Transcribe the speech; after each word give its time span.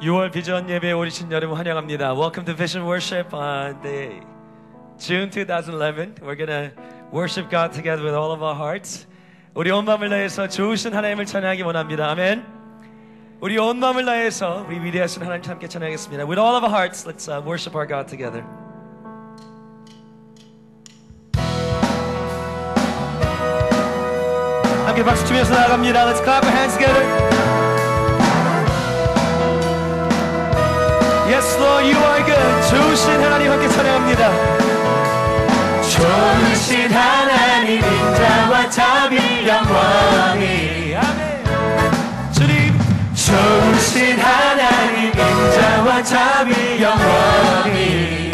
6월 0.00 0.32
비전 0.32 0.70
예배에 0.70 0.92
오신 0.92 1.30
여러분 1.30 1.58
환영합니다. 1.58 2.14
Welcome 2.14 2.46
to 2.46 2.56
Vision 2.56 2.88
Worship 2.88 3.36
on 3.36 3.82
the 3.82 4.20
June 4.96 5.28
2011. 5.28 6.14
We're 6.22 6.36
gonna 6.36 6.72
worship 7.12 7.50
God 7.50 7.74
together 7.74 8.02
with 8.02 8.16
all 8.16 8.32
of 8.32 8.42
our 8.42 8.56
hearts. 8.56 9.06
우리 9.52 9.70
온 9.70 9.84
마음을 9.84 10.08
다해서 10.08 10.48
좋으신 10.48 10.94
하나님을 10.94 11.26
찬양하기 11.26 11.60
원합니다. 11.60 12.08
아멘. 12.12 12.46
우리 13.42 13.58
온 13.58 13.78
마음을 13.78 14.06
다해서 14.06 14.64
우리 14.66 14.80
위대하신 14.80 15.22
하나님 15.22 15.50
함께 15.50 15.68
찬양하겠습니다. 15.68 16.24
With 16.24 16.40
all 16.40 16.56
of 16.56 16.64
our 16.64 16.72
hearts, 16.72 17.06
let's 17.06 17.28
uh, 17.28 17.44
worship 17.46 17.76
our 17.76 17.86
God 17.86 18.08
together. 18.08 18.42
함께 24.86 25.04
박수 25.04 25.26
치면서 25.26 25.52
나아갑니다. 25.52 26.06
Let's 26.06 26.24
clap 26.24 26.42
our 26.46 26.56
hands 26.56 26.78
together. 26.78 27.29
Yes, 31.30 31.56
Lord, 31.60 31.86
you 31.86 31.96
are 31.96 32.24
good. 32.24 32.70
좋으신 32.70 33.22
하나님 33.22 33.52
함께 33.52 33.68
찬양합니다. 33.68 34.32
좋으신 35.92 36.90
하나님 36.92 37.76
인자와 37.78 38.68
자비 38.68 39.46
영원히 39.46 40.96
아멘. 40.96 41.44
주님, 42.32 42.76
좋으신 43.14 44.18
하나님 44.18 45.12
인자와 45.12 46.02
자비 46.02 46.82
영원히 46.82 48.29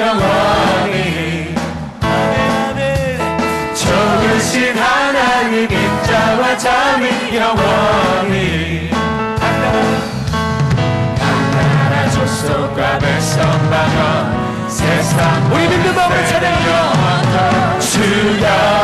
아멘. 0.00 1.54
좋으신 3.74 4.76
하나님 4.78 5.70
인자와 5.70 6.56
자비 6.56 7.36
영원히 7.36 8.90
나라 11.52 12.10
족속과 12.10 12.98
백성 13.00 13.42
방언 13.70 14.68
세상 14.70 15.52
우리 15.52 15.68
믿는 15.68 15.94
마음으로 15.94 16.26
찬양하며 16.26 17.78
주영 17.80 18.81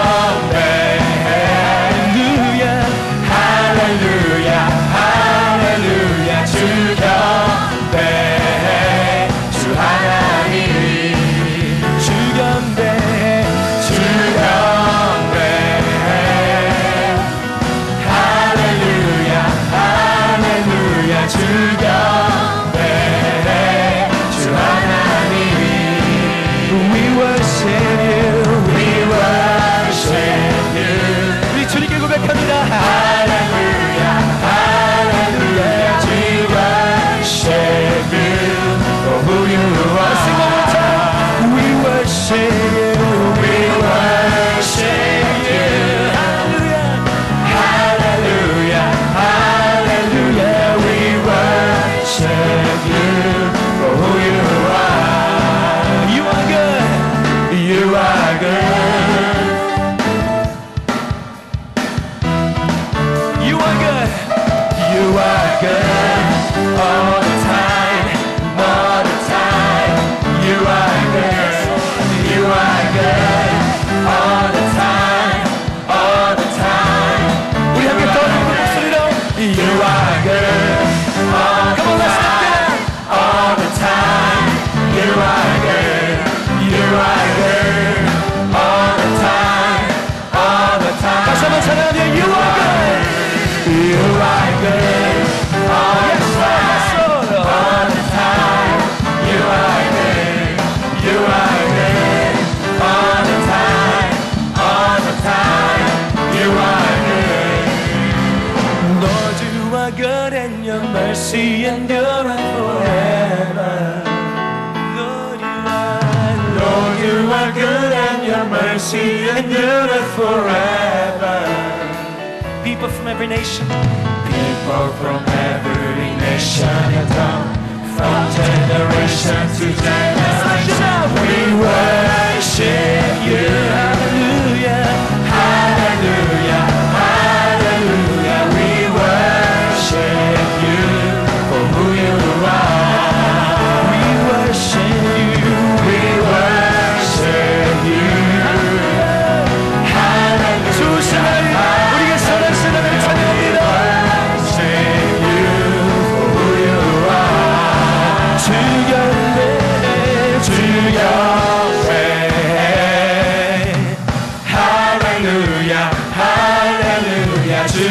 every 123.09 123.27
nation. 123.27 123.66
People 123.66 124.89
from 125.01 125.25
every 125.27 126.15
nation 126.16 126.69
and 126.69 127.09
tongue, 127.16 127.49
from 127.97 128.21
generation 128.37 129.43
to 129.57 129.66
generation, 129.83 130.95
we 131.22 131.39
worship 131.65 133.15
you. 133.27 133.97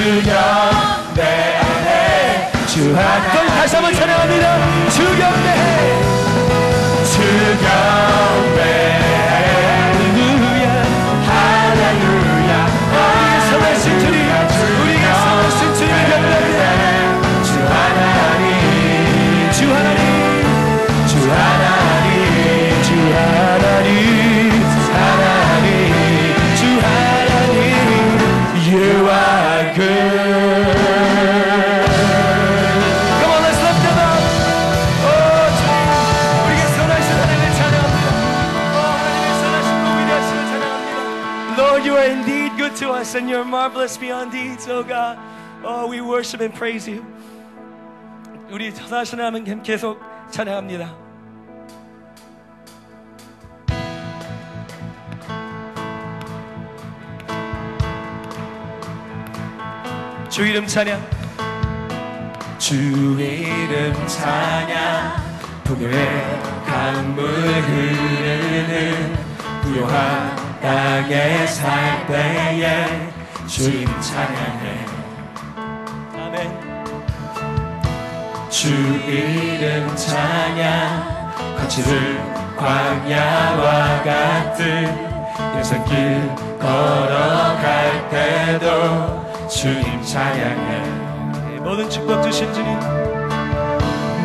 할렐루야 0.07 0.24
주 0.24 0.30
옆에 0.30 1.21
주 2.65 2.95
하나 2.95 3.33
거기 3.33 3.48
다시 3.50 3.75
한번 3.75 3.94
찬양합니다. 3.94 4.89
주 4.89 5.04
옆에 5.04 5.48
주 7.04 7.15
옆에 7.65 8.62
할 9.01 9.06
and 43.18 43.28
you're 43.30 43.44
marvelous 43.44 43.98
beyond 43.98 44.31
deeds, 44.31 44.68
oh 44.69 44.84
God. 44.84 45.18
Oh, 45.64 45.88
we 45.88 46.02
worship 46.02 46.40
and 46.42 46.54
praise 46.54 46.88
you. 46.88 47.04
우리 48.52 48.72
선하신 48.72 49.19
하나님 49.19 49.62
계속 49.64 50.00
찬양합니다. 50.31 50.96
주 60.30 60.46
이름 60.46 60.68
찬양. 60.68 61.02
주 62.60 62.75
이름 62.75 64.08
찬양 64.08 65.16
풍요의 65.64 66.42
강물 66.66 67.28
흐르는 67.28 69.18
부요한 69.64 70.46
땅에 70.62 71.45
살 71.48 72.06
때에 72.07 72.86
주님 73.48 73.88
찬양해 74.01 74.86
아멘. 76.15 76.68
주 78.50 78.69
이름 79.07 79.95
찬양 79.95 81.33
거칠은 81.59 82.56
광야와 82.57 84.01
같은 84.04 85.07
인생길 85.56 86.36
걸어갈 86.59 88.09
때도 88.09 89.48
주님 89.48 90.01
찬양해 90.04 90.81
네, 90.81 91.59
모든 91.62 91.89
축복 91.89 92.21
주신 92.24 92.51
주님. 92.54 92.80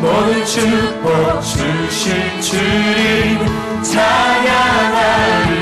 모든 0.00 0.44
축복 0.46 1.40
주신 1.42 2.40
주님 2.40 3.46
찬양하리 3.82 5.61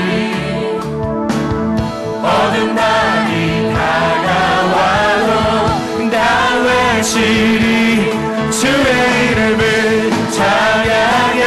어둠 2.23 2.75
날이 2.75 3.73
다가와도 3.73 5.29
나 6.09 6.15
외치리 6.63 8.11
주의 8.51 9.31
이름을 9.31 9.61
찬양해 10.31 11.43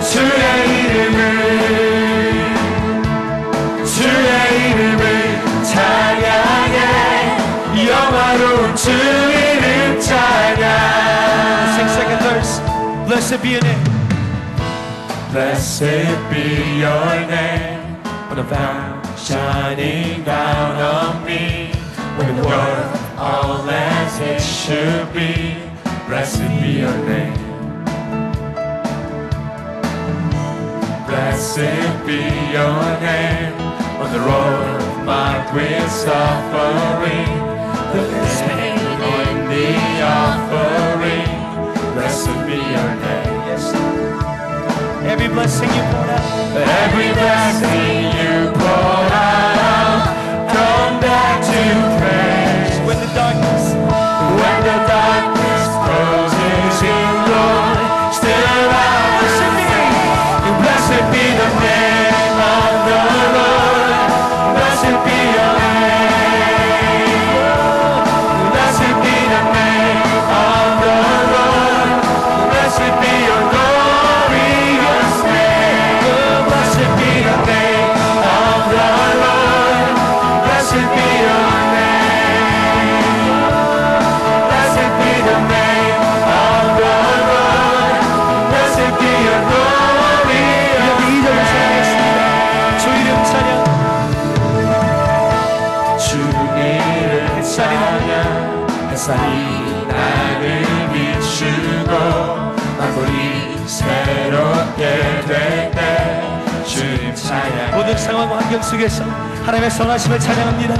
주의 0.00 0.44
이름을 0.80 1.18
주의 3.84 4.70
이름을 4.70 5.02
찬양해 5.64 6.78
영화로운 7.88 8.74
주 8.74 8.90
이름 8.90 10.00
찬양 10.00 10.66
Sing 11.74 11.88
second 11.90 12.20
verse. 12.22 12.60
Blessed 13.06 13.40
be 13.42 13.50
your 13.52 13.62
name. 13.62 13.84
Blessed 15.30 16.16
be 16.30 16.80
your 16.80 17.26
name 17.28 17.78
when 18.28 18.36
the 18.36 18.42
vow 18.42 18.97
shining 19.28 20.24
down 20.24 20.76
on 20.80 21.24
me. 21.26 21.70
When 22.16 22.34
the 22.34 22.48
world 22.48 22.96
all 23.18 23.68
as 23.68 24.20
it 24.20 24.40
should 24.40 25.12
be 25.12 25.54
Blessed 26.06 26.48
be 26.62 26.70
your 26.80 26.96
name. 27.04 27.34
Blessed 31.06 32.06
be 32.06 32.22
your 32.56 32.80
name. 33.04 33.52
On 34.00 34.08
the 34.16 34.20
road 34.20 35.04
marked 35.04 35.52
with 35.52 35.90
suffering 35.90 37.32
the 37.92 38.02
pain 38.24 38.78
on 39.12 39.34
the 39.52 39.68
offering 40.16 41.30
Blessed 41.94 42.46
be 42.46 42.56
your 42.56 42.94
name 43.04 43.37
Every 45.18 45.34
blessing 45.34 45.68
you 45.70 45.82
pour 45.90 46.06
out. 46.06 46.56
Every 46.56 47.10
blessing 47.12 48.06
you 48.18 48.52
pour 48.54 49.10
out, 49.18 49.47
환경 108.48 108.62
속에서 108.62 109.04
하나님의 109.44 109.70
선하심을 109.70 110.18
찬양합니다. 110.18 110.74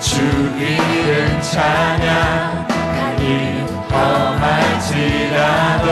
주 0.00 0.22
이름 0.58 1.38
찬양 1.42 2.66
강이 2.66 3.60
험할지라도 3.92 5.86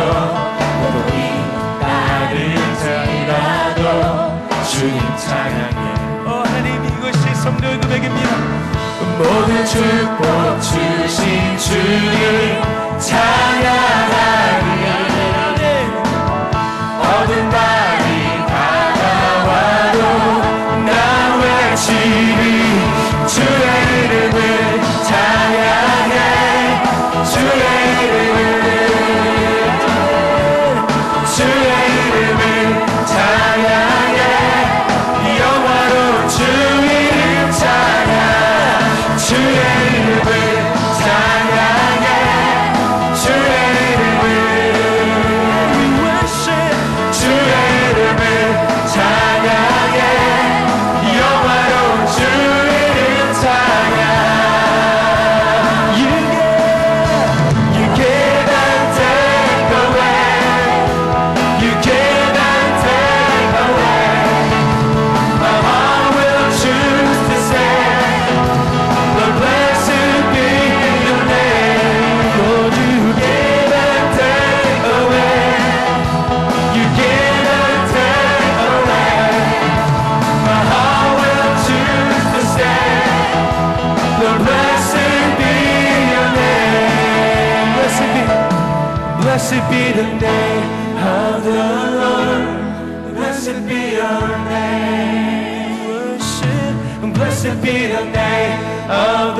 고독이 0.80 1.12
따를지라도 1.82 3.80
주님 4.64 4.96
찬양해 5.18 5.82
어, 6.24 6.28
하나님 6.46 6.82
이것이 6.82 7.34
성도의 7.34 7.78
고백입니다. 7.78 8.30
모든 9.18 9.66
축복 9.66 10.62
주신 10.62 11.58
주님 11.58 12.58
찬양하리 12.98 14.64
네. 15.58 15.62
어둠 17.02 17.50
밤 17.50 17.71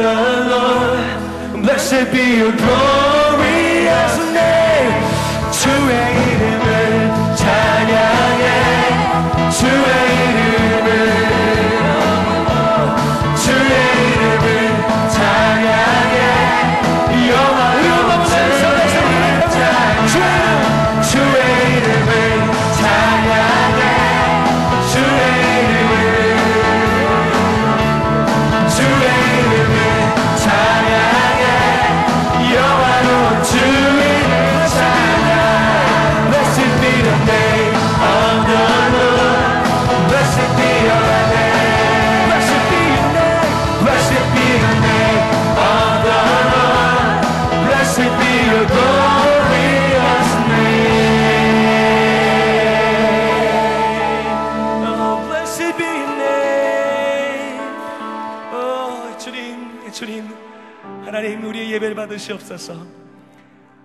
the 0.02 0.14
Lord. 0.50 1.62
Blessed 1.62 2.12
be 2.12 2.38
your 2.38 2.52
glorious 2.56 3.01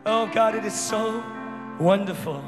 Oh 0.04 0.26
God, 0.32 0.54
it 0.54 0.64
is 0.64 0.74
so 0.74 1.22
wonderful 1.78 2.42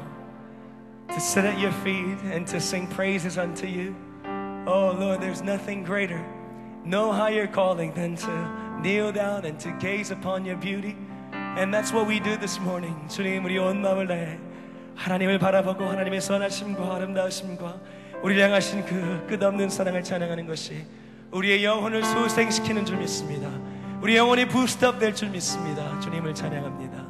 to 1.09 1.19
sit 1.19 1.45
at 1.45 1.59
your 1.59 1.71
feet 1.83 2.17
and 2.31 2.47
to 2.47 2.59
sing 2.59 2.87
praises 2.87 3.37
unto 3.37 3.67
you. 3.67 3.95
Oh 4.67 4.95
Lord, 4.99 5.21
there's 5.21 5.41
nothing 5.41 5.83
greater, 5.83 6.23
no 6.83 7.11
higher 7.11 7.47
calling 7.47 7.93
than 7.93 8.15
to 8.17 8.81
kneel 8.81 9.11
down 9.11 9.45
and 9.45 9.59
to 9.59 9.71
gaze 9.79 10.11
upon 10.11 10.45
your 10.45 10.57
beauty. 10.57 10.97
And 11.31 11.73
that's 11.73 11.93
what 11.93 12.07
we 12.07 12.19
do 12.19 12.37
this 12.37 12.59
morning. 12.59 12.95
주님, 13.07 13.45
우리 13.45 13.57
온 13.57 13.81
마음을 13.81 14.07
다해 14.07 14.39
하나님을 14.95 15.39
바라보고 15.39 15.85
하나님의 15.85 16.21
선하심과 16.21 16.95
아름다우심과 16.95 17.79
우리를 18.23 18.43
향하신 18.43 18.85
그 18.85 19.25
끝없는 19.27 19.69
사랑을 19.69 20.03
찬양하는 20.03 20.47
것이 20.47 20.85
우리의 21.31 21.63
영혼을 21.63 22.03
소생시키는 22.03 22.85
줄 22.85 22.97
믿습니다. 22.97 23.49
우리 24.00 24.16
영혼이 24.16 24.48
부스트업 24.48 24.98
될 24.98 25.14
줄 25.14 25.28
믿습니다. 25.30 25.98
주님을 26.00 26.34
찬양합니다. 26.34 27.00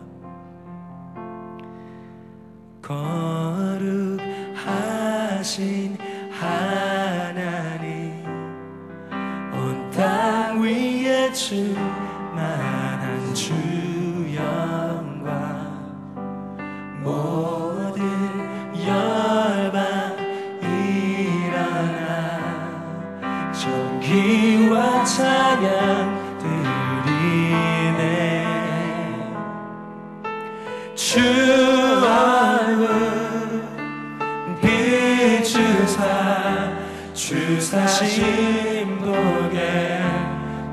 거룩하신 4.71 5.97
하나님 6.31 8.25
온 9.53 9.91
땅 9.91 10.63
위에 10.63 11.33
충만한 11.33 13.35
주 13.35 13.53
영광 14.35 15.31
모든 17.03 18.01
열방 18.87 20.17
일어나 20.63 22.41
존귀와 23.53 25.05
찬양 25.05 26.20
주사심 37.61 38.99
보게 38.99 40.01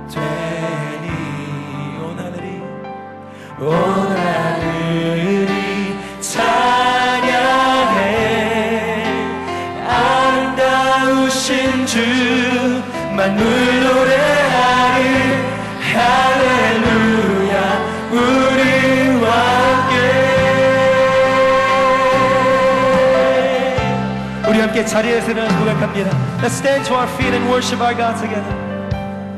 되니. 0.09 1.07
온 2.01 2.17
하늘이. 2.17 2.61
온 3.59 4.06
함께 24.76 24.84
자리에서 24.84 25.30
일어나 25.30 25.58
고백합니다 25.58 26.10
Let's 26.40 26.58
stand 26.58 26.84
to 26.88 26.94
our 26.94 27.08
feet 27.16 27.34
and 27.34 27.48
worship 27.50 27.80
our 27.80 27.94
God 27.94 28.16
together 28.20 28.44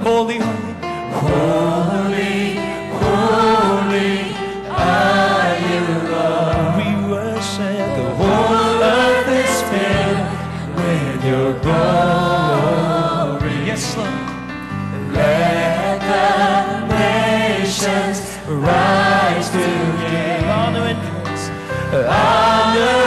Holy, 0.03 0.39
holy 0.39 0.75
Holy, 1.15 2.57
holy 3.01 4.35
are 4.69 5.55
you, 5.65 5.85
Lord. 6.11 6.77
We 6.77 6.89
worship 7.09 7.89
The 7.97 8.09
whole 8.19 8.83
earth 8.83 9.29
is 9.29 9.63
filled 9.71 10.21
with 10.77 11.25
your 11.25 11.53
glory. 11.63 13.55
Yes, 13.67 13.97
Lord 13.97 14.11
Let 15.15 16.01
the 16.11 16.87
nations 16.91 18.21
rise 18.49 19.49
to 19.51 19.59
give 19.59 20.49
Honor 20.51 20.87
and 20.91 20.99
praise 20.99 21.51
honor 22.09 22.98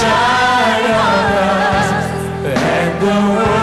shine 0.00 0.90
on 0.90 1.26
us, 1.36 1.90
and 2.44 3.02
the 3.02 3.14
world 3.34 3.59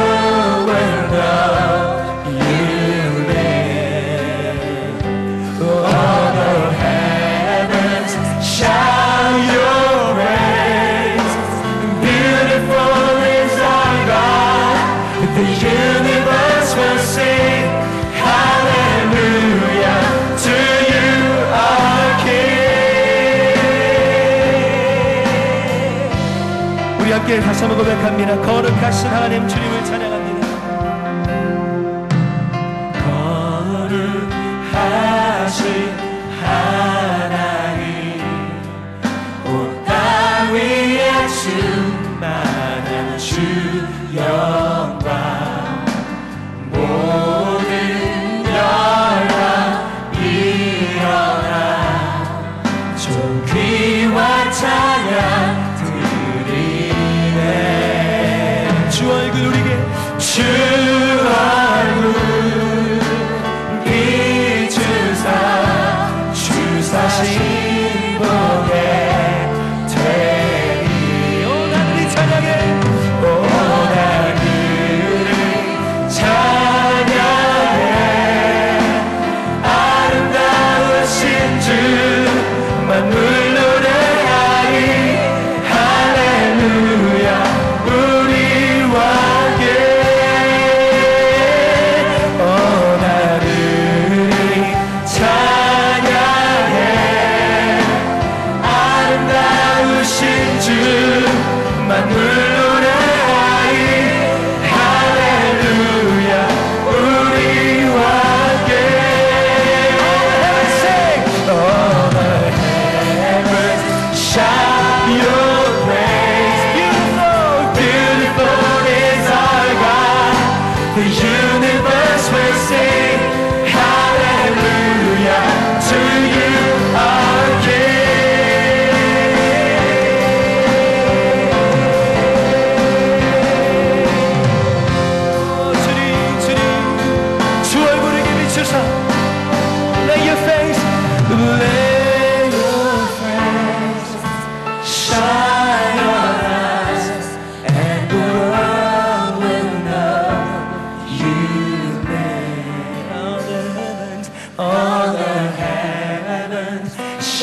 함께 27.27 27.41
다시 27.41 27.59
한번 27.59 27.79
고백합니다. 27.79 28.41
거룩하신 28.41 29.09
하나님 29.09 29.45
주님을 29.49 29.83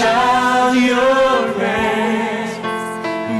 shall 0.04 0.74
your 0.74 1.56
reign. 1.58 2.48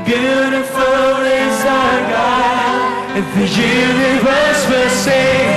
Beautiful 0.07 1.20
is 1.44 1.61
our 1.81 2.00
God, 2.14 3.16
and 3.16 3.27
the 3.37 3.46
universe 3.46 4.62
will 4.70 4.90
sing. 5.05 5.54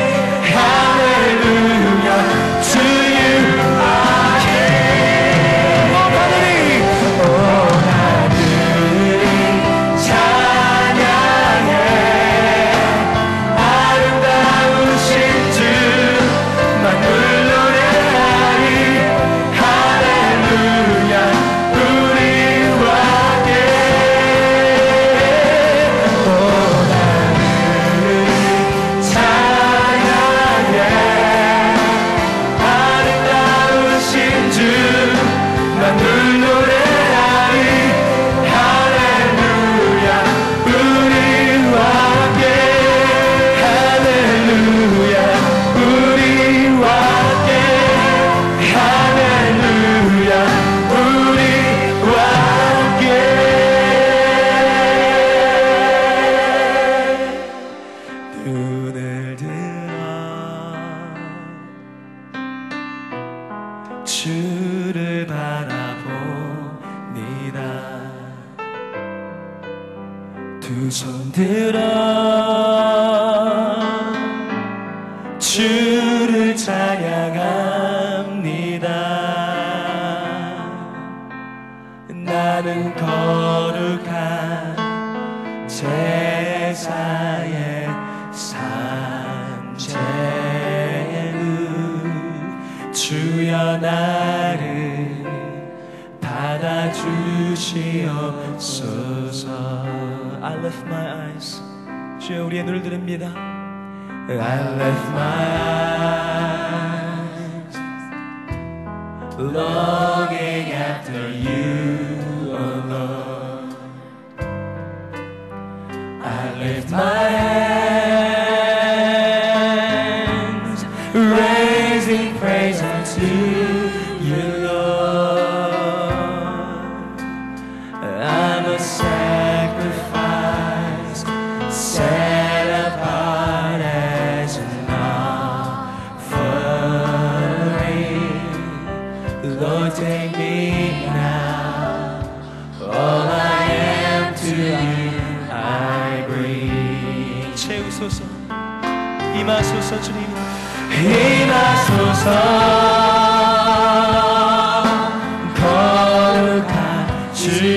see. 157.49 157.76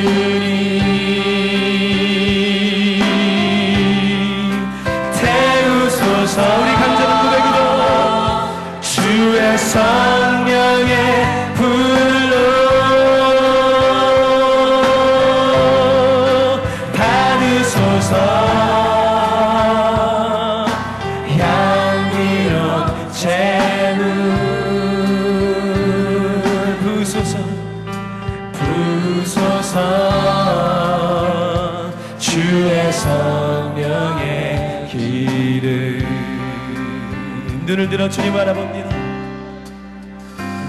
눈을 37.80 37.88
들어 37.88 38.08
주님 38.10 38.34
바라봅니다. 38.34 38.90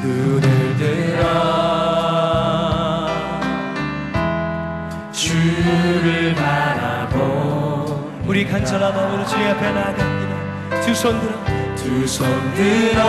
눈을 0.01 0.77
들어 0.77 1.21
주를 5.11 6.33
바라보 6.35 8.09
우리 8.25 8.47
간절한 8.47 8.95
마음으로 8.95 9.25
주님 9.25 9.45
앞에 9.49 9.71
나갑니다. 9.73 10.31
두 10.85 10.91
손 10.91 11.19
들어. 11.19 11.33
두 11.75 12.07
손 12.07 12.53
들어 12.53 13.01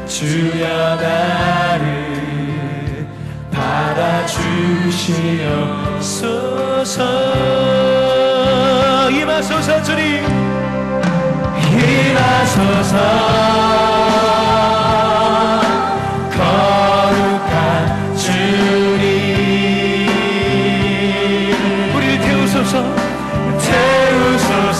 주여 0.07 0.95
나를 0.95 1.85
받아주시옵소서. 3.51 4.29
임하소서 9.11 9.83
주님. 9.83 10.23
임하소서. 12.13 12.97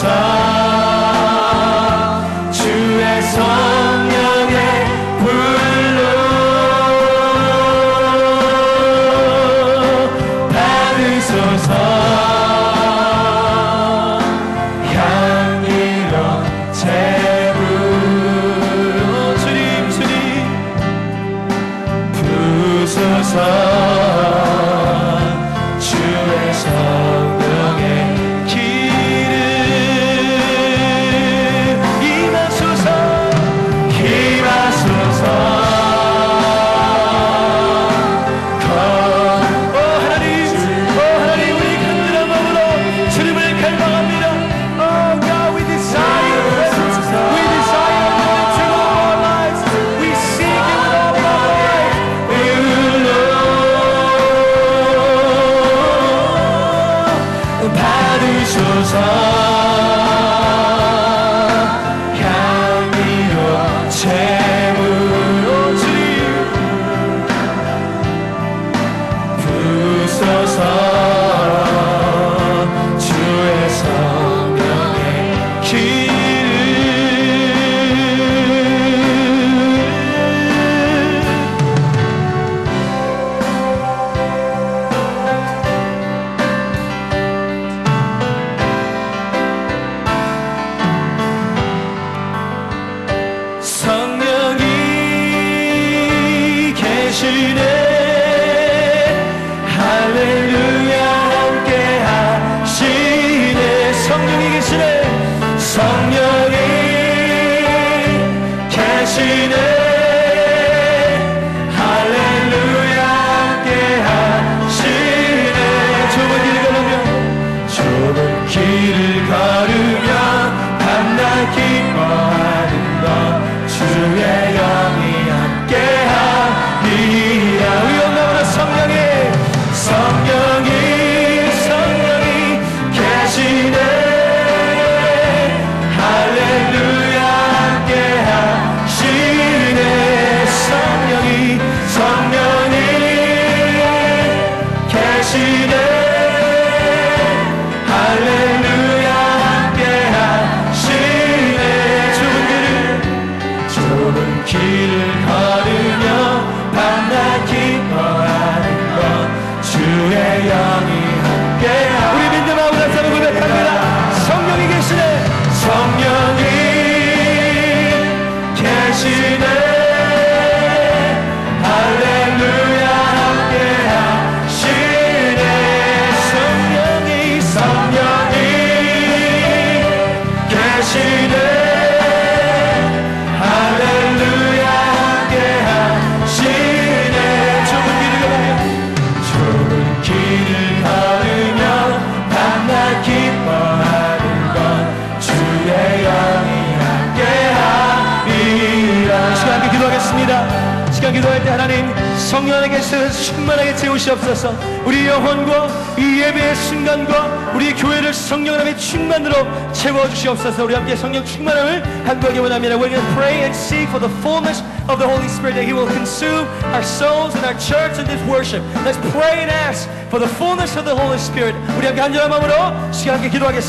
sun. 0.00 0.39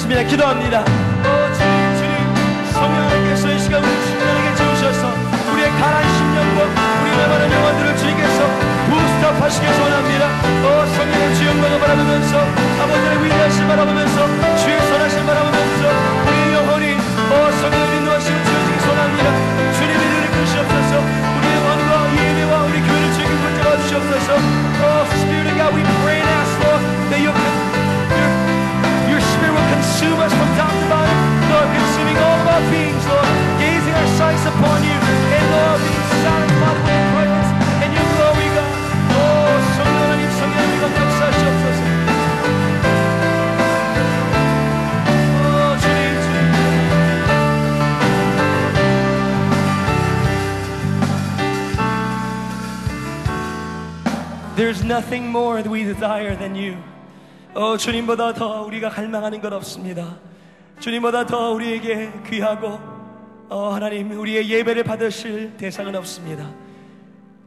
기도하겠습니다 0.01 0.23
기도합니다 0.23 0.90
nothing 55.01 55.27
more 55.29 55.63
we 55.67 55.83
desire 55.83 56.37
than 56.37 56.55
you. 56.55 56.77
어, 57.55 57.75
주님보다 57.75 58.33
더 58.33 58.61
우리가 58.61 58.89
갈망하는 58.89 59.41
것 59.41 59.51
없습니다. 59.51 60.19
주님보다 60.79 61.25
더 61.25 61.51
우리에게 61.51 62.11
귀하고 62.29 62.79
어, 63.49 63.69
하나님 63.73 64.11
우리의 64.11 64.47
예배를 64.47 64.83
받으실 64.83 65.57
대상은 65.57 65.95
없습니다. 65.95 66.47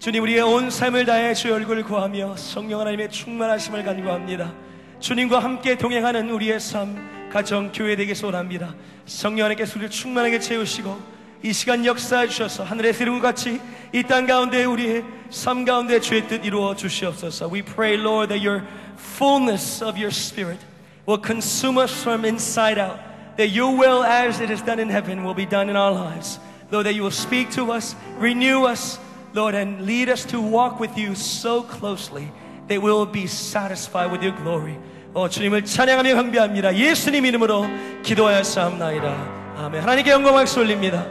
주님 0.00 0.24
우리의 0.24 0.40
온 0.40 0.68
삶을 0.68 1.06
다해 1.06 1.32
주의 1.34 1.54
얼굴을 1.54 1.84
구하며 1.84 2.36
성령 2.36 2.80
하나님의 2.80 3.10
충만하심을 3.10 3.84
간구합니다. 3.84 4.52
주님과 4.98 5.38
함께 5.38 5.78
동행하는 5.78 6.30
우리의 6.30 6.58
삶, 6.58 7.30
가정, 7.30 7.70
교회 7.72 7.94
되게 7.94 8.14
소원합니다. 8.14 8.74
성령 9.06 9.44
하나님께서 9.44 9.74
우리를 9.76 9.90
충만하게 9.90 10.40
채우시고 10.40 11.13
이 11.43 11.53
시간 11.53 11.85
역사해 11.85 12.27
주셔서 12.27 12.63
하늘의 12.63 12.93
새로운 12.93 13.21
같이 13.21 13.61
이 13.93 14.03
땅 14.03 14.27
가운데 14.27 14.65
우리의 14.65 15.03
삶 15.29 15.63
가운데 15.65 15.99
주의 15.99 16.27
뜻 16.27 16.43
이루어 16.45 16.75
주시옵소서. 16.75 17.49
We 17.51 17.61
pray, 17.61 17.95
Lord, 17.97 18.29
that 18.33 18.45
your 18.45 18.63
fullness 18.97 19.83
of 19.83 19.97
your 19.97 20.11
Spirit 20.11 20.59
will 21.07 21.21
consume 21.21 21.77
us 21.79 21.93
from 22.01 22.25
inside 22.25 22.77
out. 22.77 22.99
That 23.37 23.55
your 23.55 23.71
will, 23.71 24.03
as 24.03 24.41
it 24.41 24.51
is 24.51 24.61
done 24.61 24.79
in 24.81 24.89
heaven, 24.89 25.23
will 25.23 25.33
be 25.33 25.45
done 25.47 25.69
in 25.69 25.77
our 25.77 25.93
lives. 25.93 26.39
Lord, 26.71 26.85
that 26.87 26.93
you 26.93 27.03
will 27.03 27.15
speak 27.15 27.49
to 27.51 27.71
us, 27.71 27.95
renew 28.19 28.65
us, 28.67 28.99
Lord, 29.33 29.55
and 29.55 29.85
lead 29.87 30.09
us 30.09 30.25
to 30.25 30.41
walk 30.41 30.79
with 30.79 30.97
you 30.97 31.15
so 31.15 31.63
closely 31.63 32.29
that 32.67 32.81
we 32.81 32.91
will 32.91 33.05
be 33.07 33.25
satisfied 33.27 34.11
with 34.11 34.21
your 34.21 34.35
glory. 34.43 34.77
어, 35.13 35.29
주님을 35.29 35.63
찬양하며 35.65 36.13
경배합니다. 36.15 36.75
예수님 36.75 37.25
이름으로 37.25 37.65
기도하였사옵나이다. 38.03 39.39
아멘. 39.57 39.81
하나님께 39.81 40.11
영광 40.11 40.33
박수 40.33 40.59
올립니다. 40.59 41.05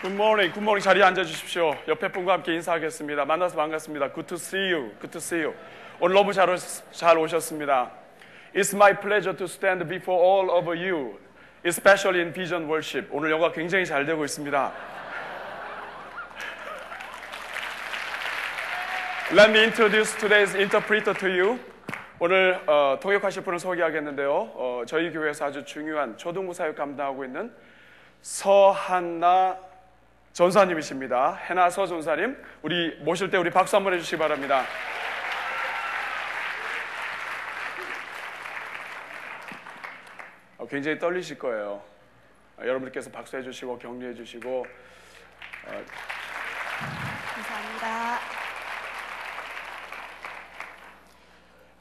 굿모닝, 0.00 0.52
굿모닝 0.52 0.80
자리에 0.80 1.02
앉아 1.02 1.24
주십시오. 1.24 1.76
옆에 1.86 2.08
분과 2.08 2.32
함께 2.32 2.54
인사하겠습니다. 2.54 3.26
만나서 3.26 3.54
반갑습니다. 3.54 4.14
Good 4.14 4.28
to 4.28 4.36
see 4.36 4.72
you. 4.72 4.92
Good 4.92 5.10
to 5.10 5.18
see 5.18 5.44
you. 5.44 5.54
오늘 6.00 6.14
너무 6.14 6.32
잘, 6.32 6.48
잘 6.90 7.18
오셨습니다. 7.18 7.90
It's 8.54 8.74
my 8.74 8.98
pleasure 8.98 9.36
to 9.36 9.44
stand 9.44 9.86
before 9.86 10.18
all 10.18 10.50
of 10.56 10.66
you, 10.68 11.18
especially 11.66 12.22
in 12.22 12.32
Vision 12.32 12.64
Worship. 12.64 13.08
오늘 13.10 13.30
영화 13.30 13.52
굉장히 13.52 13.84
잘 13.84 14.06
되고 14.06 14.24
있습니다. 14.24 14.72
Let 19.32 19.50
me 19.50 19.58
introduce 19.58 20.16
today's 20.16 20.56
interpreter 20.56 21.12
to 21.12 21.28
you. 21.28 21.58
오늘 22.18 22.58
어, 22.66 22.98
통역하실 23.02 23.42
분을 23.42 23.58
소개하겠는데요. 23.58 24.32
어, 24.32 24.82
저희 24.86 25.12
교회에서 25.12 25.44
아주 25.44 25.62
중요한 25.66 26.16
초등부 26.16 26.54
사역 26.54 26.74
감당하고 26.76 27.22
있는 27.26 27.52
서한나 28.22 29.69
전사님이십니다. 30.32 31.34
해나서 31.34 31.86
전사님, 31.86 32.40
우리 32.62 32.96
모실 33.00 33.30
때 33.30 33.36
우리 33.36 33.50
박수 33.50 33.76
한번 33.76 33.94
해주시기 33.94 34.16
바랍니다. 34.18 34.64
어, 40.58 40.66
굉장히 40.66 40.98
떨리실 40.98 41.38
거예요. 41.38 41.82
어, 42.58 42.62
여러분들께서 42.62 43.10
박수해 43.10 43.42
주시고 43.42 43.78
격려해 43.78 44.14
주시고 44.14 44.66
감사합니다. 47.34 48.18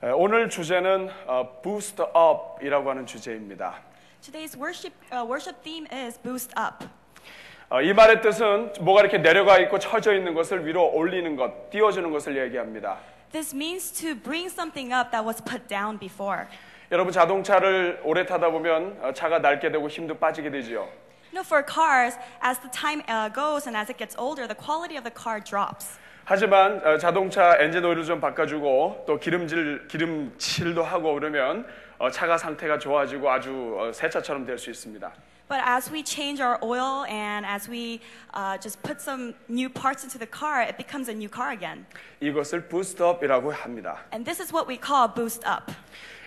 에, 0.01 0.09
오늘 0.11 0.49
주제는 0.49 1.09
어, 1.27 1.61
Boost 1.61 2.01
Up이라고 2.01 2.89
하는 2.89 3.05
주제입니다. 3.05 3.81
Today's 4.21 4.57
worship 4.57 4.95
uh, 5.13 5.23
worship 5.25 5.61
theme 5.61 5.87
is 5.91 6.17
boost 6.21 6.53
up. 6.57 6.98
어, 7.69 7.81
이 7.81 7.93
말의 7.93 8.21
뜻은 8.21 8.73
뭐가 8.81 9.01
이렇게 9.01 9.19
내려가 9.19 9.59
있고 9.59 9.77
처져 9.77 10.15
있는 10.15 10.33
것을 10.33 10.65
위로 10.65 10.89
올리는 10.91 11.35
것, 11.35 11.69
띄워주는 11.69 12.09
것을 12.11 12.35
얘기합니다. 12.45 12.97
This 13.31 13.53
means 13.55 13.91
to 14.01 14.15
bring 14.15 14.47
something 14.51 14.91
up 14.91 15.11
that 15.11 15.23
was 15.23 15.39
put 15.43 15.67
down 15.67 15.99
before. 15.99 16.45
여러분 16.91 17.13
자동차를 17.13 18.01
오래 18.03 18.25
타다 18.25 18.49
보면 18.49 18.97
어, 19.03 19.13
차가 19.13 19.37
낡게 19.37 19.71
되고 19.71 19.87
힘도 19.87 20.17
빠지게 20.17 20.49
되지요. 20.49 20.87
You 21.31 21.35
know, 21.37 21.45
for 21.45 21.63
cars, 21.63 22.17
as 22.43 22.57
the 22.59 22.71
time 22.71 23.03
uh, 23.07 23.29
goes 23.31 23.69
and 23.69 23.77
as 23.77 23.91
it 23.91 23.99
gets 23.99 24.17
older, 24.17 24.47
the 24.47 24.57
quality 24.57 24.97
of 24.97 25.03
the 25.03 25.13
car 25.13 25.39
drops. 25.39 25.99
하지만 26.25 26.81
어, 26.83 26.97
자동차 26.97 27.55
엔진 27.59 27.85
오일을 27.85 28.03
좀 28.03 28.19
바꿔주고 28.19 29.03
또 29.05 29.19
기름질 29.19 29.87
기름칠도 29.87 30.81
하고 30.81 31.13
그러면 31.13 31.67
어, 31.99 32.09
차가 32.09 32.35
상태가 32.35 32.79
좋아지고 32.79 33.29
아주 33.29 33.77
어, 33.79 33.91
새 33.93 34.09
차처럼 34.09 34.43
될 34.47 34.57
수 34.57 34.71
있습니다. 34.71 35.11
But 35.48 35.60
as 35.62 35.90
we 35.90 36.02
change 36.02 36.40
our 36.40 36.58
oil 36.62 37.04
and 37.04 37.44
as 37.44 37.68
we 37.68 38.00
uh, 38.32 38.56
just 38.56 38.82
put 38.82 39.00
some 39.00 39.34
new 39.48 39.68
parts 39.68 40.02
into 40.02 40.18
the 40.18 40.26
car, 40.26 40.62
it 40.62 40.78
becomes 40.78 41.08
a 41.08 41.14
new 41.14 41.28
car 41.28 41.52
again. 41.52 41.84
이것을 42.20 42.68
부스트업이라고 42.68 43.52
합니다. 43.52 43.98
And 44.12 44.24
this 44.24 44.40
is 44.40 44.52
what 44.52 44.66
we 44.66 44.78
call 44.78 45.06
boost 45.08 45.44
up. 45.46 45.70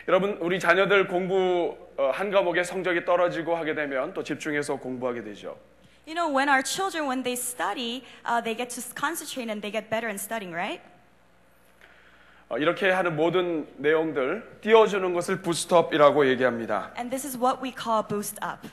여러분 0.08 0.38
우리 0.40 0.60
자녀들 0.60 1.08
공부 1.08 1.76
어, 1.98 2.12
한 2.12 2.32
과목의 2.32 2.64
성적이 2.64 3.06
떨어지고 3.06 3.56
하게 3.56 3.74
되면 3.74 4.14
또 4.14 4.24
집중해서 4.24 4.78
공부하게 4.78 5.24
되죠. 5.24 5.58
You 6.06 6.16
know, 6.16 6.30
when 6.30 6.48
our 6.48 6.64
children, 6.64 7.06
when 7.08 7.24
they 7.24 7.36
study, 7.36 8.06
uh, 8.24 8.40
they 8.40 8.56
get 8.56 8.70
to 8.70 8.82
concentrate 8.96 9.50
and 9.50 9.62
they 9.62 9.72
get 9.72 9.90
better 9.90 10.08
in 10.08 10.16
studying, 10.16 10.56
right? 10.56 10.82
어, 12.50 12.58
이렇게 12.58 12.90
하는 12.90 13.18
모든 13.18 13.68
내용들 13.76 14.60
띄워주는 14.62 15.14
것을 15.14 15.42
부스트업이라고 15.42 16.30
얘기합니다. 16.30 16.94
And 16.96 17.10
this 17.10 17.28
is 17.28 17.36
what 17.38 17.62
we 17.62 17.74
call 17.76 18.08
boost 18.08 18.40
up. 18.42 18.66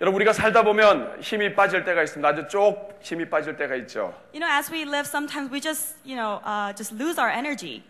여러분 0.00 0.16
우리가 0.16 0.32
살다 0.32 0.62
보면 0.62 1.16
힘이 1.20 1.54
빠질 1.54 1.84
때가 1.84 2.02
있습니다. 2.02 2.28
아주 2.28 2.46
쪽 2.48 2.98
힘이 3.00 3.28
빠질 3.30 3.56
때가 3.56 3.74
있죠. 3.76 4.12
You 4.34 4.40
know, 4.40 4.50
as 4.50 4.70
we 4.70 4.82
live, 4.82 5.06
sometimes 5.06 5.50
we 5.50 5.60
just, 5.60 5.96
you 6.04 6.16
know, 6.16 6.40
uh, 6.44 6.74
just 6.76 6.94
lose 6.94 7.18
our 7.18 7.30
energy. 7.32 7.82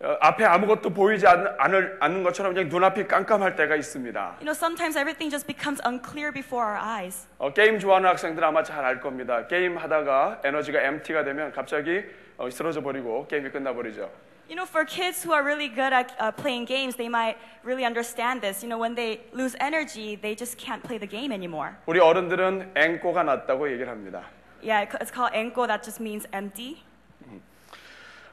어, 0.00 0.16
앞에 0.20 0.44
아무것도 0.44 0.90
보이지 0.90 1.26
않, 1.26 1.56
않을, 1.58 1.96
않는 1.98 2.22
것처럼 2.22 2.54
그냥 2.54 2.68
눈앞이 2.68 3.08
깜깜할 3.08 3.56
때가 3.56 3.74
있습니다. 3.74 4.36
You 4.40 4.44
know, 4.44 4.52
sometimes 4.54 4.96
everything 4.98 5.30
just 5.30 5.46
becomes 5.46 5.80
unclear 5.84 6.30
before 6.30 6.62
our 6.68 6.78
eyes. 6.78 7.26
어, 7.38 7.52
게임 7.52 7.78
좋아하는 7.78 8.08
학생들 8.10 8.44
아마 8.44 8.62
잘 8.62 8.84
알 8.84 9.00
겁니다. 9.00 9.46
게임 9.48 9.76
하다가 9.78 10.42
에너지가 10.44 10.82
MT가 10.82 11.24
되면 11.24 11.50
갑자기 11.52 12.04
어, 12.36 12.48
쓰러져 12.50 12.82
버리고 12.82 13.26
게임이 13.28 13.50
끝나버리죠. 13.50 14.08
You 14.49 14.55
know, 14.55 14.65
for 14.65 14.85
kids 14.85 15.23
who 15.23 15.31
are 15.33 15.41
really 15.43 15.69
good 15.69 15.93
at 15.93 16.13
uh, 16.19 16.31
playing 16.31 16.65
games, 16.65 16.95
they 16.95 17.07
might 17.09 17.37
really 17.63 17.85
understand 17.85 18.41
this. 18.41 18.61
You 18.61 18.69
know, 18.69 18.77
when 18.77 18.93
they 18.93 19.21
lose 19.31 19.55
energy, 19.59 20.15
they 20.15 20.35
just 20.35 20.57
can't 20.57 20.83
play 20.83 20.97
the 20.99 21.07
game 21.07 21.31
anymore. 21.31 21.75
우리 21.87 21.99
어른들은 21.99 22.73
앵꼬가 22.75 23.23
났다고 23.23 23.71
얘기를 23.71 23.87
합니다. 23.89 24.23
Yeah, 24.61 24.81
it- 24.83 24.95
it's 25.01 25.11
called 25.11 25.33
enko, 25.33 25.65
that 25.67 25.81
just 25.83 25.99
means 26.01 26.27
empty. 26.33 26.83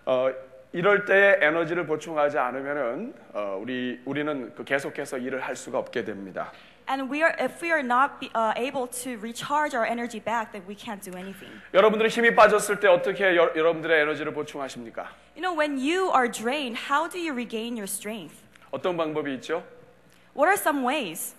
어, 0.07 0.31
이럴 0.73 1.05
때에 1.05 1.39
에너지를 1.41 1.87
보충하지 1.87 2.39
않으면은 2.39 3.15
어, 3.33 3.59
우리 3.61 4.01
우리는 4.05 4.55
그 4.55 4.65
계속해서 4.65 5.19
일을 5.19 5.41
할 5.41 5.57
수가 5.57 5.79
없게 5.79 6.05
됩니다. 6.05 6.53
And 6.89 7.09
we 7.09 7.23
are, 7.23 7.37
if 7.39 7.63
we 7.63 7.71
are 7.71 7.85
not 7.85 8.19
be, 8.19 8.31
uh, 8.35 8.53
able 8.57 8.89
to 9.05 9.17
recharge 9.19 9.75
our 9.75 9.87
energy 9.87 10.19
back, 10.19 10.51
then 10.53 10.63
we 10.67 10.75
can't 10.75 11.01
do 11.01 11.17
anything. 11.17 11.53
여러분들이 11.73 12.09
힘이 12.09 12.35
빠졌을 12.35 12.81
때 12.81 12.89
어떻게 12.89 13.37
여, 13.37 13.53
여러분들의 13.55 14.01
에너지를 14.03 14.33
보충하십니까? 14.35 15.07
You 15.37 15.43
know, 15.43 15.55
when 15.55 15.79
you 15.79 16.11
are 16.11 16.27
drained, 16.27 16.77
how 16.91 17.09
do 17.09 17.19
you 17.19 17.33
regain 17.33 17.77
your 17.77 17.87
strength? 17.87 18.43
어떤 18.73 18.97
방법이 18.97 19.33
있죠? 19.35 19.63
What 20.35 20.49
are 20.49 20.59
some 20.59 20.85
ways? 20.85 21.37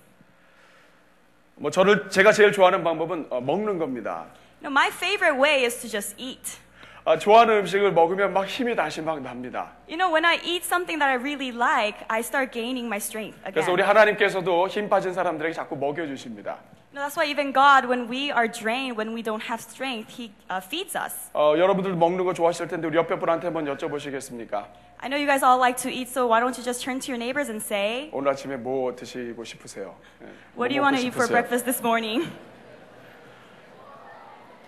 뭐 1.55 1.69
저를 1.69 2.09
제가 2.09 2.31
제일 2.31 2.53
좋아하는 2.53 2.83
방법은 2.83 3.27
어, 3.29 3.41
먹는 3.41 3.77
겁니다. 3.77 4.27
You 4.63 4.69
know, 4.69 4.71
my 4.71 4.87
favorite 4.87 5.37
way 5.37 5.65
is 5.65 5.81
to 5.81 5.89
just 5.89 6.15
eat. 6.17 6.59
아, 7.08 7.16
좋아하는 7.16 7.58
음식을 7.58 7.92
먹으면 7.92 8.32
막 8.32 8.46
힘이 8.48 8.74
다시 8.74 9.00
막 9.00 9.22
납니다. 9.22 9.70
You 9.88 9.96
know, 9.96 10.10
when 10.12 10.24
I 10.24 10.40
eat 10.42 10.64
something 10.66 10.98
that 10.98 11.06
I 11.06 11.14
really 11.14 11.54
like, 11.54 12.04
I 12.08 12.18
start 12.18 12.50
gaining 12.50 12.86
my 12.88 12.96
strength 12.96 13.38
그래서 13.44 13.70
우리 13.70 13.80
again. 13.80 13.88
하나님께서도 13.88 14.66
힘 14.66 14.88
빠진 14.88 15.14
사람들에게 15.14 15.54
자꾸 15.54 15.76
먹여 15.76 16.04
주십니다. 16.04 16.58
You 16.90 16.98
know, 16.98 17.06
that's 17.06 17.14
why 17.16 17.30
even 17.30 17.52
God, 17.52 17.86
when 17.86 18.10
we 18.10 18.32
are 18.32 18.50
drained, 18.50 18.98
when 18.98 19.14
we 19.14 19.22
don't 19.22 19.44
have 19.46 19.62
strength, 19.62 20.18
He 20.18 20.32
uh, 20.50 20.58
feeds 20.58 20.98
us. 20.98 21.30
어, 21.32 21.54
여러분들 21.56 21.94
먹는 21.94 22.24
거 22.24 22.34
좋아하실 22.34 22.66
텐데 22.66 22.88
우리 22.88 22.96
옆에 22.96 23.16
분한테 23.16 23.46
한번 23.46 23.66
여쭤보시겠습니까? 23.66 24.66
I 24.98 25.06
know 25.08 25.14
you 25.14 25.26
guys 25.30 25.44
all 25.46 25.60
like 25.62 25.78
to 25.84 25.88
eat, 25.88 26.10
so 26.10 26.26
why 26.26 26.40
don't 26.42 26.58
you 26.58 26.64
just 26.64 26.82
turn 26.82 26.98
to 26.98 27.06
your 27.12 27.22
neighbors 27.22 27.48
and 27.48 27.62
say, 27.62 28.10
오늘 28.12 28.32
아침에 28.32 28.56
뭐 28.56 28.96
드시고 28.96 29.44
싶으세요? 29.44 29.94
예, 30.22 30.26
뭐 30.58 30.66
What 30.66 30.70
do 30.70 30.74
you 30.74 30.82
want 30.82 30.98
to 30.98 31.06
eat 31.06 31.14
for 31.14 31.28
breakfast 31.30 31.62
this 31.70 31.78
morning? 31.78 32.26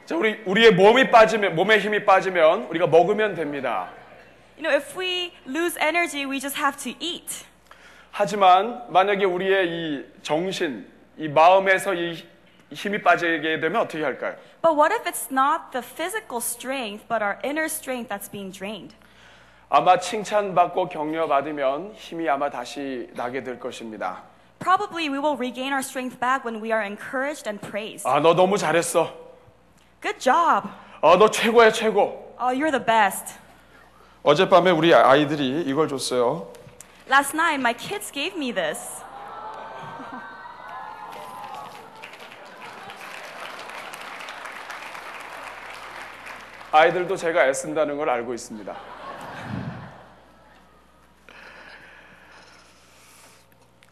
자, 0.08 0.16
우리 0.16 0.40
우리의 0.46 0.72
몸이 0.72 1.10
빠지면 1.10 1.54
몸에 1.54 1.78
힘이 1.78 2.02
빠지면 2.02 2.62
우리가 2.70 2.86
먹으면 2.86 3.34
됩니다. 3.34 3.90
You 4.56 4.62
know, 4.62 4.74
if 4.74 4.98
we 4.98 5.34
lose 5.46 5.78
energy, 5.78 6.24
we 6.24 6.40
just 6.40 6.58
have 6.58 6.78
to 6.82 6.94
eat. 6.98 7.44
하지만 8.10 8.84
만약에 8.88 9.26
우리의 9.26 9.68
이 9.68 10.06
정신, 10.22 10.90
이 11.18 11.28
마음에서 11.28 11.92
이 11.92 12.24
힘이 12.72 13.02
빠지게 13.02 13.60
되면 13.60 13.82
어떻게 13.82 14.02
할까요? 14.02 14.34
But 14.62 14.78
what 14.78 14.94
if 14.94 15.04
it's 15.04 15.30
not 15.30 15.72
the 15.72 15.84
physical 15.84 16.40
strength, 16.40 17.06
but 17.06 17.22
our 17.22 17.36
inner 17.44 17.66
strength 17.66 18.08
that's 18.08 18.30
being 18.32 18.50
drained? 18.50 18.96
아마 19.68 19.98
칭찬받고 19.98 20.88
격려받으면 20.88 21.92
힘이 21.92 22.30
아마 22.30 22.48
다시 22.48 23.10
나게 23.12 23.42
될 23.42 23.60
것입니다. 23.60 24.22
Probably 24.58 25.10
we 25.10 25.18
will 25.18 25.36
regain 25.36 25.74
our 25.74 25.84
strength 25.84 26.18
back 26.18 26.46
when 26.48 26.62
we 26.64 26.72
are 26.72 26.82
encouraged 26.82 27.46
and 27.46 27.60
praised. 27.60 28.08
아, 28.08 28.20
너 28.20 28.32
너무 28.32 28.56
잘했어. 28.56 29.27
Good 30.00 30.18
job. 30.20 30.68
아, 31.02 31.16
너 31.18 31.30
최고야, 31.30 31.72
최고. 31.72 32.34
Oh, 32.40 32.52
you're 32.52 32.70
the 32.70 32.84
best. 32.84 33.38
어젯밤에 34.22 34.70
우리 34.70 34.94
아이들이 34.94 35.62
이걸 35.66 35.88
줬어요. 35.88 36.52
Last 37.08 37.34
night, 37.34 37.58
my 37.60 37.74
kids 37.74 38.12
gave 38.12 38.36
me 38.36 38.52
this. 38.52 39.02
아이들도 46.70 47.16
제가 47.16 47.46
애쓴다는 47.48 47.96
걸 47.96 48.10
알고 48.10 48.34
있습니다. 48.34 48.97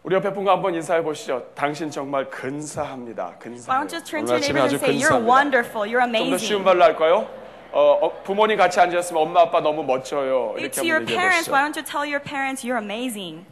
우리 0.06 0.14
옆에 0.14 0.32
분과 0.32 0.52
한번 0.52 0.72
인사해 0.72 1.02
보시죠. 1.02 1.44
당신 1.56 1.90
정말 1.90 2.30
근사합니다. 2.30 3.34
근사. 3.40 3.72
Why 3.72 3.84
don't 3.84 3.92
you 3.92 4.04
turn 4.04 4.24
to 4.24 4.34
your 4.34 4.38
neighbors 4.38 4.72
and 4.72 4.78
say, 4.78 4.94
You're 4.94 5.18
wonderful, 5.18 5.82
you're 5.82 5.98
좀더 6.00 6.38
쉬운 6.38 6.60
amazing. 6.60 6.62
말로 6.62 6.84
할까요? 6.84 7.28
어, 7.72 7.98
어, 8.02 8.22
부모님 8.22 8.56
같이 8.56 8.78
앉았으면 8.78 9.20
엄마 9.20 9.40
아빠 9.40 9.60
너무 9.60 9.82
멋져요. 9.82 10.54
이렇게 10.58 10.80
한번 10.80 11.10
얘기해 11.10 11.28
보시죠. 11.28 11.50
why 11.50 11.64
don't 11.68 11.76
you 11.76 11.84
tell 11.84 12.06
your 12.06 12.22
parents 12.22 12.64
you're 12.64 12.78
amazing? 12.80 13.44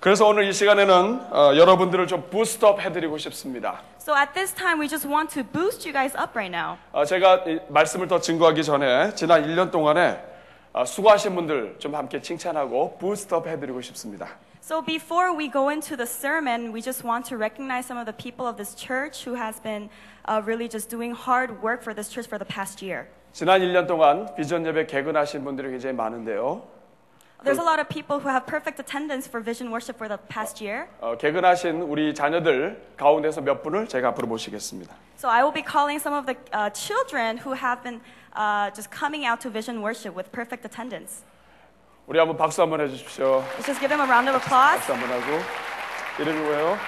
그래서 0.00 0.26
오늘 0.26 0.48
이 0.48 0.52
시간에는 0.52 1.20
어, 1.30 1.52
여러분들을 1.56 2.08
좀 2.08 2.28
부스트업 2.28 2.80
해드리고 2.80 3.16
싶습니다. 3.18 3.82
So 4.00 4.16
at 4.16 4.32
this 4.34 4.52
time, 4.52 4.80
we 4.82 4.88
just 4.88 5.06
want 5.06 5.32
to 5.32 5.44
boost 5.44 5.86
you 5.88 5.92
guys 5.92 6.16
up 6.18 6.34
right 6.34 6.50
now. 6.50 6.76
어, 6.90 7.04
제가 7.04 7.44
이 7.46 7.60
말씀을 7.68 8.08
더 8.08 8.18
증거하기 8.18 8.64
전에 8.64 9.14
지난 9.14 9.44
1년 9.46 9.70
동안에 9.70 10.18
어, 10.72 10.84
수고하신 10.84 11.36
분들 11.36 11.76
좀 11.78 11.94
함께 11.94 12.20
칭찬하고 12.20 12.98
부스트업 12.98 13.46
해드리고 13.46 13.80
싶습니다. 13.80 14.26
So 14.61 14.81
before 14.81 15.33
we 15.33 15.47
go 15.47 15.69
into 15.69 15.95
the 15.95 16.05
sermon, 16.05 16.73
we 16.73 16.81
just 16.81 17.03
want 17.05 17.25
to 17.27 17.37
recognize 17.37 17.85
some 17.85 17.97
of 17.97 18.05
the 18.05 18.11
people 18.11 18.45
of 18.45 18.57
this 18.57 18.75
church 18.75 19.23
who 19.23 19.35
has 19.35 19.61
been 19.61 19.89
uh, 20.25 20.41
really 20.43 20.67
just 20.67 20.89
doing 20.89 21.13
hard 21.15 21.63
work 21.63 21.81
for 21.81 21.93
this 21.93 22.09
church 22.09 22.27
for 22.27 22.37
the 22.37 22.45
past 22.45 22.81
year. 22.81 23.07
지난 23.31 23.61
1년 23.61 23.87
동안 23.87 24.27
비전 24.35 24.65
예배 24.65 24.87
개근하신 24.87 25.45
분들이 25.45 25.69
굉장히 25.71 25.95
많은데요. 25.95 26.63
There's 27.45 27.59
a 27.59 27.63
lot 27.63 27.79
of 27.79 27.87
people 27.87 28.19
who 28.19 28.29
have 28.29 28.47
perfect 28.47 28.79
attendance 28.79 29.27
for 29.27 29.39
vision 29.39 29.69
worship 29.71 29.95
for 29.95 30.09
the 30.09 30.17
past 30.27 30.59
year. 30.61 30.87
어, 30.99 31.15
개근하신 31.15 31.83
우리 31.83 32.13
자녀들 32.13 32.81
가운데서 32.97 33.41
몇 33.41 33.61
분을 33.61 33.87
제가 33.87 34.09
앞으로 34.09 34.27
모시겠습니다. 34.27 34.93
So 35.17 35.29
I 35.29 35.43
will 35.43 35.53
be 35.53 35.63
calling 35.63 35.99
some 36.01 36.17
of 36.17 36.25
the 36.25 36.35
uh, 36.51 36.71
children 36.73 37.37
who 37.37 37.53
have 37.53 37.83
been 37.83 38.01
uh, 38.35 38.71
just 38.73 38.89
coming 38.91 39.23
out 39.23 39.39
to 39.41 39.49
vision 39.49 39.81
worship 39.81 40.13
with 40.17 40.31
perfect 40.31 40.65
attendance. 40.65 41.23
우리 42.06 42.18
한번 42.18 42.36
박수 42.36 42.60
한번 42.62 42.80
해주십시오. 42.80 43.42
Let's 43.58 43.66
just 43.66 43.80
give 43.80 43.88
them 43.88 44.00
a 44.00 44.06
round 44.06 44.28
of 44.28 44.36
applause. 44.36 44.86
박수 44.86 44.92
한번 44.92 45.10
하고 45.10 45.42
이름이 46.18 46.40
뭐예요? 46.40 46.78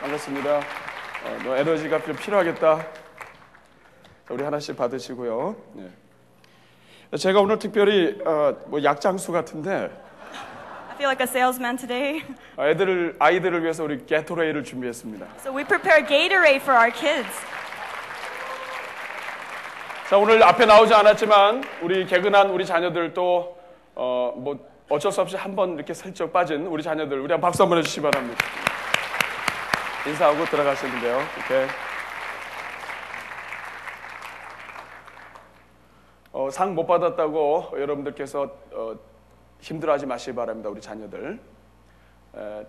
반갑습니다. 0.00 0.56
어, 0.58 1.38
너 1.44 1.56
에너지가 1.56 2.02
좀 2.02 2.16
필요하겠다. 2.16 2.78
자, 2.78 2.84
우리 4.30 4.42
하나씩 4.42 4.76
받으시고요. 4.76 5.56
네. 5.74 5.90
제가 7.18 7.40
오늘 7.40 7.58
특별히 7.58 8.18
어, 8.24 8.56
뭐 8.66 8.82
약장수 8.82 9.32
같은데 9.32 9.90
I 10.90 10.94
feel 10.94 11.08
like 11.08 11.20
a 11.20 11.28
salesman 11.28 11.76
today. 11.76 12.24
어, 12.56 12.64
애들을 12.66 13.16
아이들을 13.18 13.62
위해서 13.62 13.84
우리 13.84 14.04
게토레이를 14.06 14.64
준비했습니다. 14.64 15.26
So 15.40 15.54
we 15.54 15.64
prepare 15.64 16.04
Gatorade 16.06 16.56
for 16.62 16.74
our 16.78 16.90
kids. 16.90 17.28
자 20.08 20.16
오늘 20.16 20.42
앞에 20.42 20.64
나오지 20.64 20.94
않았지만 20.94 21.62
우리 21.82 22.06
개근한 22.06 22.48
우리 22.50 22.64
자녀들도 22.64 23.57
어, 23.98 24.32
뭐 24.36 24.56
어쩔 24.88 25.10
수 25.12 25.20
없이 25.20 25.36
한 25.36 25.54
번 25.56 25.74
이렇게 25.74 25.92
슬쩍 25.92 26.32
빠진 26.32 26.66
우리 26.66 26.82
자녀들 26.82 27.18
우리 27.20 27.32
한 27.32 27.40
박수 27.40 27.62
한번 27.62 27.78
해주시기 27.78 28.00
바랍니다. 28.02 28.44
인사하고 30.06 30.44
들어가시면 30.44 31.00
돼요. 31.00 31.20
이렇게. 31.36 31.66
어, 36.32 36.48
상 36.50 36.74
못 36.74 36.86
받았다고 36.86 37.70
여러분들께서 37.74 38.42
어, 38.72 38.94
힘들어하지 39.60 40.06
마시기 40.06 40.34
바랍니다. 40.36 40.68
우리 40.70 40.80
자녀들. 40.80 41.40
에, 42.36 42.66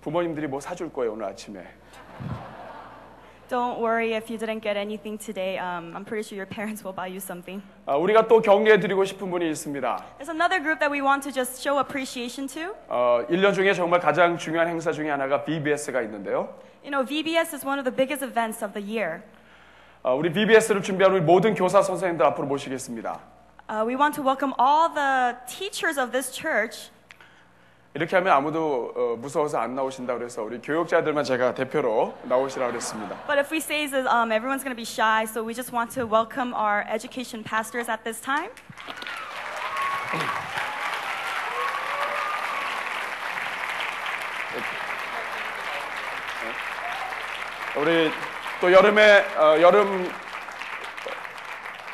부모님들이 0.00 0.46
뭐 0.48 0.58
사줄 0.60 0.92
거예요 0.92 1.12
오늘 1.12 1.26
아침에. 1.26 1.64
Don't 3.49 3.79
worry 3.79 4.13
if 4.13 4.31
you 4.31 4.37
didn't 4.37 4.63
get 4.63 4.77
anything 4.77 5.17
today. 5.17 5.57
Um, 5.59 5.93
I'm 5.95 6.05
pretty 6.05 6.23
sure 6.23 6.35
your 6.35 6.47
parents 6.47 6.83
will 6.83 6.93
buy 6.95 7.07
you 7.07 7.19
something. 7.19 7.61
아, 7.85 7.95
우리가 7.97 8.27
또 8.27 8.41
경례해 8.41 8.79
드리고 8.79 9.05
싶은 9.05 9.29
분이 9.29 9.49
있습니다. 9.51 10.05
There's 10.17 10.29
another 10.29 10.59
group 10.59 10.79
that 10.79 10.89
we 10.89 11.01
want 11.01 11.21
to 11.23 11.31
just 11.31 11.61
show 11.61 11.77
appreciation 11.79 12.47
to. 12.47 12.73
어, 12.87 13.25
1년 13.29 13.53
중에 13.53 13.73
정말 13.73 13.99
가장 13.99 14.37
중요한 14.37 14.69
행사 14.69 14.91
중에 14.91 15.09
하나가 15.09 15.43
VBS가 15.43 16.01
있는데요. 16.03 16.55
You 16.83 16.91
know, 16.91 17.05
VBS 17.05 17.53
is 17.53 17.65
one 17.65 17.77
of 17.77 17.85
the 17.85 17.95
biggest 17.95 18.23
events 18.25 18.63
of 18.63 18.73
the 18.73 18.81
year. 18.81 19.21
어, 20.01 20.15
우리 20.15 20.31
VBS를 20.31 20.81
준비한 20.81 21.13
우리 21.13 21.21
모든 21.21 21.53
교사 21.53 21.81
선생님들 21.81 22.25
앞으로 22.25 22.47
모시겠습니다. 22.47 23.19
Uh, 23.69 23.85
we 23.85 23.95
want 23.95 24.15
to 24.15 24.23
welcome 24.23 24.53
all 24.59 24.89
the 24.89 25.35
teachers 25.47 25.99
of 25.99 26.11
this 26.11 26.31
church. 26.31 26.91
이렇게 27.98 28.14
하면 28.14 28.32
아무도 28.32 28.92
어, 28.94 29.16
무서워서 29.18 29.58
안 29.58 29.74
나오신다 29.74 30.14
그래서 30.14 30.44
우리 30.44 30.60
교육자들만 30.60 31.24
제가 31.24 31.52
대표로 31.54 32.14
나오시라 32.22 32.68
그랬습니다. 32.68 33.16
But 33.26 33.40
if 33.40 33.50
we 33.50 33.58
say 33.58 33.88
this, 33.90 34.06
um, 34.06 34.30
everyone's 34.30 34.62
going 34.62 34.70
to 34.70 34.76
be 34.76 34.84
shy, 34.86 35.24
so 35.26 35.42
we 35.42 35.52
just 35.52 35.74
want 35.74 35.90
to 35.98 36.06
welcome 36.06 36.54
our 36.54 36.86
education 36.88 37.42
pastors 37.42 37.90
at 37.90 38.04
this 38.04 38.20
time. 38.20 38.50
우리 47.76 48.12
또 48.60 48.72
여름에 48.72 49.24
어, 49.36 49.60
여름 49.60 50.08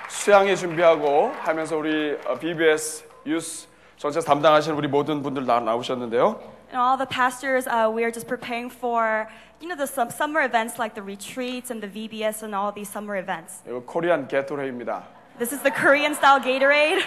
수양회 0.09 0.55
준비하고 0.55 1.35
하면서 1.41 1.79
우리 1.79 2.19
어, 2.27 2.39
BBS 2.39 3.09
유스 3.27 3.74
전체 4.05 4.21
담당하시는 4.21 4.77
우리 4.77 4.87
모든 4.87 5.23
분들 5.23 5.47
다 5.47 5.61
나오셨는데요. 5.61 6.39
And 6.69 6.77
all 6.77 6.99
the 6.99 7.09
pastors, 7.09 7.67
uh, 7.67 7.89
we 7.89 8.03
are 8.05 8.13
just 8.13 8.29
preparing 8.29 8.69
for, 8.71 9.27
you 9.63 9.67
know, 9.67 9.75
the 9.75 9.89
sum- 9.89 10.13
summer 10.13 10.45
events 10.45 10.77
like 10.79 10.93
the 10.93 11.01
retreats 11.01 11.73
and 11.73 11.81
the 11.81 11.89
VBS 11.89 12.45
and 12.45 12.55
all 12.55 12.69
these 12.71 12.85
summer 12.93 13.17
events. 13.17 13.65
이거 13.67 13.81
코리안 13.81 14.29
게토레이입니다. 14.29 15.05
This 15.39 15.55
is 15.55 15.63
the 15.63 15.73
Korean 15.73 16.13
style 16.13 16.39
Gatorade. 16.39 17.01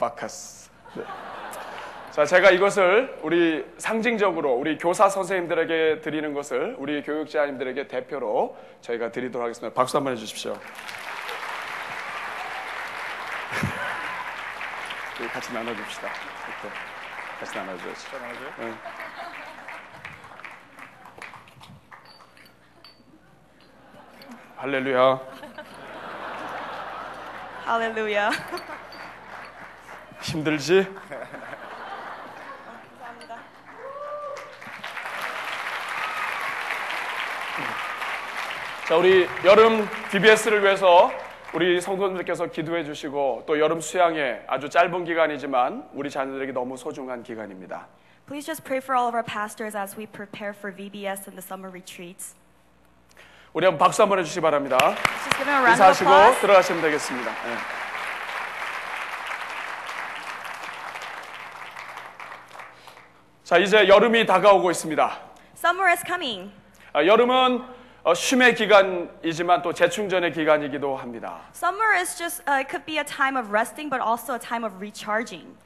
바카스. 0.00 0.68
네. 0.96 1.04
자, 2.10 2.24
제가 2.26 2.50
이것을 2.50 3.20
우리 3.22 3.64
상징적으로 3.78 4.50
우리 4.54 4.78
교사 4.78 5.08
선생님들에게 5.08 6.00
드리는 6.00 6.34
것을 6.34 6.74
우리 6.76 7.04
교육자님들에게 7.04 7.86
대표로 7.86 8.56
저희가 8.80 9.12
드리도록 9.12 9.44
하겠습니다. 9.44 9.72
박수 9.72 9.96
한번 9.96 10.14
해주십시오. 10.14 10.56
우리 15.07 15.07
같이 15.26 15.52
나눠줍시다. 15.52 16.08
이렇게. 16.08 16.76
같이 17.40 17.56
나눠줘야지. 17.56 18.06
응. 18.60 18.78
할렐루야. 24.56 25.20
Hallelujah. 27.66 28.30
힘들지? 30.22 30.86
자, 38.88 38.96
우리 38.96 39.28
여름 39.44 39.86
DBS를 40.10 40.62
위해서 40.62 41.12
우리 41.54 41.80
성도님들께서 41.80 42.46
기도해 42.46 42.84
주시고 42.84 43.44
또 43.46 43.58
여름 43.58 43.80
수양회 43.80 44.44
아주 44.46 44.68
짧은 44.68 45.04
기간이지만 45.04 45.88
우리 45.94 46.10
자녀들에게 46.10 46.52
너무 46.52 46.76
소중한 46.76 47.22
기간입니다. 47.22 47.86
Please 48.26 48.44
just 48.44 48.62
pray 48.64 48.78
for 48.82 48.94
all 48.94 49.08
of 49.08 49.14
our 49.16 49.24
pastors 49.24 49.74
as 49.74 49.96
we 49.98 50.06
prepare 50.06 50.52
for 50.54 50.74
VBS 50.74 51.24
and 51.28 51.40
the 51.40 51.42
summer 51.42 51.70
retreats. 51.70 52.36
우리 53.54 53.64
한번 53.64 53.78
박수 53.78 54.02
한번 54.02 54.18
해주시기 54.18 54.42
바랍니다. 54.42 54.76
인사하시고. 55.70 56.10
들어가시면 56.42 56.82
되겠습니다. 56.82 57.30
네. 57.30 57.56
자, 63.42 63.56
이제 63.56 63.88
여름이 63.88 64.26
다가오고 64.26 64.70
있습니다. 64.70 65.18
Summer 65.56 65.88
is 65.90 66.04
coming. 66.06 66.52
아, 66.92 67.04
여름은 67.06 67.60
어, 67.62 67.77
쉼의 68.14 68.54
기간이지만 68.54 69.62
또 69.62 69.72
재충전의 69.72 70.32
기간이기도 70.32 70.96
합니다. 70.96 71.40
Summer 71.54 71.94
is 71.96 72.16
just, 72.16 72.42
uh, 72.48 72.58
it 72.58 72.68
could 72.68 72.84
be 72.84 72.98
a 72.98 73.04
time 73.04 73.36
of 73.36 73.50
resting, 73.50 73.90
but 73.90 74.02
also 74.02 74.34
a 74.34 74.38
time 74.38 74.64
of 74.64 74.76
recharging. 74.76 75.56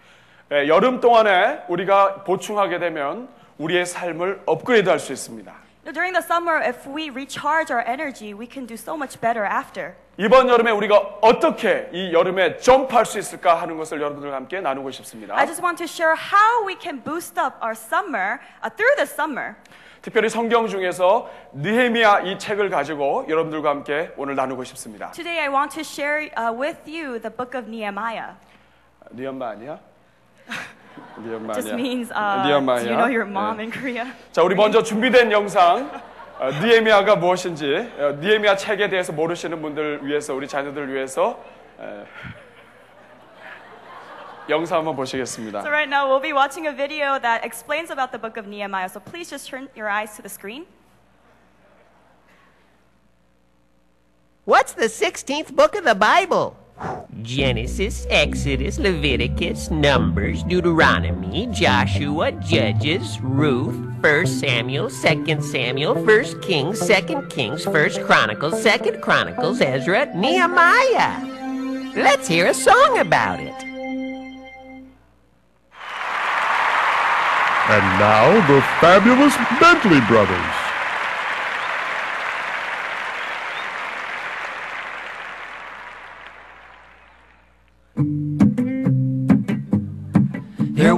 예, 0.51 0.69
여름 0.69 1.01
동안에 1.01 1.65
우리가 1.69 2.25
보충하게 2.25 2.79
되면 2.79 3.29
우리의 3.59 3.87
삶을 3.87 4.43
업그레이드할 4.47 4.99
수 4.99 5.13
있습니다. 5.13 5.53
During 5.85 6.13
the 6.13 6.23
summer, 6.23 6.63
if 6.63 6.87
we 6.87 7.11
recharge 7.11 7.73
our 7.73 7.83
energy, 7.87 8.33
we 8.33 8.47
can 8.47 8.67
do 8.67 8.75
so 8.75 8.95
much 8.95 9.19
better 9.21 9.45
after. 9.45 9.95
이번 10.17 10.49
여름에 10.49 10.71
우리가 10.71 10.97
어떻게 11.23 11.89
이 11.93 12.13
여름에 12.13 12.59
점프할 12.59 13.07
수 13.07 13.19
있을까 13.19 13.61
하는 13.61 13.77
것을 13.79 14.01
여러분들과 14.01 14.37
함께 14.37 14.61
나누고 14.61 14.91
싶습니다. 14.91 15.35
I 15.35 15.47
just 15.47 15.61
want 15.61 15.79
to 15.79 15.87
share 15.87 16.15
how 16.15 16.67
we 16.67 16.77
can 16.79 17.03
boost 17.03 17.41
up 17.41 17.57
our 17.63 17.75
summer 17.75 18.39
uh, 18.63 18.71
through 18.77 18.95
the 18.97 19.07
summer. 19.09 19.57
특별히 20.03 20.29
성경 20.29 20.67
중에서 20.67 21.31
느헤미야 21.53 22.21
이 22.23 22.39
책을 22.39 22.71
가지고 22.71 23.25
여러분들과 23.29 23.71
함께 23.71 24.11
오늘 24.17 24.35
나누고 24.35 24.65
싶습니다. 24.65 25.13
Today, 25.13 25.47
I 25.47 25.49
want 25.49 25.73
to 25.75 25.83
share 25.83 26.29
uh, 26.37 26.53
with 26.53 26.81
you 26.91 27.21
the 27.21 27.31
book 27.31 27.57
of 27.57 27.69
Nehemiah. 27.69 28.35
네 31.19 31.35
엄마 31.35 31.53
Just 31.55 31.73
means, 31.75 32.11
uh, 32.11 32.43
네 32.43 32.51
do 32.83 32.91
you 32.91 32.97
know 32.97 33.07
your 33.07 33.25
mom 33.27 33.59
네. 33.59 33.65
in 33.65 33.71
Korea? 33.71 34.07
자, 34.33 34.43
우리 34.43 34.57
먼저 34.57 34.83
준비된 34.83 35.31
영상 35.31 35.89
어, 36.41 36.51
느헤미야가 36.51 37.17
무엇인지 37.17 37.93
어, 37.99 38.13
느헤미야 38.21 38.57
책에 38.57 38.89
대해서 38.89 39.13
모르시는 39.13 39.63
분들 39.63 40.01
위해서 40.03 40.35
우리 40.35 40.49
자녀들 40.49 40.93
위해서 40.93 41.39
에, 41.81 42.05
영상 44.50 44.80
한번 44.80 44.96
보시겠습니다. 44.96 45.62
So 45.62 45.70
right 45.70 45.90
now, 45.90 46.08
we'll 46.08 46.22
be 46.22 46.34
watching 46.34 46.68
a 46.68 46.74
video 46.74 47.20
that 47.20 47.44
explains 47.44 47.92
about 47.92 48.12
the 48.12 48.20
book 48.20 48.38
of 48.38 48.48
Nehemiah. 48.48 48.90
So 48.90 49.00
please 49.00 49.30
just 49.30 49.48
turn 49.48 49.68
your 49.76 49.90
eyes 49.90 50.16
to 50.16 50.22
the 50.22 50.30
screen. 50.30 50.66
What's 54.46 54.72
the 54.72 54.88
16th 54.88 55.54
book 55.54 55.76
of 55.76 55.84
the 55.84 55.96
Bible? 55.96 56.56
Genesis, 57.22 58.06
Exodus, 58.10 58.80
Leviticus, 58.80 59.70
Numbers, 59.72 60.44
Deuteronomy, 60.44 61.48
Joshua, 61.48 62.32
Judges, 62.32 63.20
Ruth, 63.20 63.76
1 64.02 64.26
Samuel, 64.28 64.90
2 64.90 65.42
Samuel, 65.42 65.96
1 65.96 66.42
Kings, 66.42 66.80
2 66.88 67.28
Kings, 67.30 67.66
1 67.68 68.06
Chronicles, 68.06 68.64
2 68.64 69.00
Chronicles, 69.02 69.60
Ezra, 69.60 70.06
Nehemiah. 70.16 71.26
Let's 71.96 72.28
hear 72.28 72.48
a 72.48 72.54
song 72.54 73.00
about 73.00 73.40
it. 73.42 73.71
And 77.69 77.83
now, 77.99 78.33
the 78.49 78.61
fabulous 78.81 79.37
Bentley 79.61 80.01
Brothers. 80.09 80.62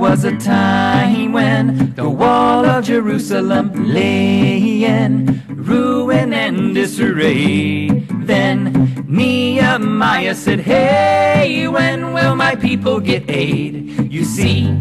Was 0.04 0.24
a 0.24 0.36
time 0.36 1.32
when 1.32 1.94
the 1.94 2.06
wall 2.06 2.66
of 2.66 2.84
Jerusalem 2.84 3.72
lay 3.90 4.84
in 4.84 5.42
ruin 5.48 6.34
and 6.34 6.74
disarray. 6.74 7.88
Then 8.30 9.06
Nehemiah 9.08 10.34
said, 10.34 10.60
Hey, 10.60 11.66
when 11.68 12.12
will 12.12 12.36
my 12.36 12.54
people 12.54 13.00
get 13.00 13.30
aid? 13.30 14.12
You 14.12 14.26
see, 14.26 14.72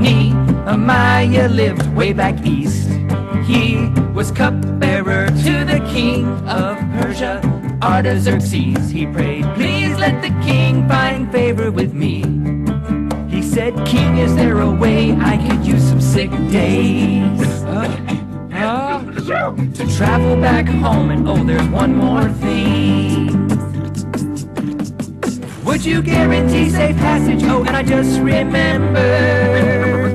Nehemiah 0.00 1.48
lived 1.48 1.86
way 1.94 2.12
back 2.12 2.44
east. 2.44 2.88
He 3.46 3.86
was 4.12 4.32
cupbearer 4.32 5.28
to 5.46 5.64
the 5.64 5.80
king 5.94 6.26
of 6.48 6.76
Persia, 6.98 7.38
Artaxerxes. 7.80 8.90
He 8.90 9.06
prayed, 9.06 9.44
Please 9.54 9.96
let 9.96 10.20
the 10.22 10.34
king 10.42 10.88
find 10.88 11.30
favor 11.30 11.70
with 11.70 11.94
me. 11.94 12.41
Said, 13.52 13.74
King, 13.86 14.16
is 14.16 14.34
there 14.34 14.60
a 14.60 14.70
way 14.70 15.12
I 15.12 15.36
could 15.36 15.66
use 15.66 15.86
some 15.86 16.00
sick 16.00 16.30
days? 16.50 17.62
Uh, 17.62 19.02
to 19.74 19.94
travel 19.94 20.40
back 20.40 20.66
home, 20.66 21.10
and 21.10 21.28
oh, 21.28 21.44
there's 21.44 21.68
one 21.68 21.94
more 21.94 22.30
thing. 22.30 23.46
Would 25.66 25.84
you 25.84 26.00
guarantee 26.00 26.70
safe 26.70 26.96
passage? 26.96 27.42
Oh, 27.42 27.62
and 27.62 27.76
I 27.76 27.82
just 27.82 28.20
remembered. 28.20 30.14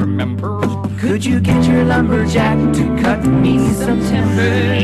Remember? 0.00 0.88
Could 0.98 1.22
you 1.22 1.38
get 1.38 1.62
your 1.66 1.84
lumberjack 1.84 2.56
to 2.76 2.96
cut 3.02 3.22
me 3.26 3.58
some 3.74 4.00
timber? 4.08 4.78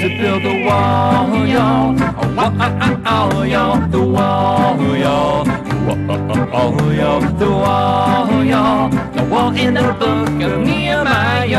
To 0.00 0.08
build 0.20 0.44
a 0.44 0.64
wall, 0.64 1.46
y'all. 1.48 1.96
Oh, 2.00 2.34
wall, 2.36 2.54
oh, 2.60 3.02
oh, 3.06 3.42
y'all. 3.42 3.88
The 3.88 4.00
wall, 4.00 4.96
y'all. 4.96 5.59
Oh, 5.82 6.90
y'all. 6.90 7.20
The 7.20 7.46
y'all. 8.46 8.90
The 9.12 9.24
wall 9.24 9.56
in 9.56 9.74
the 9.74 9.92
book 9.98 10.28
of 10.42 10.60
Nehemiah. 10.60 11.50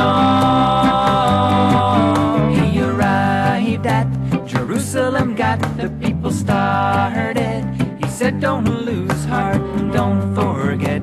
He 2.54 2.82
arrived 2.82 3.88
at 3.88 4.08
Jerusalem, 4.46 5.36
got 5.36 5.60
the 5.78 5.90
people 6.00 6.32
started. 6.32 7.66
He 8.04 8.10
said, 8.10 8.40
Don't 8.40 8.66
lose 8.66 9.26
heart, 9.26 9.62
don't 9.92 10.36
forget. 10.36 11.02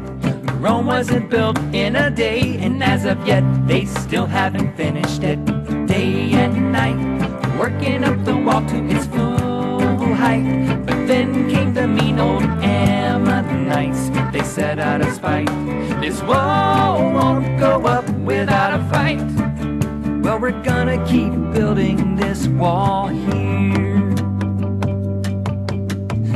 Rome 0.61 0.87
wasn't 0.87 1.31
built 1.31 1.59
in 1.73 1.97
a 1.97 2.11
day, 2.11 2.59
and 2.59 2.83
as 2.83 3.05
of 3.05 3.27
yet, 3.27 3.45
they 3.67 3.85
still 3.85 4.27
haven't 4.27 4.77
finished 4.77 5.23
it. 5.23 5.45
Day 5.87 6.33
and 6.35 6.73
night, 6.73 6.99
working 7.59 8.05
up 8.05 8.25
the 8.25 8.37
wall 8.37 8.65
to 8.67 8.77
its 8.89 9.07
full 9.07 10.15
height. 10.15 10.85
But 10.85 10.98
then 11.09 11.49
came 11.49 11.73
the 11.73 11.89
mean 11.89 12.19
old 12.19 12.43
Ammonites. 12.63 14.11
They 14.31 14.43
said 14.43 14.79
out 14.79 15.01
of 15.01 15.11
spite. 15.15 15.49
This 16.03 16.23
wall 16.23 17.01
won't 17.15 17.59
go 17.59 17.87
up 17.87 18.07
without 18.11 18.79
a 18.79 18.85
fight. 18.91 19.23
Well, 20.23 20.39
we're 20.39 20.63
gonna 20.63 21.03
keep 21.07 21.33
building 21.55 22.17
this 22.17 22.47
wall 22.49 23.09
here. 23.09 24.13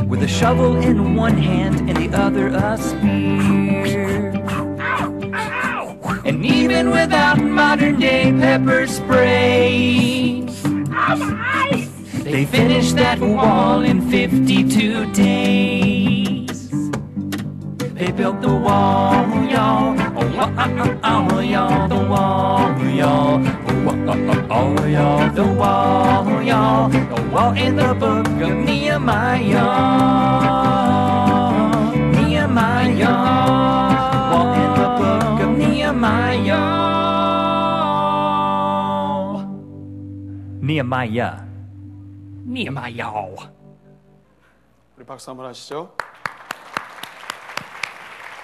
With 0.07 0.23
a 0.23 0.27
shovel 0.27 0.75
in 0.77 1.13
one 1.13 1.37
hand 1.37 1.87
and 1.87 1.95
the 1.95 2.17
other 2.17 2.47
a 2.47 2.75
spear. 2.79 4.31
And 6.25 6.43
even 6.43 6.89
without 6.89 7.37
modern 7.37 7.99
day 7.99 8.31
pepper 8.39 8.87
spray, 8.87 10.47
they 12.33 12.45
finished 12.45 12.95
that 12.95 13.19
wall 13.19 13.83
in 13.83 14.01
52 14.09 15.13
days. 15.13 16.67
They 17.93 18.11
built 18.11 18.41
the 18.41 18.55
wall, 18.55 19.29
y'all. 19.45 19.93
Oh, 20.17 20.41
oh, 20.41 20.51
oh, 20.57 21.29
oh, 21.29 21.39
y'all. 21.41 21.87
The 21.87 21.95
wall, 22.09 22.73
y'all. 22.89 23.37
Oh, 23.85 24.47
oh, 24.49 24.85
y'all. 24.87 25.29
The 25.29 25.45
wall, 25.45 26.41
y'all. 26.41 26.89
The 26.89 27.21
wall 27.29 27.53
in 27.53 27.75
the 27.75 27.93
book 27.93 28.25
of 28.25 28.53
Nehemiah. 28.65 29.69
Nehemiah. 32.17 33.13
Wall 34.33 34.53
in 34.57 34.71
the 34.81 34.87
book 34.97 35.39
of 35.39 35.51
Nehemiah. 35.59 36.65
Nehemiah. 40.63 41.52
Nehemiah. 42.53 43.35
우리 44.95 45.03
박수 45.03 45.31
한번 45.31 45.47
하시죠. 45.47 45.95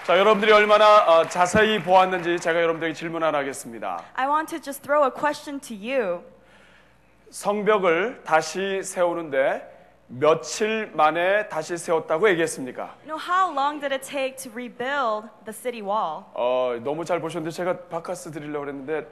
자, 0.08 0.18
여러분들이 0.18 0.52
얼마나 0.52 1.06
어, 1.06 1.28
자세히 1.28 1.78
보았는지 1.84 2.40
제가 2.40 2.60
여러분들에게 2.60 2.96
질문 2.96 3.22
하나 3.22 3.38
하겠습니다. 3.38 4.04
I 4.16 4.28
want 4.28 4.50
to 4.50 4.60
just 4.60 4.82
throw 4.82 5.06
a 5.06 5.12
question 5.12 5.60
to 5.60 5.78
you. 5.78 6.24
성벽을 7.30 8.24
다시 8.24 8.82
세우는데 8.82 9.78
며칠 10.08 10.90
만에 10.96 11.48
다시 11.50 11.78
세웠다고 11.78 12.28
얘기했습니까? 12.30 12.96
You 13.06 13.16
know, 13.16 13.20
how 13.20 13.54
long 13.54 13.80
did 13.80 13.94
it 13.94 14.04
take 14.04 14.36
to 14.38 14.52
rebuild 14.52 15.30
the 15.46 15.54
city 15.54 15.84
wall? 15.84 16.24
어, 16.34 16.76
너무 16.84 17.06
잘 17.06 17.20
보셨는데 17.20 17.56
제가 17.56 17.78
바카스 17.90 18.32
드리려고 18.32 18.68
했는데 18.68 19.08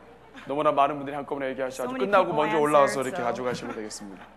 너무나 0.47 0.71
많은 0.71 0.95
분들이 0.95 1.15
한꺼번에 1.15 1.49
얘기하셔서 1.49 1.83
So 1.83 1.93
끝나고 1.99 2.33
먼저 2.33 2.57
올라와서 2.57 3.01
answered, 3.01 3.09
이렇게 3.09 3.21
so. 3.21 3.25
가져가시면 3.25 3.75
되겠습니다. 3.75 4.36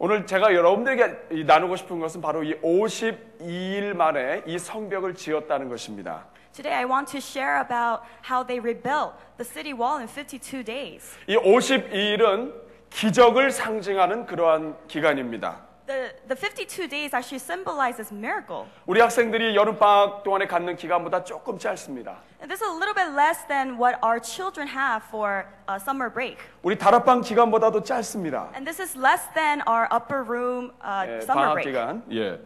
오늘 0.00 0.26
제가 0.26 0.54
여러분들에게 0.54 1.16
이 1.32 1.44
나누고 1.44 1.74
싶은 1.74 1.98
것은 1.98 2.20
바로 2.20 2.44
이 2.44 2.54
52일 2.60 3.94
만에 3.94 4.42
이 4.46 4.56
성벽을 4.56 5.16
지었다는 5.16 5.68
것입니다. 5.68 6.26
Today, 6.52 6.84
I 6.84 6.88
want 6.88 7.10
to 7.10 7.18
share 7.18 7.60
about 7.60 8.04
how 8.24 8.46
they 8.46 8.60
rebuilt 8.60 9.14
the 9.38 9.44
city 9.44 9.72
wall 9.72 9.98
in 9.98 10.06
52 10.06 10.62
days. 10.64 11.16
이 11.26 11.36
52일은 11.36 12.52
기적을 12.90 13.50
상징하는 13.50 14.26
그러한 14.26 14.76
기간입니다. 14.86 15.67
The, 15.88 16.12
the 16.28 16.36
52 16.36 16.86
days 16.86 17.14
actually 17.14 17.38
symbolizes 17.40 18.12
miracle. 18.12 18.66
우리 18.86 19.00
학생들이 19.00 19.56
여름 19.56 19.78
방학 19.78 20.22
동안에 20.22 20.46
갖는 20.46 20.76
기간보다 20.76 21.24
조금 21.24 21.58
짧습니다. 21.58 22.18
And 22.42 22.50
this 22.52 22.60
is 22.62 22.68
a 22.68 22.76
little 22.76 22.92
bit 22.92 23.16
less 23.16 23.48
than 23.48 23.78
what 23.80 23.96
our 24.04 24.20
children 24.20 24.68
have 24.68 25.02
for 25.08 25.46
uh, 25.66 25.78
summer 25.80 26.12
break. 26.12 26.36
우리 26.62 26.76
다락방 26.76 27.22
기간보다도 27.22 27.82
짧습니다. 27.84 28.50
And 28.52 28.66
this 28.66 28.82
is 28.82 28.98
less 28.98 29.32
than 29.32 29.62
our 29.66 29.88
upper 29.90 30.22
room 30.22 30.72
uh, 30.84 31.08
예, 31.08 31.22
summer 31.24 31.48
방학 31.48 31.54
break. 31.54 31.72
기간. 31.72 32.02
예. 32.12 32.38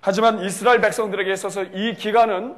하지만 0.00 0.42
이스라엘 0.42 0.80
백성들에게 0.80 1.32
있어서 1.34 1.62
이 1.62 1.94
기간은 1.94 2.56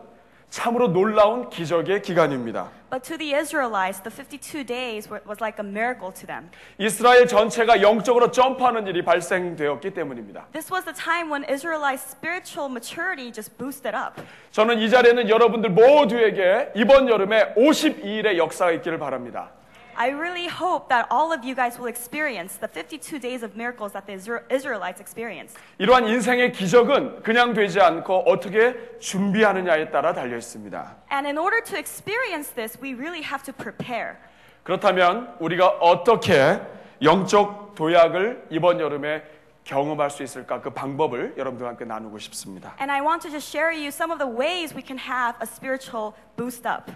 참으로 0.55 0.87
놀라운 0.87 1.51
기적의 1.51 2.01
기간입니다. 2.03 2.71
But 2.89 3.03
to 3.09 3.19
the 3.19 3.35
Israelites, 3.35 4.01
the 4.01 4.15
52 4.15 4.65
days 4.65 5.11
was 5.11 5.41
like 5.43 5.59
a 5.59 5.69
miracle 5.69 6.15
to 6.15 6.29
them. 6.29 6.49
이스라엘 6.79 7.27
전체가 7.27 7.83
영적으로 7.83 8.31
점프하는 8.31 8.87
일이 8.87 9.05
발생되었기 9.05 9.91
때문입니다. 9.91 10.47
This 10.53 10.73
was 10.73 10.85
the 10.85 10.95
time 10.95 11.29
when 11.29 11.43
Israelites' 11.51 12.07
spiritual 12.07 12.71
maturity 12.71 13.33
just 13.33 13.59
boosted 13.59 13.99
up. 13.99 14.23
저는 14.53 14.79
이 14.79 14.89
자리에는 14.89 15.29
여러분들 15.29 15.71
모두에게 15.71 16.71
이번 16.77 17.09
여름에 17.09 17.55
52일의 17.55 18.37
역사가 18.37 18.71
있기를 18.71 19.01
바랍니다. 19.01 19.51
I 19.98 20.12
really 20.12 20.48
hope 20.48 20.88
that 20.90 21.08
all 21.12 21.34
of 21.34 21.44
you 21.44 21.54
guys 21.56 21.78
will 21.78 21.90
experience 21.90 22.58
the 22.58 22.68
52 22.70 23.20
days 23.20 23.44
of 23.44 23.56
miracles 23.58 23.92
that 23.92 24.06
the 24.06 24.14
Isra- 24.16 24.44
Israelites 24.50 25.02
experienced. 25.02 25.60
이러한 25.78 26.08
인생의 26.08 26.54
기적은 26.54 27.22
그냥 27.24 27.54
되지 27.54 27.82
않고 27.82 28.24
어떻게 28.26 28.76
준비하느냐에 29.00 29.92
따라 29.92 30.14
달려 30.14 30.38
있습니다. 30.38 30.96
And 31.12 31.28
in 31.28 31.38
order 31.38 31.62
to 31.66 31.78
experience 31.78 32.54
this, 32.56 32.78
we 32.82 32.94
really 32.94 33.22
have 33.22 33.44
to 33.44 33.54
prepare. 33.54 34.16
그렇다면 34.64 35.36
우리가 35.40 35.68
어떻게 35.82 36.62
영적 37.02 37.76
도약을 37.76 38.48
이번 38.50 38.80
여름에 38.80 39.24
경험할 39.66 40.10
수 40.10 40.24
있을까 40.24 40.62
그 40.62 40.70
방법을 40.72 41.36
여러분들과 41.38 41.70
함께 41.72 41.86
나누고 41.86 42.18
싶습니다. 42.20 42.74
And 42.80 42.92
I 42.92 43.02
want 43.02 43.22
to 43.28 43.32
just 43.32 43.50
share 43.50 43.72
you 43.76 43.88
some 43.90 44.12
of 44.12 44.18
the 44.18 44.30
ways 44.30 44.74
we 44.74 44.82
can 44.86 44.98
have 44.98 45.36
a 45.42 45.46
spiritual 45.46 46.14
boost 46.38 46.68
up. 46.68 46.92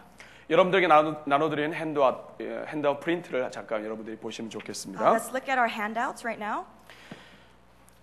여러분들에게 0.51 0.87
나눠, 0.87 1.17
나눠드린 1.27 1.75
handout, 1.75 2.37
예, 2.41 2.65
handout 2.69 3.01
프린트를 3.01 3.51
잠깐 3.51 3.85
여러분들이 3.85 4.17
보시면 4.17 4.49
Uh, 4.49 4.59
좋겠습니다. 4.59 5.13
let's 5.13 5.29
look 5.29 5.49
at 5.49 5.59
our 5.59 5.69
handouts 5.69 6.25
right 6.25 6.43
now. 6.43 6.65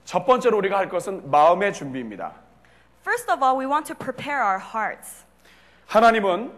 첫 0.06 0.26
번째로 0.26 0.58
우리가 0.58 0.78
할 0.78 0.88
것은 0.88 1.30
마음의 1.32 1.74
준비입니다. 1.74 2.34
First 3.02 3.32
of 3.32 3.44
all, 3.44 3.58
we 3.60 3.66
want 3.66 3.88
to 3.92 3.96
prepare 3.96 4.40
our 4.44 4.60
hearts. 4.60 5.26
하나님은 5.88 6.52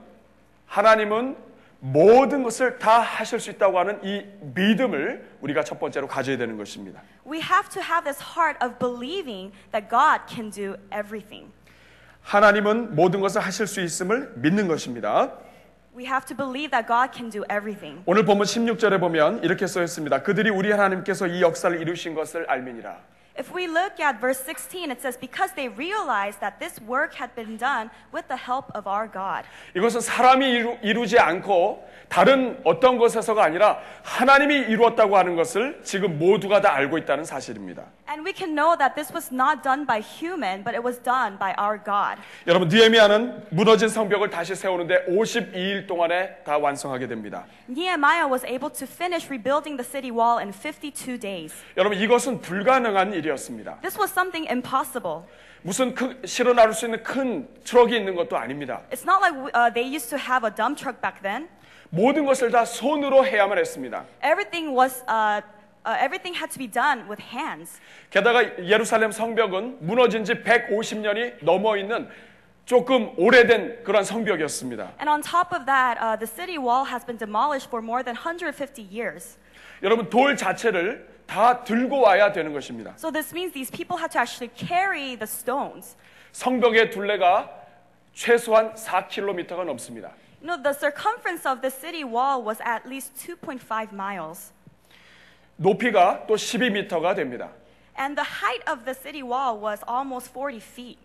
하나님은 0.65 1.37
모든 1.79 2.43
것을 2.43 2.79
다 2.79 2.99
하실 2.99 3.39
수 3.39 3.49
있다고 3.51 3.79
하는 3.79 4.03
이 4.03 4.25
믿음을 4.41 5.37
우리가 5.39 5.63
첫 5.63 5.79
번째로 5.79 6.07
가져야 6.07 6.35
되는 6.37 6.57
것입니다. 6.57 7.01
We 7.25 7.39
have 7.39 7.69
to 7.69 7.81
have 7.81 8.03
this 8.03 8.21
heart 8.21 8.59
of 8.65 8.77
believing 8.79 9.53
that 9.71 9.87
God 9.89 10.23
can 10.27 10.49
do 10.49 10.75
everything. 10.91 11.53
하나님은 12.23 12.95
모든 12.95 13.21
것을 13.21 13.39
하실 13.39 13.67
수 13.67 13.79
있음을 13.79 14.33
믿는 14.35 14.67
것입니다. 14.67 15.31
We 15.97 16.05
have 16.05 16.27
to 16.27 16.35
believe 16.35 16.69
that 16.69 16.87
God 16.87 17.09
can 17.11 17.31
do 17.31 17.43
everything. 17.49 18.03
오늘 18.05 18.23
본문 18.23 18.45
16절에 18.45 18.99
보면 18.99 19.43
이렇게 19.43 19.65
써 19.65 19.81
있습니다. 19.81 20.21
그들이 20.21 20.51
우리 20.51 20.69
하나님께서 20.69 21.25
이 21.25 21.41
역사를 21.41 21.75
이루신 21.75 22.13
것을 22.13 22.47
알미니라. 22.47 22.99
If 23.36 23.50
we 23.50 23.66
look 23.66 23.98
at 23.98 24.20
verse 24.20 24.38
16, 24.40 24.90
it 24.90 25.00
says, 25.00 25.16
Because 25.16 25.52
they 25.56 25.68
realized 25.68 26.40
that 26.40 26.60
this 26.60 26.78
work 26.82 27.14
had 27.14 27.34
been 27.34 27.56
done 27.56 27.90
with 28.12 28.28
the 28.28 28.36
help 28.36 28.70
of 28.74 28.86
our 28.86 29.08
God. 29.10 29.46
이것은 29.74 30.02
사람이 30.02 30.46
이루, 30.50 30.76
이루지 30.82 31.18
않고 31.18 31.82
다른 32.10 32.60
어떤 32.64 32.98
것에서가 32.98 33.42
아니라 33.42 33.78
하나님이 34.02 34.54
이루었다고 34.68 35.16
하는 35.16 35.34
것을 35.34 35.80
지금 35.82 36.18
모두가 36.18 36.60
다 36.60 36.74
알고 36.74 36.98
있다는 36.98 37.24
사실입니다. 37.24 37.84
And 38.06 38.22
we 38.22 38.34
can 38.36 38.54
know 38.54 38.76
that 38.76 38.94
this 38.94 39.10
was 39.10 39.32
not 39.32 39.62
done 39.62 39.86
by 39.86 40.02
human, 40.02 40.62
but 40.62 40.76
it 40.76 40.84
was 40.84 41.02
done 41.02 41.38
by 41.38 41.54
our 41.58 41.82
God. 41.82 42.20
여러분 42.46 42.68
느헤미야는 42.68 43.46
무너진 43.48 43.88
성벽을 43.88 44.28
다시 44.28 44.54
세우는데 44.54 45.06
52일 45.06 45.86
동안에 45.86 46.44
다 46.44 46.58
완성하게 46.58 47.06
됩니다. 47.06 47.46
Nehemiah 47.70 48.28
was 48.28 48.44
able 48.44 48.70
to 48.70 48.86
finish 48.86 49.26
rebuilding 49.28 49.80
the 49.80 49.88
city 49.88 50.10
wall 50.12 50.36
in 50.38 50.52
52 50.52 51.18
days. 51.18 51.54
여러분 51.78 51.96
이것은 51.96 52.42
불가능한 52.42 53.14
일이 53.14 53.25
었습니다. 53.31 53.79
This 53.81 53.97
was 53.97 54.11
something 54.11 54.47
impossible. 54.49 55.23
무슨 55.61 55.93
크, 55.93 56.21
실어 56.25 56.53
나를 56.53 56.73
수 56.73 56.85
있는 56.85 57.03
큰 57.03 57.47
트럭이 57.63 57.95
있는 57.97 58.15
것도 58.15 58.37
아닙니다. 58.37 58.81
It's 58.91 59.03
not 59.05 59.21
like 59.21 59.35
uh, 59.53 59.73
they 59.73 59.83
used 59.83 60.09
to 60.09 60.17
have 60.17 60.47
a 60.47 60.53
dump 60.53 60.77
truck 60.79 61.01
back 61.01 61.21
then. 61.21 61.49
모든 61.89 62.25
것을 62.25 62.51
다 62.51 62.65
손으로 62.65 63.25
해야만 63.25 63.57
했습니다. 63.57 64.05
Everything 64.23 64.77
was, 64.77 65.03
uh, 65.07 65.41
uh, 65.85 65.97
everything 66.03 66.35
had 66.35 66.51
to 66.51 66.57
be 66.59 66.67
done 66.67 67.07
with 67.09 67.21
hands. 67.33 67.79
게다가 68.09 68.43
예루살렘 68.65 69.11
성벽은 69.11 69.79
무너진 69.81 70.23
지 70.23 70.33
150년이 70.43 71.43
넘어 71.43 71.77
있는 71.77 72.09
조금 72.65 73.13
오래된 73.17 73.83
그런 73.85 74.03
성벽이었습니다. 74.03 74.91
And 74.99 75.09
on 75.09 75.21
top 75.21 75.55
of 75.55 75.65
that, 75.65 75.97
uh, 75.99 76.19
the 76.19 76.27
city 76.27 76.57
wall 76.57 76.85
has 76.85 77.05
been 77.05 77.17
demolished 77.17 77.67
for 77.69 77.81
more 77.81 78.03
than 78.03 78.15
150 78.15 78.83
years. 78.83 79.37
여러분 79.81 80.09
돌 80.09 80.35
자체를 80.35 81.16
다 81.27 81.63
들고 81.63 82.01
와야 82.01 82.31
되는 82.31 82.53
것입니다. 82.53 82.93
So 82.97 83.11
this 83.11 83.33
means 83.33 83.53
these 83.53 83.69
people 83.69 83.99
had 83.99 84.11
to 84.13 84.19
actually 84.21 84.49
carry 84.55 85.15
the 85.15 85.27
stones. 85.27 85.95
성벽의 86.31 86.89
둘레가 86.89 87.51
최소한 88.13 88.73
4km가 88.73 89.65
넘습니다. 89.65 90.13
You 90.41 90.47
know, 90.47 90.57
the 90.61 90.73
circumference 90.73 91.45
of 91.45 91.61
the 91.61 91.69
city 91.69 92.03
wall 92.03 92.41
was 92.43 92.61
at 92.61 92.87
least 92.87 93.13
2.5 93.15 93.93
miles. 93.93 94.53
높이가 95.57 96.25
또 96.27 96.35
12m가 96.35 97.15
됩니다. 97.15 97.51
And 97.99 98.15
the 98.15 98.25
height 98.25 98.63
of 98.71 98.85
the 98.85 98.93
city 98.93 99.21
wall 99.21 99.59
was 99.61 99.83
almost 99.89 100.31
40 100.33 100.61
feet. 100.63 100.99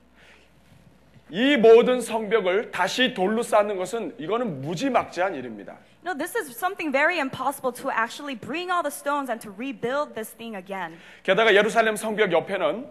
이 1.30 1.56
모든 1.56 2.00
성벽을 2.02 2.70
다시 2.70 3.14
돌로 3.14 3.42
쌓는 3.42 3.76
것은 3.78 4.14
이거는 4.18 4.60
무지막지한 4.60 5.34
일입니다. 5.34 5.78
No, 6.03 6.13
this 6.13 6.35
is 6.35 6.55
something 6.55 6.91
very 6.91 7.19
impossible 7.19 7.71
to 7.81 7.89
actually 7.89 8.35
bring 8.35 8.71
all 8.71 8.81
the 8.81 8.91
stones 8.91 9.29
and 9.29 9.41
to 9.41 9.51
rebuild 9.51 10.15
this 10.15 10.31
thing 10.35 10.55
again. 10.55 10.97
게다가 11.23 11.53
예루살렘 11.53 11.95
성벽 11.95 12.31
옆에는 12.31 12.87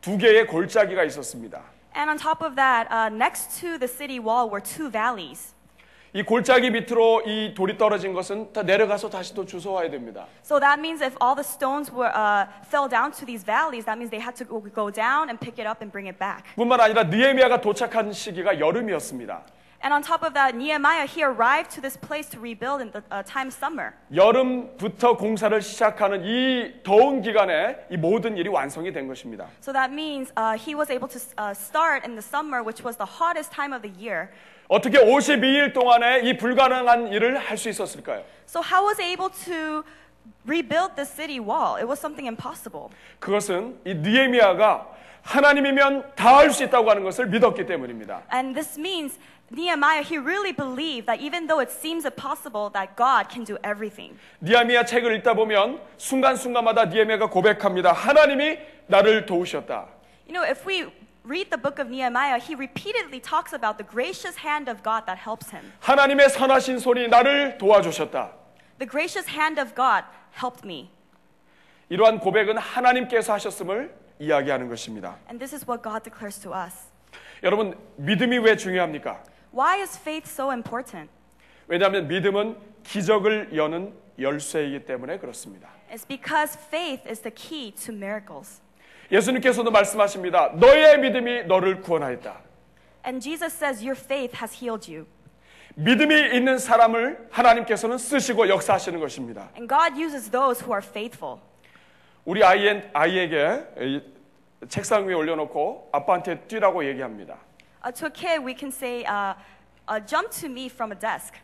두 0.00 0.18
개의 0.18 0.46
골짜기가 0.46 1.04
있었습니다. 1.04 1.62
And 1.94 2.10
on 2.10 2.16
top 2.16 2.42
of 2.44 2.56
that, 2.56 2.88
uh, 2.90 3.08
next 3.08 3.60
to 3.60 3.78
the 3.78 3.88
city 3.88 4.18
wall 4.18 4.48
were 4.48 4.60
two 4.62 4.90
valleys. 4.90 5.54
이 6.12 6.24
골짜기 6.24 6.70
밑으로 6.70 7.22
이 7.24 7.54
돌이 7.54 7.78
떨어진 7.78 8.12
것은 8.12 8.52
다 8.52 8.64
내려가서 8.64 9.08
다시 9.10 9.32
또 9.32 9.46
주워와야 9.46 9.90
됩니다. 9.90 10.26
So 10.42 10.58
that 10.58 10.80
means 10.80 11.00
if 11.04 11.14
all 11.22 11.36
the 11.36 11.46
stones 11.46 11.92
were 11.92 12.10
uh, 12.10 12.50
fell 12.66 12.88
down 12.88 13.12
to 13.12 13.24
these 13.24 13.44
valleys, 13.44 13.84
that 13.84 13.96
means 13.96 14.10
they 14.10 14.18
had 14.18 14.34
to 14.34 14.44
go, 14.44 14.58
go 14.74 14.90
down 14.90 15.30
and 15.30 15.38
pick 15.38 15.62
it 15.62 15.68
up 15.70 15.78
and 15.80 15.92
bring 15.92 16.10
it 16.10 16.18
back. 16.18 16.42
뿐만 16.56 16.80
아니라 16.80 17.04
느헤미야가 17.04 17.60
도착한 17.60 18.12
시기가 18.12 18.58
여름이었습니다. 18.58 19.44
And 19.84 19.94
on 19.94 20.02
top 20.02 20.22
of 20.22 20.34
that, 20.34 20.54
Nehemiah 20.54 21.06
he 21.06 21.22
arrived 21.24 21.70
to 21.76 21.80
this 21.80 21.96
place 21.96 22.28
to 22.32 22.38
rebuild 22.38 22.82
in 22.82 22.90
the 22.92 23.02
uh, 23.10 23.22
time 23.22 23.48
summer. 23.50 23.94
여름부터 24.14 25.16
공사를 25.16 25.62
시작하는 25.62 26.22
이 26.22 26.82
더운 26.82 27.22
기간에 27.22 27.76
이 27.90 27.96
모든 27.96 28.36
일이 28.36 28.50
완성이 28.50 28.92
된 28.92 29.08
것입니다. 29.08 29.46
So 29.62 29.72
that 29.72 29.90
means 29.90 30.30
uh, 30.36 30.52
he 30.58 30.74
was 30.74 30.90
able 30.90 31.08
to 31.08 31.18
uh, 31.38 31.54
start 31.54 32.04
in 32.04 32.14
the 32.14 32.20
summer, 32.22 32.62
which 32.62 32.84
was 32.84 32.98
the 32.98 33.08
hottest 33.08 33.52
time 33.52 33.72
of 33.72 33.80
the 33.80 33.90
year. 33.98 34.28
어떻게 34.68 34.98
52일 34.98 35.72
동안에 35.72 36.20
이 36.28 36.36
불가능한 36.36 37.08
일을 37.12 37.38
할 37.38 37.56
수 37.56 37.70
있었을까요? 37.70 38.22
So 38.46 38.60
how 38.60 38.84
was 38.84 39.00
he 39.00 39.10
able 39.12 39.30
to 39.46 39.82
rebuild 40.46 40.94
the 40.94 41.06
city 41.06 41.40
wall? 41.40 41.76
It 41.80 41.88
was 41.88 41.98
something 41.98 42.28
impossible. 42.28 42.90
그것은 43.18 43.80
이 43.86 43.94
느헤미야가 43.94 44.88
하나님이면 45.22 46.12
다 46.16 46.36
할 46.40 46.50
수 46.50 46.64
있다고 46.64 46.88
하는 46.90 47.02
것을 47.02 47.26
믿었기 47.26 47.66
때문입니다. 47.66 48.22
And 48.32 48.54
this 48.54 48.78
means 48.78 49.18
Nehemiah, 49.52 50.02
he 50.02 50.16
really 50.16 50.52
believed 50.52 51.06
that 51.06 51.20
even 51.20 51.48
though 51.48 51.60
it 51.60 51.70
seems 51.70 52.04
impossible, 52.04 52.70
that 52.70 52.94
God 52.94 53.28
can 53.28 53.42
do 53.44 53.58
everything. 53.64 54.16
니아미야 54.42 54.84
책을 54.84 55.16
읽다 55.16 55.34
보면 55.34 55.80
순간순간마다 55.98 56.84
니에미야가 56.84 57.30
고백합니다. 57.30 57.92
하나님이 57.92 58.58
나를 58.86 59.26
도우셨다. 59.26 59.88
You 60.28 60.34
know, 60.34 60.44
if 60.48 60.64
we 60.64 60.86
read 61.24 61.50
the 61.50 61.58
book 61.58 61.80
of 61.80 61.90
Nehemiah, 61.90 62.38
he 62.38 62.54
repeatedly 62.54 63.20
talks 63.20 63.52
about 63.52 63.76
the 63.76 63.84
gracious 63.84 64.38
hand 64.38 64.70
of 64.70 64.84
God 64.84 65.04
that 65.06 65.18
helps 65.18 65.50
him. 65.50 65.72
하나님의 65.80 66.30
선하신 66.30 66.78
손이 66.78 67.08
나를 67.08 67.58
도와주셨다. 67.58 68.30
The 68.78 68.88
gracious 68.88 69.28
hand 69.28 69.60
of 69.60 69.74
God 69.74 70.04
helped 70.38 70.64
me. 70.64 70.90
이러한 71.88 72.20
고백은 72.20 72.56
하나님께서 72.56 73.32
하셨음을 73.32 73.92
이야기하는 74.20 74.68
것입니다. 74.68 75.16
And 75.26 75.38
this 75.38 75.52
is 75.52 75.66
what 75.68 75.82
God 75.82 76.04
declares 76.04 76.40
to 76.40 76.52
us. 76.54 76.88
여러분, 77.42 77.76
믿음이 77.96 78.38
왜 78.38 78.56
중요합니까? 78.56 79.22
Why 79.55 79.79
is 79.81 79.97
faith 79.97 80.29
so 80.29 80.51
important? 80.51 81.09
왜냐하면 81.67 82.09
믿음은 82.09 82.57
기적을 82.83 83.55
여는 83.55 83.93
열쇠이기 84.19 84.83
때문에 84.85 85.17
그렇습니다. 85.17 85.69
It's 85.89 86.05
because 86.05 86.59
faith 86.67 87.07
is 87.07 87.21
the 87.21 87.33
key 87.33 87.71
to 87.71 87.95
miracles. 87.95 88.61
예수님께서도 89.09 89.71
말씀하십니다. 89.71 90.49
너의 90.55 90.99
믿음이 90.99 91.45
너를 91.45 91.79
구원하였다. 91.79 92.41
And 93.05 93.23
Jesus 93.23 93.55
says, 93.55 93.81
Your 93.81 93.97
faith 93.97 94.35
has 94.41 94.53
healed 94.53 94.91
you. 94.91 95.07
믿음이 95.75 96.35
있는 96.35 96.57
사람을 96.57 97.29
하나님께서는 97.31 97.97
쓰시고 97.97 98.49
역사하시는 98.49 98.99
것입니다. 98.99 99.51
And 99.55 99.69
God 99.69 99.97
uses 99.97 100.29
those 100.29 100.61
who 100.65 100.73
are 100.75 100.85
faithful. 100.85 101.39
우리 102.25 102.43
아이엔, 102.43 102.89
아이에게 102.91 103.63
이 103.79 104.01
책상 104.67 105.07
위에 105.07 105.13
올려놓고 105.13 105.91
아빠한테 105.93 106.39
뛰라고 106.41 106.85
얘기합니다. 106.85 107.37
Uh, 107.84 107.90
to 107.92 108.06
a 108.06 108.10
kid, 108.10 108.44
we 108.44 108.54
can 108.54 108.70
say, 108.70 109.04
uh, 109.04 109.34
uh, 109.88 110.00
Jump 110.00 110.30
to 110.40 110.48
me 110.48 110.68
from 110.68 110.92
a 110.92 110.98
desk. 110.98 111.34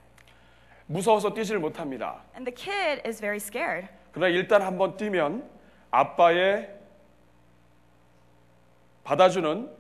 무서워서 0.87 1.33
뛰지를 1.35 1.61
못합니다. 1.61 2.23
And 2.35 2.47
the 2.47 2.55
kid 2.55 3.03
is 3.07 3.21
very 3.21 3.39
scared. 3.39 3.89
그러나 4.13 4.29
일단 4.29 4.63
한번 4.63 4.97
뛰면 4.97 5.49
아빠의 5.91 6.71
받아주는 9.05 9.71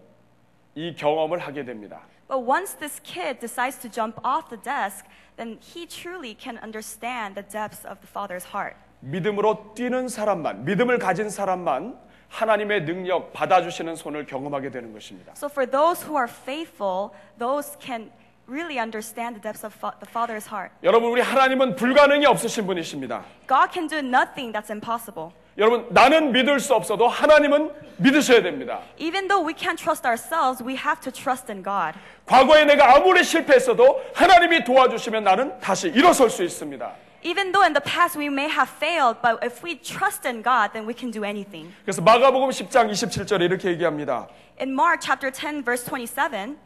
이 0.75 0.95
경험을 0.95 1.39
하게 1.39 1.65
됩니다. 1.65 2.03
But 2.29 2.45
once 2.45 2.75
this 2.77 3.01
kid 3.03 3.39
decides 3.39 3.79
to 3.83 3.89
jump 3.89 4.19
off 4.25 4.49
the 4.49 4.61
desk, 4.61 5.07
then 5.37 5.59
he 5.61 5.87
truly 5.87 6.37
can 6.37 6.59
understand 6.59 7.35
the 7.35 7.47
depths 7.47 7.87
of 7.87 8.01
the 8.01 8.09
father's 8.09 8.45
heart. 8.53 8.77
믿음으로 9.01 9.75
뛰는 9.75 10.09
사람만, 10.09 10.65
믿음을 10.65 10.99
가진 10.99 11.31
사람만 11.31 11.97
하나님의 12.32 12.86
능력, 12.86 13.34
받아주시는 13.34 13.96
손을 13.96 14.26
경험하게 14.26 14.72
되는 14.72 14.94
것입니다. 14.94 15.34
So 15.36 15.50
for 15.50 15.70
those 15.70 16.04
who 16.08 16.18
are 16.18 16.32
faithful, 16.32 17.12
those 17.38 17.78
can 17.80 18.10
really 18.48 18.80
understand 18.80 19.36
the 19.36 19.42
depths 19.42 19.66
of 19.66 19.76
the 20.00 20.10
father's 20.10 20.48
heart. 20.48 20.74
여러분, 20.84 21.12
우리 21.12 21.22
하나님은 21.22 21.76
불가능이 21.76 22.26
없으신 22.26 22.66
분이십니다. 22.66 23.24
God 23.48 23.72
can 23.72 23.88
do 23.88 24.00
nothing 24.00 24.54
that's 24.54 24.72
impossible. 24.72 25.32
여러분, 25.58 25.86
나는 25.90 26.32
믿을 26.32 26.62
수 26.62 26.74
없어도 26.74 27.10
하나님은 27.10 27.72
믿으셔야 27.98 28.42
됩니다. 28.42 28.80
Even 28.98 29.28
though 29.28 29.46
we 29.46 29.54
can't 29.54 29.78
trust 29.78 30.08
ourselves, 30.08 30.64
we 30.64 30.76
have 30.76 31.02
to 31.02 31.12
trust 31.12 31.52
in 31.52 31.62
God. 31.62 32.00
과거에 32.26 32.64
내가 32.64 32.96
아무리 32.96 33.24
실패했어도 33.24 34.02
하나님이 34.16 34.64
도와주시면 34.64 35.26
나는 35.26 35.60
다시 35.60 35.90
일어설 35.90 36.30
수 36.30 36.44
있습니다. 36.44 36.92
Even 37.23 37.51
though 37.51 37.67
in 37.67 37.73
the 37.73 37.81
past 37.81 38.17
we 38.17 38.29
may 38.29 38.49
have 38.49 38.69
failed, 38.69 39.17
but 39.23 39.43
if 39.43 39.63
we 39.65 39.75
trust 39.75 40.25
in 40.27 40.43
God, 40.43 40.71
then 40.73 40.87
we 40.87 40.95
can 40.95 41.11
do 41.11 41.25
anything. 41.25 41.73
그래서 41.85 42.01
마가복음 42.03 42.51
10장 42.51 42.91
27절에 42.91 43.43
이렇게 43.43 43.69
얘기합니다. 43.71 44.29
In 44.61 44.71
Mark 44.73 45.01
chapter 45.03 45.31
10 45.33 45.65
verse 45.65 45.85
27, 45.85 46.57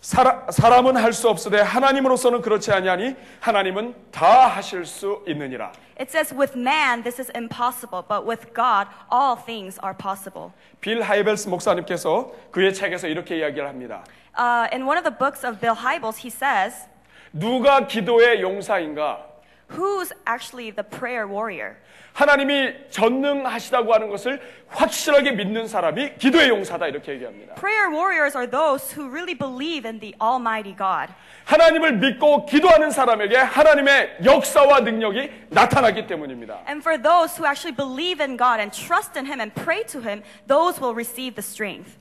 사라, 0.00 0.46
사람은 0.50 0.96
할 0.96 1.12
수 1.12 1.28
없으되 1.28 1.60
하나님으로서는 1.60 2.40
그렇지 2.40 2.72
아니하니 2.72 3.16
하나님은 3.40 3.94
다 4.10 4.46
하실 4.48 4.84
수 4.86 5.22
있느니라. 5.26 5.72
it 6.00 6.08
says 6.10 6.32
with 6.34 6.56
man 6.56 7.02
this 7.02 7.20
is 7.20 7.30
impossible, 7.34 8.02
but 8.06 8.24
with 8.26 8.52
God 8.54 8.86
all 9.12 9.36
things 9.36 9.78
are 9.84 9.94
possible. 9.96 10.52
빌 10.80 11.02
하이벨스 11.02 11.48
목사님께서 11.48 12.30
그의 12.50 12.72
책에서 12.74 13.08
이렇게 13.08 13.38
이야기를 13.38 13.68
합니다. 13.68 14.04
Uh, 14.38 14.68
in 14.72 14.82
one 14.86 14.96
of 14.96 15.02
the 15.04 15.10
books 15.16 15.44
of 15.44 15.58
Bill 15.60 15.74
Hybels, 15.76 16.18
he 16.22 16.30
says, 16.30 16.86
누가 17.32 17.86
기도의 17.86 18.40
용사인가? 18.42 19.26
Who's 19.75 20.11
actually 20.25 20.71
the 20.71 20.83
prayer 20.83 21.27
warrior? 21.27 21.75
하나님이 22.13 22.91
전능하시다고 22.91 23.91
하는 23.91 24.09
것을 24.09 24.39
확실하게 24.69 25.31
믿는 25.31 25.67
사람이 25.67 26.15
기도의 26.19 26.49
용사다 26.49 26.87
이렇게 26.87 27.13
얘기합니다. 27.13 27.55
Prayer 27.55 27.89
warriors 27.89 28.37
are 28.37 28.49
those 28.49 28.93
who 28.93 29.09
really 29.09 29.35
believe 29.35 29.87
in 29.89 29.99
the 29.99 30.13
Almighty 30.21 30.75
God. 30.75 31.11
하나님을 31.45 31.93
믿고 31.93 32.45
기도하는 32.45 32.91
사람에게 32.91 33.37
하나님의 33.37 34.17
역사와 34.23 34.81
능력이 34.81 35.31
나타나기 35.49 36.05
때문입니다. 36.05 36.61
And 36.67 36.81
for 36.81 37.01
those 37.01 37.35
who 37.35 37.47
actually 37.47 37.75
believe 37.75 38.21
in 38.23 38.37
God 38.37 38.61
and 38.61 38.71
trust 38.71 39.17
in 39.17 39.25
Him 39.25 39.41
and 39.41 39.53
pray 39.55 39.83
to 39.87 39.99
Him, 39.99 40.21
those 40.47 40.79
will 40.79 40.93
receive 40.93 41.33
the 41.33 41.43
strength. 41.43 41.97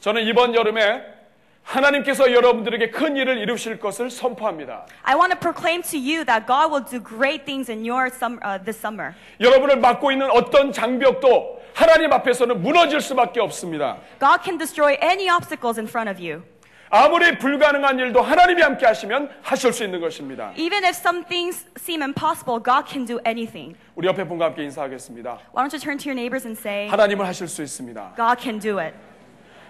저는 0.00 0.24
이번 0.24 0.54
여름에 0.54 1.13
하나님께서 1.64 2.30
여러분들에게 2.30 2.90
큰 2.90 3.16
일을 3.16 3.38
이루실 3.38 3.80
것을 3.80 4.10
선포합니다. 4.10 4.86
I 5.02 5.16
want 5.16 5.32
to 5.32 5.40
proclaim 5.40 5.82
to 5.82 5.98
you 5.98 6.24
that 6.24 6.46
God 6.46 6.70
will 6.70 6.84
do 6.84 7.00
great 7.02 7.44
things 7.44 7.70
in 7.70 7.84
your 7.88 8.06
sum, 8.06 8.38
uh, 8.44 8.62
this 8.62 8.78
summer. 8.78 9.14
여러분을 9.40 9.76
막고 9.78 10.12
있는 10.12 10.30
어떤 10.30 10.72
장벽도 10.72 11.62
하나님 11.74 12.12
앞에서는 12.12 12.62
무너질 12.62 13.00
수밖에 13.00 13.40
없습니다. 13.40 13.96
God 14.20 14.44
can 14.44 14.58
destroy 14.58 14.96
any 15.02 15.28
obstacles 15.28 15.80
in 15.80 15.88
front 15.88 16.08
of 16.10 16.22
you. 16.22 16.42
아무리 16.90 17.36
불가능한 17.38 17.98
일도 17.98 18.22
하나님이 18.22 18.62
함께 18.62 18.86
하시면 18.86 19.30
하실 19.42 19.72
수 19.72 19.82
있는 19.82 20.00
것입니다. 20.00 20.52
Even 20.56 20.84
if 20.84 20.90
some 20.90 21.24
things 21.24 21.66
seem 21.76 22.02
impossible, 22.02 22.62
God 22.62 22.84
can 22.86 23.04
do 23.04 23.18
anything. 23.26 23.74
우리 23.96 24.06
옆에 24.06 24.22
분과 24.22 24.44
함께 24.44 24.62
인사하겠습니다. 24.62 25.30
Why 25.56 25.66
don't 25.66 25.74
you 25.74 25.80
turn 25.80 25.98
to 25.98 26.06
your 26.06 26.14
neighbors 26.14 26.46
and 26.46 26.60
say, 26.60 26.86
하나님은 26.88 27.26
하실 27.26 27.48
수 27.48 27.62
있습니다. 27.62 28.12
God 28.16 28.40
can 28.40 28.60
do 28.60 28.78
it. 28.78 28.94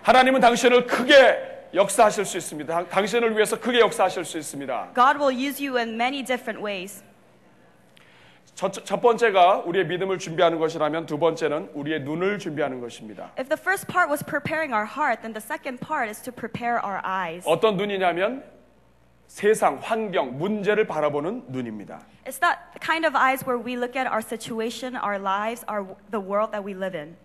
하나님은 0.03 0.41
당신을 0.41 0.87
크게 0.87 1.54
역사하실 1.74 2.26
수 2.26 2.38
있습니다. 2.38 2.74
당- 2.74 2.88
당신을 2.90 3.36
위해서 3.36 3.60
크게 3.60 3.80
역사하실 3.80 4.26
수 4.26 4.38
있습니다. 4.38 4.92
God 4.96 5.20
will 5.20 5.34
use 5.36 5.66
you 5.66 5.78
in 5.78 5.96
many 5.96 6.24
different 6.24 6.64
ways. 6.66 7.04
첫, 8.56 8.74
첫 8.74 9.00
번째가 9.02 9.60
우리의 9.60 9.86
믿음을 9.88 10.18
준비하는 10.20 10.60
것이라면 10.60 11.06
두 11.06 11.18
번째는 11.18 11.70
우리의 11.74 12.02
눈을 12.02 12.40
준비하는 12.40 12.82
것입니다. 12.82 13.32
If 13.40 13.48
the 13.48 13.58
first 13.58 13.88
part 13.88 14.10
was 14.12 14.22
preparing 14.26 14.74
our 14.74 14.86
heart, 14.86 15.22
then 15.22 15.32
the 15.34 15.40
second 15.42 15.80
part 15.80 16.10
is 16.10 16.22
to 16.24 16.34
prepare 16.34 16.78
our 16.84 17.00
eyes. 17.06 17.46
어떤 17.48 17.78
눈이냐면 17.78 18.44
세상, 19.28 19.78
환경, 19.82 20.38
문제를 20.38 20.88
바라보는 20.88 21.46
눈입니다. 21.48 22.02
It's 22.26 22.40
that 22.42 22.60
kind 22.82 23.06
of 23.08 23.16
eyes 23.16 23.46
where 23.48 23.64
we 23.64 23.78
look 23.78 23.96
at 23.98 24.10
our 24.12 24.22
situation, 24.22 24.98
our 24.98 25.18
lives, 25.22 25.64
our, 25.70 25.86
the 26.12 26.20
world 26.20 26.52
that 26.52 26.66
we 26.66 26.74
live 26.76 26.98
in. 26.98 27.16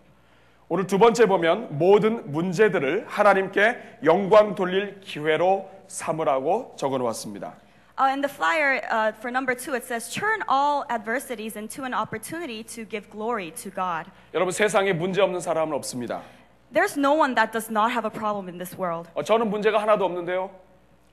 오늘 0.69 0.87
두 0.87 0.97
번째 0.97 1.27
보면 1.27 1.77
모든 1.77 2.31
문제들을 2.31 3.05
하나님께 3.07 3.99
영광 4.03 4.55
돌릴 4.55 4.99
기회로 5.01 5.69
삼으라고 5.87 6.73
적어 6.77 6.97
놓았습니다. 6.97 7.53
Uh, 7.97 8.11
in 8.11 8.19
the 8.19 8.27
flyer 8.27 8.81
uh, 8.91 9.13
for 9.15 9.31
number 9.31 9.55
two, 9.55 9.73
it 9.73 9.85
says, 9.85 10.11
Turn 10.11 10.41
all 10.49 10.83
adversities 10.89 11.55
into 11.55 11.85
an 11.85 11.93
opportunity 11.93 12.61
to 12.75 12.83
give 12.83 13.09
glory 13.09 13.51
to 13.51 13.69
God. 13.69 14.11
여러분 14.33 14.51
세상에 14.51 14.91
문제 14.91 15.21
없는 15.21 15.39
사람은 15.39 15.73
없습니다. 15.75 16.21
There's 16.73 16.97
no 16.97 17.13
one 17.13 17.35
that 17.35 17.53
does 17.53 17.71
not 17.71 17.91
have 17.93 18.05
a 18.05 18.11
problem 18.11 18.49
in 18.49 18.57
this 18.57 18.75
world. 18.77 19.09
어, 19.13 19.23
저는 19.23 19.49
문제가 19.49 19.81
하나도 19.81 20.03
없는데요. 20.03 20.49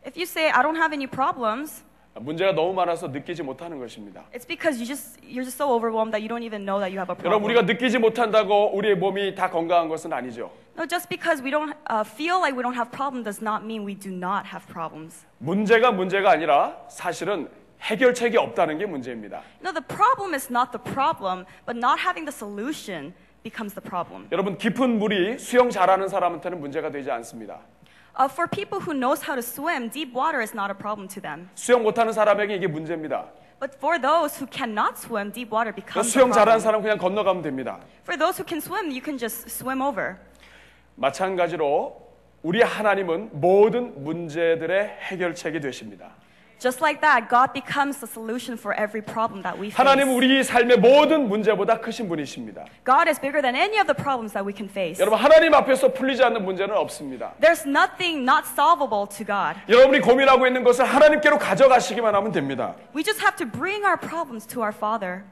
If 0.04 0.16
you 0.16 0.24
say, 0.26 0.50
I 0.50 0.62
don't 0.62 0.74
have 0.76 0.92
any 0.92 1.06
problems, 1.06 1.84
문제가 2.19 2.51
너무 2.53 2.73
많아서 2.73 3.07
느끼지 3.07 3.43
못하는 3.43 3.79
것입니다. 3.79 4.23
it's 4.33 4.47
because 4.47 4.79
you 4.79 4.85
just, 4.85 5.19
you're 5.21 5.43
just 5.43 5.57
so 5.57 5.71
overwhelmed 5.73 6.11
that 6.11 6.21
you 6.21 6.27
don't 6.29 6.43
even 6.43 6.65
know 6.65 6.79
that 6.79 6.91
you 6.91 6.99
have 6.99 7.09
a 7.11 7.15
여러분 7.25 7.45
우리가 7.49 7.61
problem. 7.61 7.75
느끼지 7.75 7.97
못한다고 7.99 8.75
우리의 8.75 8.95
몸이 8.95 9.35
다 9.35 9.49
건강한 9.49 9.87
것은 9.87 10.11
아니죠. 10.13 10.51
No, 10.77 10.85
just 10.85 11.09
because 11.09 11.41
we 11.43 11.49
don't 11.51 11.73
uh, 11.89 12.03
feel 12.05 12.37
like 12.39 12.55
we 12.55 12.61
don't 12.63 12.75
have 12.77 12.91
problems 12.91 13.23
does 13.25 13.41
not 13.43 13.63
mean 13.65 13.83
we 13.85 13.95
do 13.97 14.11
not 14.11 14.45
have 14.47 14.65
problems. 14.71 15.25
문제가 15.39 15.91
문제가 15.91 16.31
아니라 16.31 16.77
사실은 16.89 17.49
해결책이 17.81 18.37
없다는 18.37 18.77
게 18.79 18.85
문제입니다. 18.85 19.41
No, 19.63 19.71
the 19.71 19.85
problem 19.85 20.33
is 20.33 20.51
not 20.51 20.71
the 20.71 20.81
problem, 20.81 21.45
but 21.65 21.77
not 21.77 21.99
having 22.01 22.25
the 22.25 22.33
solution 22.33 23.13
becomes 23.43 23.73
the 23.73 23.81
problem. 23.81 24.27
여러분 24.31 24.57
깊은 24.57 24.97
물이 24.99 25.37
수영 25.39 25.69
잘하는 25.69 26.07
사람한테는 26.09 26.59
문제가 26.59 26.89
되지 26.91 27.11
않습니다. 27.11 27.59
Uh, 28.17 28.27
for 28.27 28.47
people 28.47 28.79
who 28.79 28.95
knows 28.95 29.21
how 29.21 29.35
to 29.35 29.43
swim, 29.43 29.89
deep 29.89 30.11
water 30.11 30.41
is 30.41 30.55
not 30.55 30.71
a 30.71 30.73
problem 30.73 31.07
to 31.07 31.21
them. 31.21 31.49
수영 31.53 31.83
못하는 31.83 32.11
사람에게 32.11 32.55
이게 32.55 32.65
문제입니다. 32.65 33.25
But 33.59 33.75
for 33.77 33.99
those 34.01 34.35
who 34.39 34.47
cannot 34.51 34.97
swim, 34.97 35.31
deep 35.31 35.53
water 35.53 35.71
becomes 35.71 36.07
a 36.07 36.11
수영 36.11 36.31
잘하는 36.31 36.57
problem. 36.57 36.59
사람 36.59 36.81
그냥 36.81 36.97
건너가면 36.97 37.43
됩니다. 37.43 37.79
For 38.03 38.17
those 38.17 38.41
who 38.41 38.45
can 38.47 38.57
swim, 38.57 38.89
you 38.89 39.01
can 39.03 39.19
just 39.19 39.47
swim 39.49 39.81
over. 39.81 40.17
마찬가지로 40.95 42.07
우리 42.41 42.63
하나님은 42.63 43.29
모든 43.33 44.03
문제들의 44.03 44.97
해결책이 44.99 45.59
되십니다. 45.59 46.15
Just 46.62 46.80
like 46.80 47.00
that, 47.00 47.28
God 47.28 47.52
becomes 47.52 47.98
the 47.98 48.06
solution 48.06 48.56
for 48.56 48.72
every 48.78 49.02
problem 49.02 49.42
that 49.42 49.58
we 49.58 49.66
face. 49.66 49.76
하나님은 49.76 50.14
우리 50.14 50.44
삶의 50.44 50.78
모든 50.78 51.28
문제보다 51.28 51.80
크신 51.80 52.08
분이십니다. 52.08 52.66
God 52.86 53.08
is 53.08 53.18
bigger 53.18 53.42
than 53.42 53.56
any 53.56 53.80
of 53.80 53.88
the 53.88 53.96
problems 53.96 54.32
that 54.32 54.46
we 54.46 54.54
can 54.54 54.68
face. 54.70 55.00
여러분 55.00 55.18
하나님 55.18 55.52
앞에서 55.54 55.92
풀리지 55.92 56.22
않는 56.22 56.44
문제는 56.44 56.76
없습니다. 56.76 57.32
There's 57.40 57.66
nothing 57.66 58.22
not 58.22 58.46
solvable 58.46 59.08
to 59.10 59.26
God. 59.26 59.58
여러분이 59.68 60.02
고민하고 60.02 60.46
있는 60.46 60.62
것을 60.62 60.84
하나님께로 60.84 61.36
가져가시기만 61.36 62.14
하면 62.14 62.30
됩니다. 62.30 62.76
We 62.94 63.02
just 63.02 63.20
have 63.20 63.34
to 63.38 63.44
bring 63.44 63.82
our 63.84 63.98
problems 63.98 64.46
to 64.46 64.62
our 64.62 64.72
Father. 64.72 65.24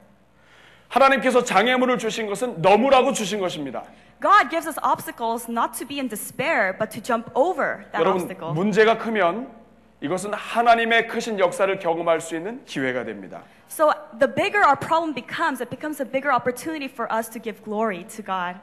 하나님께서 0.89 1.45
장애물을 1.45 1.97
주신 1.97 2.27
것은 2.27 2.61
넘으라고 2.61 3.13
주신 3.13 3.39
것입니다. 3.39 3.83
God 4.21 4.49
gives 4.49 4.67
us 4.67 4.77
obstacles 4.83 5.49
not 5.49 5.71
to 5.79 5.87
be 5.87 5.95
in 5.95 6.09
despair, 6.09 6.75
but 6.77 6.91
to 6.91 7.01
jump 7.01 7.31
over 7.33 7.85
that 7.95 8.03
여러분 8.03 8.21
obstacle. 8.21 8.51
문제가 8.53 8.97
크면 8.97 9.47
이것은 10.00 10.34
하나님의 10.34 11.08
크신 11.08 11.38
역사를 11.38 11.78
경험할 11.78 12.20
수 12.20 12.36
있는 12.36 12.64
기회가 12.64 13.04
됩니다. 13.04 13.42
So 13.68 13.90
the 14.18 14.32
bigger 14.32 14.64
our 14.64 14.76
problem 14.78 15.14
becomes, 15.14 15.62
it 15.62 15.70
becomes 15.70 16.02
a 16.02 16.08
bigger 16.08 16.32
opportunity 16.32 16.86
for 16.86 17.08
us 17.12 17.30
to 17.30 17.40
give 17.40 17.62
glory 17.64 18.06
to 18.08 18.24
God. 18.24 18.60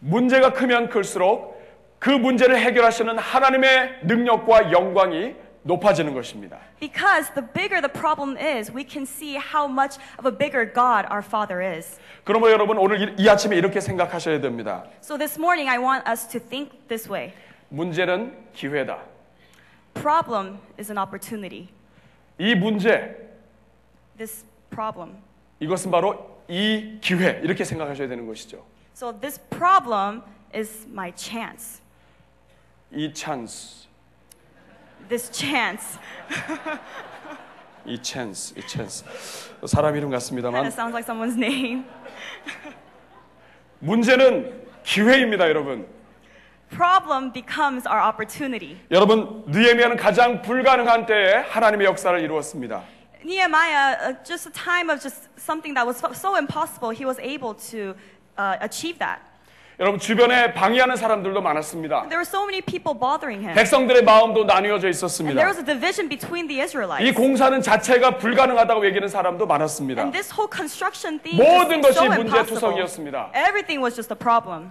문제가 0.00 0.52
크면 0.52 0.90
클수록 0.90 1.54
그 1.98 2.10
문제를 2.10 2.58
해결하시는 2.58 3.18
하나님의 3.18 4.00
능력과 4.02 4.70
영광이 4.72 5.34
높아지는 5.62 6.12
것입니다. 6.12 6.58
Because 6.78 7.32
the 7.32 7.46
bigger 7.54 7.80
the 7.80 7.90
problem 7.90 8.36
is, 8.36 8.70
we 8.70 8.84
can 8.86 9.04
see 9.04 9.36
how 9.36 9.66
much 9.66 9.98
of 10.18 10.28
a 10.28 10.36
bigger 10.36 10.70
God 10.70 11.08
our 11.10 11.24
Father 11.24 11.64
is. 11.64 11.98
그러므로 12.24 12.52
여러분 12.52 12.76
오늘 12.76 13.00
이, 13.18 13.22
이 13.24 13.28
아침에 13.28 13.56
이렇게 13.56 13.80
생각하셔야 13.80 14.40
됩니다. 14.42 14.84
So 15.02 15.16
this 15.16 15.38
morning, 15.38 15.70
I 15.70 15.78
want 15.78 16.06
us 16.06 16.28
to 16.28 16.38
think 16.38 16.86
this 16.88 17.10
way 17.10 17.32
문제는 17.70 18.36
기회다. 18.52 19.13
problem 19.93 20.59
is 20.79 20.91
an 20.91 20.97
opportunity. 20.97 21.69
이 22.37 22.55
문제 22.55 23.15
This 24.17 24.45
problem. 24.69 25.17
이것은 25.59 25.91
바로 25.91 26.41
이 26.47 26.97
기회 27.01 27.41
이렇게 27.43 27.63
생각하셔야 27.63 28.07
되는 28.07 28.25
것이죠. 28.25 28.65
So 28.95 29.11
this 29.19 29.39
problem 29.49 30.21
is 30.55 30.87
my 30.89 31.11
chance. 31.15 31.81
이 32.91 33.13
찬스, 33.13 33.87
This 35.07 35.31
chance. 35.31 35.99
이 37.85 38.01
찬스, 38.01 38.57
이 38.57 38.61
찬스. 38.67 39.05
사람 39.67 39.95
이름 39.95 40.09
Kind 40.09 40.15
같습니다만 40.15 40.65
of 40.65 40.73
sounds 40.73 40.93
like 40.93 41.05
someone's 41.07 41.37
name. 41.37 41.85
문제는 43.79 44.67
기회입니다, 44.83 45.47
여러분. 45.47 45.87
Problem 46.74 47.30
becomes 47.32 47.86
our 47.86 48.00
opportunity. 48.00 48.76
여러분 48.90 49.44
느헤미야는 49.46 49.96
가장 49.96 50.42
불가능한 50.42 51.06
때에 51.06 51.34
하나님의 51.48 51.86
역사를 51.86 52.18
이루었습니다. 52.20 52.82
Nehemiah, 53.24 53.96
uh, 54.02 54.14
just 54.24 54.48
a 54.48 54.52
time 54.52 54.90
of 54.90 55.00
just 55.00 55.28
something 55.38 55.72
that 55.74 55.86
was 55.86 55.96
so- 56.18 56.36
impossible, 56.36 56.90
he 56.90 57.06
was 57.06 57.18
able 57.20 57.54
to 57.70 57.94
uh, 58.36 58.58
achieve 58.60 58.98
that. 58.98 59.20
여러분 59.80 59.98
주변에 59.98 60.52
방해하는 60.54 60.94
사람들도 60.96 61.40
많았습니다. 61.40 62.06
There 62.10 62.18
were 62.18 62.26
so 62.26 62.44
many 62.44 62.60
people 62.60 62.94
bothering 62.98 63.42
him. 63.42 63.54
백성들의 63.54 64.04
마음도 64.04 64.44
나뉘어져 64.44 64.86
And 64.86 64.90
있었습니다. 64.90 65.34
there 65.34 65.48
was 65.48 65.58
a 65.58 65.64
division 65.64 66.08
between 66.08 66.46
the 66.46 66.60
이 66.60 66.64
Israelites. 66.64 67.14
공사는 67.14 67.60
자체가 67.62 68.18
불가능하다고 68.18 68.84
얘기하는 68.86 69.08
사람도 69.08 69.46
많았습니다. 69.46 70.02
And 70.02 70.12
this 70.12 70.30
whole 70.34 70.50
construction 70.50 71.18
thing 71.18 71.38
모든 71.42 71.82
was 71.82 71.94
것이 71.94 72.06
so 72.06 72.14
문제. 72.14 72.44
투성이었습니다. 72.44 73.30
Everything 73.34 73.82
was 73.82 73.96
just 73.96 74.12
a 74.12 74.18
problem. 74.18 74.70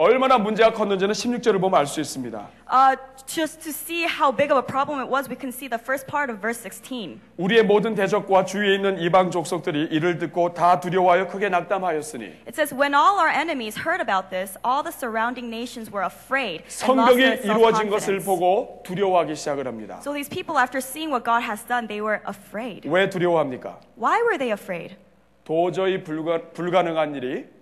얼마나 0.00 0.38
문제가 0.38 0.72
컸는지는 0.72 1.12
16절을 1.12 1.60
보면 1.60 1.78
알 1.78 1.86
수 1.86 2.00
있습니다. 2.00 2.48
Uh, 2.72 2.96
just 3.26 3.60
to 3.60 3.68
see 3.68 4.04
how 4.08 4.34
big 4.34 4.50
of 4.50 4.56
a 4.56 4.62
problem 4.66 4.98
it 4.98 5.12
was, 5.12 5.28
we 5.28 5.36
can 5.36 5.52
see 5.52 5.68
the 5.68 5.76
first 5.78 6.06
part 6.06 6.32
of 6.32 6.40
verse 6.40 6.56
16. 6.58 7.20
우리의 7.36 7.64
모든 7.64 7.94
대적과 7.94 8.46
주위에 8.46 8.76
있는 8.76 8.98
이방 8.98 9.30
족속들이 9.30 9.88
이를 9.90 10.16
듣고 10.16 10.54
다 10.54 10.80
두려워하여 10.80 11.26
크게 11.26 11.50
낙담하였으니 11.50 12.24
It 12.48 12.56
says, 12.56 12.72
When 12.72 12.94
all 12.94 13.20
our 13.20 13.28
enemies 13.28 13.76
heard 13.76 14.00
about 14.00 14.30
this, 14.30 14.56
all 14.64 14.82
the 14.82 14.90
surrounding 14.90 15.52
nations 15.52 15.92
were 15.92 16.06
afraid 16.06 16.64
성경이 16.68 17.44
이루어진 17.44 17.90
것을. 17.90 18.20
보고 18.20 18.80
두려워하기 18.86 19.36
시작을 19.36 19.66
합니다. 19.66 20.00
So 20.00 20.14
these 20.14 20.30
people, 20.30 20.56
after 20.56 20.80
seeing 20.80 21.12
what 21.12 21.28
God 21.28 21.44
has 21.44 21.60
done, 21.68 21.86
they 21.86 22.00
were 22.00 22.24
afraid. 22.26 22.88
왜 22.88 23.10
두려워합니까? 23.10 23.76
Why 24.00 24.16
were 24.24 24.38
they 24.38 24.50
afraid? 24.50 24.96
도저히 25.44 26.02
불가, 26.02 26.40
불가능한 26.54 27.14
일이 27.16 27.59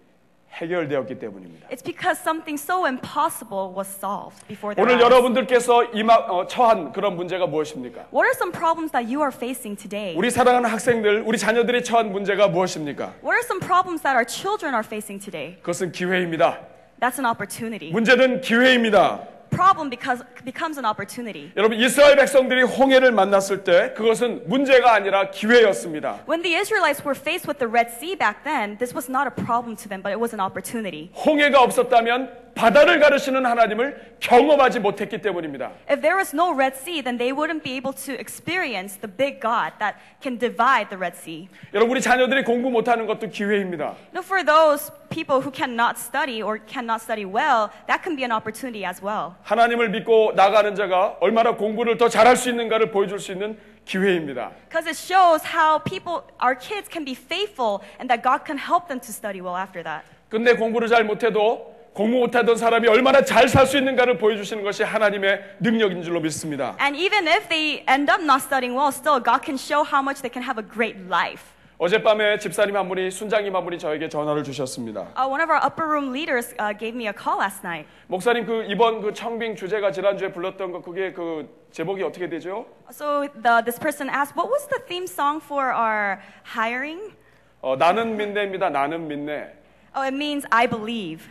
해결되었기 0.52 1.18
때문입니다. 1.18 1.68
It's 1.68 1.84
because 1.84 2.20
something 2.20 2.58
so 2.60 2.86
impossible 2.86 3.72
was 3.76 3.86
solved 3.88 4.44
before 4.48 4.74
their 4.74 4.82
오늘 4.82 4.94
eyes. 4.96 5.04
여러분들께서 5.04 5.84
임하, 5.94 6.16
어, 6.16 6.46
처한 6.46 6.92
그런 6.92 7.16
문제가 7.16 7.46
무엇입니까? 7.46 8.06
What 8.12 8.26
are 8.26 8.34
some 8.34 8.50
problems 8.50 8.90
that 8.92 9.06
you 9.06 9.20
are 9.22 9.32
facing 9.34 9.76
today? 9.78 10.16
우리 10.16 10.30
사랑하는 10.30 10.68
학생들, 10.68 11.22
우리 11.26 11.38
자녀들이 11.38 11.84
처한 11.84 12.10
문제가 12.10 12.48
무엇입니까? 12.48 13.14
What 13.22 13.36
are 13.36 13.44
some 13.44 13.60
problems 13.60 14.02
that 14.02 14.16
our 14.16 14.26
children 14.26 14.74
are 14.74 14.84
facing 14.84 15.22
today? 15.22 15.56
그것은 15.60 15.92
기회입니다. 15.92 16.58
That's 17.00 17.18
an 17.18 17.26
opportunity. 17.26 17.92
문제는 17.92 18.40
기회입니다. 18.40 19.20
Problem 19.53 19.89
because, 19.89 20.23
becomes 20.43 20.79
an 20.79 20.85
opportunity. 20.85 21.51
여러분 21.55 21.77
이스라엘 21.77 22.15
백성들이 22.15 22.63
홍해를 22.63 23.11
만났을 23.11 23.63
때 23.63 23.93
그것은 23.93 24.43
문제가 24.47 24.93
아니라 24.93 25.29
기회였습니다. 25.29 26.21
When 26.27 26.41
the 26.41 26.55
Israelites 26.59 27.05
were 27.05 27.17
faced 27.17 27.47
with 27.47 27.59
the 27.59 27.69
Red 27.69 27.91
Sea 27.91 28.15
back 28.15 28.43
then, 28.43 28.77
this 28.79 28.95
was 28.95 29.09
not 29.09 29.27
a 29.27 29.45
problem 29.45 29.75
to 29.77 29.87
them, 29.87 30.01
but 30.01 30.11
it 30.11 30.19
was 30.19 30.33
an 30.33 30.41
opportunity. 30.41 31.11
홍해가 31.13 31.61
없었다면 31.61 32.43
바다를 32.55 32.99
가르시는 32.99 33.45
하나님을 33.45 34.17
경험하지 34.19 34.79
못했기 34.79 35.21
때문입니다. 35.21 35.71
If 35.89 36.01
there 36.01 36.17
was 36.17 36.35
no 36.35 36.53
Red 36.53 36.75
Sea, 36.77 37.01
then 37.01 37.17
they 37.17 37.33
wouldn't 37.33 37.63
be 37.63 37.73
able 37.73 37.93
to 38.05 38.13
experience 38.13 38.97
the 38.99 39.09
big 39.09 39.39
God 39.41 39.73
that 39.79 39.97
can 40.21 40.37
divide 40.37 40.89
the 40.89 40.97
Red 40.97 41.17
Sea. 41.17 41.47
여러분 41.73 41.91
우리 41.91 42.01
자녀들이 42.01 42.43
공부 42.43 42.69
못하는 42.69 43.05
것도 43.07 43.29
기회입니다. 43.29 43.95
Now, 44.13 44.21
for 44.21 44.45
those 44.45 44.91
people 45.10 45.40
who 45.40 45.50
cannot 45.50 45.98
study 45.98 46.42
or 46.42 46.58
cannot 46.58 47.00
study 47.00 47.24
well, 47.24 47.70
that 47.86 48.02
can 48.02 48.16
be 48.16 48.24
an 48.24 48.32
opportunity 48.32 48.84
as 48.84 49.02
well. 49.02 49.34
하나님을 49.44 49.90
믿고 49.90 50.32
나가는 50.34 50.74
자가 50.74 51.16
얼마나 51.20 51.52
공부를 51.56 51.96
더 51.96 52.08
잘할 52.08 52.36
수 52.36 52.48
있는가를 52.50 52.90
보여줄 52.90 53.18
수 53.18 53.32
있는 53.32 53.58
기회입니다. 53.84 54.50
Because 54.68 54.86
it 54.86 54.96
shows 54.96 55.42
how 55.44 55.78
people, 55.82 56.22
our 56.42 56.54
kids 56.54 56.88
can 56.90 57.04
be 57.04 57.14
faithful 57.14 57.80
and 57.98 58.08
that 58.08 58.22
God 58.22 58.44
can 58.44 58.58
help 58.58 58.88
them 58.88 59.00
to 59.00 59.10
study 59.10 59.40
well 59.40 59.56
after 59.56 59.82
that. 59.82 60.04
근데 60.28 60.54
공부를 60.54 60.88
잘 60.88 61.04
못해도 61.04 61.76
공부 61.94 62.18
못하던 62.18 62.54
사람이 62.54 62.86
얼마나 62.86 63.22
잘 63.22 63.48
살 63.48 63.66
수 63.66 63.76
있는가를 63.78 64.18
보여주시는 64.18 64.62
것이 64.62 64.84
하나님의 64.84 65.56
능력인 65.58 66.02
줄로 66.02 66.20
믿습니다. 66.20 66.76
And 66.80 66.96
even 66.96 67.26
if 67.26 67.48
they 67.48 67.82
end 67.88 68.10
up 68.12 68.22
not 68.22 68.42
studying 68.42 68.76
well, 68.76 68.92
still 68.92 69.18
God 69.20 69.42
can 69.42 69.56
show 69.56 69.82
how 69.82 70.00
much 70.00 70.20
they 70.22 70.30
can 70.30 70.44
have 70.44 70.62
a 70.62 70.66
great 70.66 71.00
life. 71.08 71.57
어젯밤에 71.78 72.38
집사님 72.38 72.76
한 72.76 72.88
분이 72.88 73.08
순장님 73.12 73.54
한 73.54 73.62
분이 73.62 73.78
저에게 73.78 74.08
전화를 74.08 74.42
주셨습니다. 74.42 75.12
Uh, 75.16 75.28
one 75.30 75.40
of 75.40 75.48
our 75.48 75.64
upper 75.64 75.86
room 75.88 76.12
leaders 76.12 76.52
uh, 76.58 76.76
gave 76.76 76.96
me 76.96 77.06
a 77.06 77.12
call 77.12 77.38
last 77.38 77.64
night. 77.64 77.88
목사님 78.08 78.46
그 78.46 78.64
이번 78.64 79.00
그 79.00 79.12
청빙 79.12 79.54
주제가 79.54 79.92
지난주에 79.92 80.32
불렀던 80.32 80.72
거 80.72 80.82
그게 80.82 81.12
그 81.12 81.48
제목이 81.70 82.02
어떻게 82.02 82.28
되죠? 82.28 82.66
So 82.90 83.28
the, 83.42 83.62
this 83.62 83.78
person 83.78 84.10
asked, 84.10 84.34
what 84.36 84.50
was 84.50 84.66
the 84.66 84.82
theme 84.88 85.06
song 85.06 85.40
for 85.40 85.72
our 85.72 86.18
hiring? 86.44 87.14
어, 87.62 87.76
나는 87.76 88.16
믿네입니다. 88.16 88.70
나는 88.70 89.06
믿네. 89.06 89.54
Oh, 89.94 90.02
it 90.02 90.14
means 90.14 90.48
I 90.50 90.66
believe. 90.66 91.30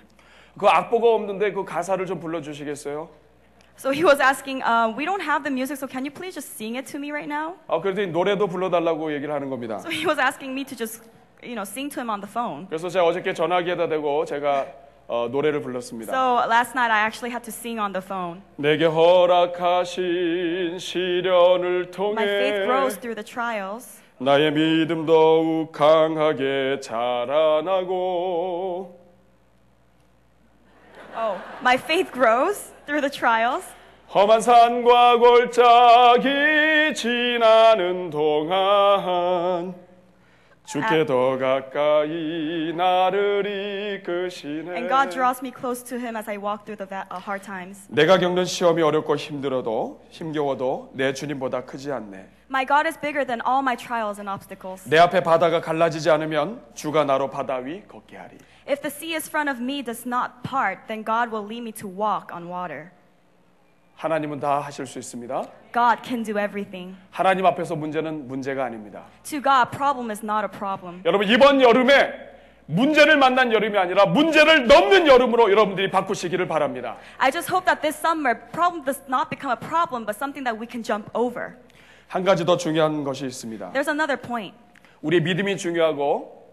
그 0.58 0.66
악보가 0.66 1.14
없는데 1.14 1.52
그 1.52 1.66
가사를 1.66 2.06
좀 2.06 2.22
불러주시겠어요? 2.22 3.10
So 3.77 3.91
he 3.91 4.05
was 4.05 4.21
asking, 4.21 4.63
uh, 4.63 4.93
we 4.97 5.05
don't 5.05 5.23
have 5.23 5.43
the 5.43 5.51
music, 5.51 5.77
so 5.79 5.89
can 5.89 6.05
you 6.05 6.11
please 6.13 6.35
just 6.35 6.57
sing 6.57 6.77
it 6.77 6.87
to 6.93 6.99
me 6.99 7.11
right 7.11 7.27
now? 7.29 7.57
아 7.67 7.81
그래도 7.81 8.07
노래도 8.07 8.47
불러달라고 8.47 9.13
얘기를 9.13 9.35
하는 9.35 9.51
겁니다. 9.51 9.79
So 9.81 9.91
he 9.91 10.07
was 10.07 10.19
asking 10.21 10.53
me 10.55 10.63
to 10.65 10.77
just, 10.77 11.03
you 11.43 11.55
know, 11.57 11.65
sing 11.65 11.91
to 11.95 12.01
him 12.01 12.09
on 12.11 12.21
the 12.21 12.31
phone. 12.31 12.67
그래서 12.69 12.89
제가 12.89 13.05
어저께 13.05 13.35
전화기에다 13.35 13.89
대고 13.89 14.25
제가 14.25 14.67
어, 15.09 15.29
노래를 15.31 15.61
불렀습니다. 15.61 16.13
So 16.13 16.49
last 16.49 16.75
night 16.77 16.93
I 16.93 17.05
actually 17.05 17.33
had 17.33 17.43
to 17.45 17.51
sing 17.53 17.81
on 17.81 17.93
the 17.93 18.03
phone. 18.05 18.41
내게 18.57 18.85
허락하신 18.87 20.79
시련을 20.79 21.91
My 21.99 22.25
faith 22.25 22.55
통해 22.55 22.65
grows 22.67 22.99
through 23.01 23.17
the 23.17 23.25
trials. 23.25 24.01
나의 24.19 24.53
믿음 24.53 25.05
더욱 25.07 25.73
강하게 25.73 26.79
자라나고 26.81 28.23
Oh, 31.15 31.37
my 31.61 31.75
faith 31.75 32.11
grows 32.13 32.73
through 32.88 33.02
the 33.02 33.12
trials. 33.12 33.66
험한 34.14 34.40
산과 34.40 35.18
골짜기 35.18 36.94
지나는 36.96 38.10
동안 38.10 39.76
주께 40.66 41.06
더 41.06 41.38
가까이 41.38 42.74
나를 42.74 44.00
이끄시네 44.02 44.72
And 44.72 44.88
God 44.88 45.10
draws 45.10 45.42
me 45.44 45.52
close 45.52 45.84
to 45.86 45.98
Him 45.98 46.16
as 46.16 46.30
I 46.30 46.38
walk 46.38 46.64
through 46.66 46.78
the 46.78 46.88
uh, 47.12 47.20
hard 47.22 47.44
times. 47.46 47.86
내가 47.90 48.18
겪는 48.18 48.46
시험이 48.46 48.82
어렵고 48.82 49.18
힘들어도 49.18 50.06
힘겨워도 50.10 50.92
내 50.94 51.14
주님보다 51.14 51.66
크지 51.66 51.92
않네 51.92 52.30
My 52.50 52.66
God 52.66 52.88
is 52.88 52.98
bigger 52.98 53.26
than 53.26 53.42
all 53.46 53.60
my 53.60 53.76
trials 53.76 54.22
and 54.22 54.30
obstacles. 54.30 54.90
내 54.90 54.98
앞에 54.98 55.22
바다가 55.22 55.60
갈라지지 55.60 56.10
않으면 56.10 56.62
주가 56.74 57.04
나로 57.04 57.30
바다 57.30 57.58
위 57.58 57.84
걷게 57.88 58.16
하리 58.16 58.38
If 58.68 58.82
the 58.82 58.92
sea 58.92 59.16
is 59.16 59.30
front 59.30 59.50
of 59.50 59.62
me 59.62 59.82
does 59.82 60.06
not 60.06 60.44
part, 60.44 60.88
then 60.88 61.02
God 61.02 61.32
will 61.32 61.46
lead 61.46 61.64
me 61.64 61.72
to 61.80 61.88
walk 61.88 62.36
on 62.36 62.50
water. 62.50 62.92
하나님은 63.96 64.40
다 64.40 64.60
하실 64.60 64.86
수 64.86 65.00
있습니다 65.00 65.48
God 65.74 66.02
can 66.04 66.22
do 66.24 66.38
everything. 66.38 66.96
하나님 67.10 67.46
앞에서 67.46 67.76
문제는 67.76 68.28
문제가 68.28 68.66
아닙니다 68.66 69.06
To 69.24 69.42
God, 69.42 69.72
problem 69.72 70.12
is 70.12 70.24
not 70.24 70.44
a 70.44 70.50
problem. 70.50 71.02
여러분 71.06 71.28
이번 71.28 71.62
여름에 71.62 72.28
문제를 72.68 73.18
만난 73.18 73.54
여름이 73.54 73.78
아니라 73.78 74.06
문제를 74.06 74.68
넘는 74.68 75.08
여름으로 75.08 75.50
여러분들이 75.50 75.90
바꾸시기를 75.90 76.48
바랍니다. 76.48 76.98
I 77.18 77.32
just 77.32 77.50
hope 77.50 77.66
that 77.66 77.82
this 77.82 77.98
summer, 77.98 78.38
problem 78.52 78.84
does 78.84 79.02
not 79.08 79.30
become 79.30 79.52
a 79.52 79.58
problem, 79.58 80.06
but 80.06 80.16
something 80.18 80.44
that 80.44 80.60
we 80.60 80.68
can 80.70 80.84
jump 80.84 81.10
over. 81.16 81.56
한 82.10 82.24
가지 82.26 82.46
더 82.46 82.58
중요한 82.58 83.06
것이 83.06 83.26
있습니다. 83.26 83.72
There's 83.72 83.88
another 83.88 84.20
point. 84.20 84.56
우리의 85.02 85.22
믿음이 85.24 85.56
중요하고 85.56 86.47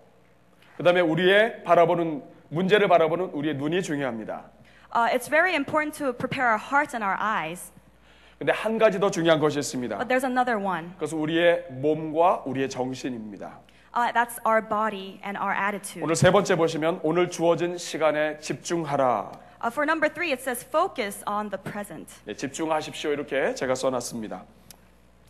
그 0.76 0.82
다음에 0.82 1.00
우리의 1.00 1.62
바라보는 1.64 2.22
문제를 2.48 2.88
바라보는 2.88 3.26
우리의 3.26 3.56
눈이 3.56 3.82
중요합니다. 3.82 4.44
Uh, 4.94 5.08
it's 5.12 5.28
very 5.28 5.54
important 5.54 5.96
to 5.98 6.12
prepare 6.12 6.48
our 6.48 6.58
hearts 6.58 6.94
and 6.94 7.04
our 7.04 7.16
eyes, 7.20 7.72
근데 8.38 8.52
한 8.52 8.78
가지 8.78 8.98
더 9.00 9.10
중요한 9.10 9.40
것이 9.40 9.58
있습니다. 9.58 9.98
but 9.98 10.08
there's 10.08 10.24
another 10.24 10.58
one. 10.58 10.90
그것은 10.94 11.18
우리의 11.18 11.64
몸과 11.70 12.42
우리의 12.46 12.68
정신입니다. 12.68 13.58
Uh, 13.96 14.12
that's 14.12 14.38
our 14.44 14.60
body 14.60 15.20
and 15.24 15.38
our 15.38 15.54
attitude. 15.54 16.02
오늘 16.02 16.16
세 16.16 16.30
번째 16.30 16.56
보시면 16.56 17.00
오늘 17.02 17.30
주어진 17.30 17.78
시간에 17.78 18.38
집중하라. 18.40 19.30
Uh, 19.62 19.70
for 19.70 19.84
number 19.88 20.12
three, 20.12 20.30
it 20.32 20.42
says 20.42 20.64
focus 20.66 21.24
on 21.26 21.50
the 21.50 21.58
present. 21.62 22.12
네, 22.24 22.34
집중하십시오 22.34 23.12
이렇게 23.12 23.54
제가 23.54 23.74
써놨습니다. 23.74 24.44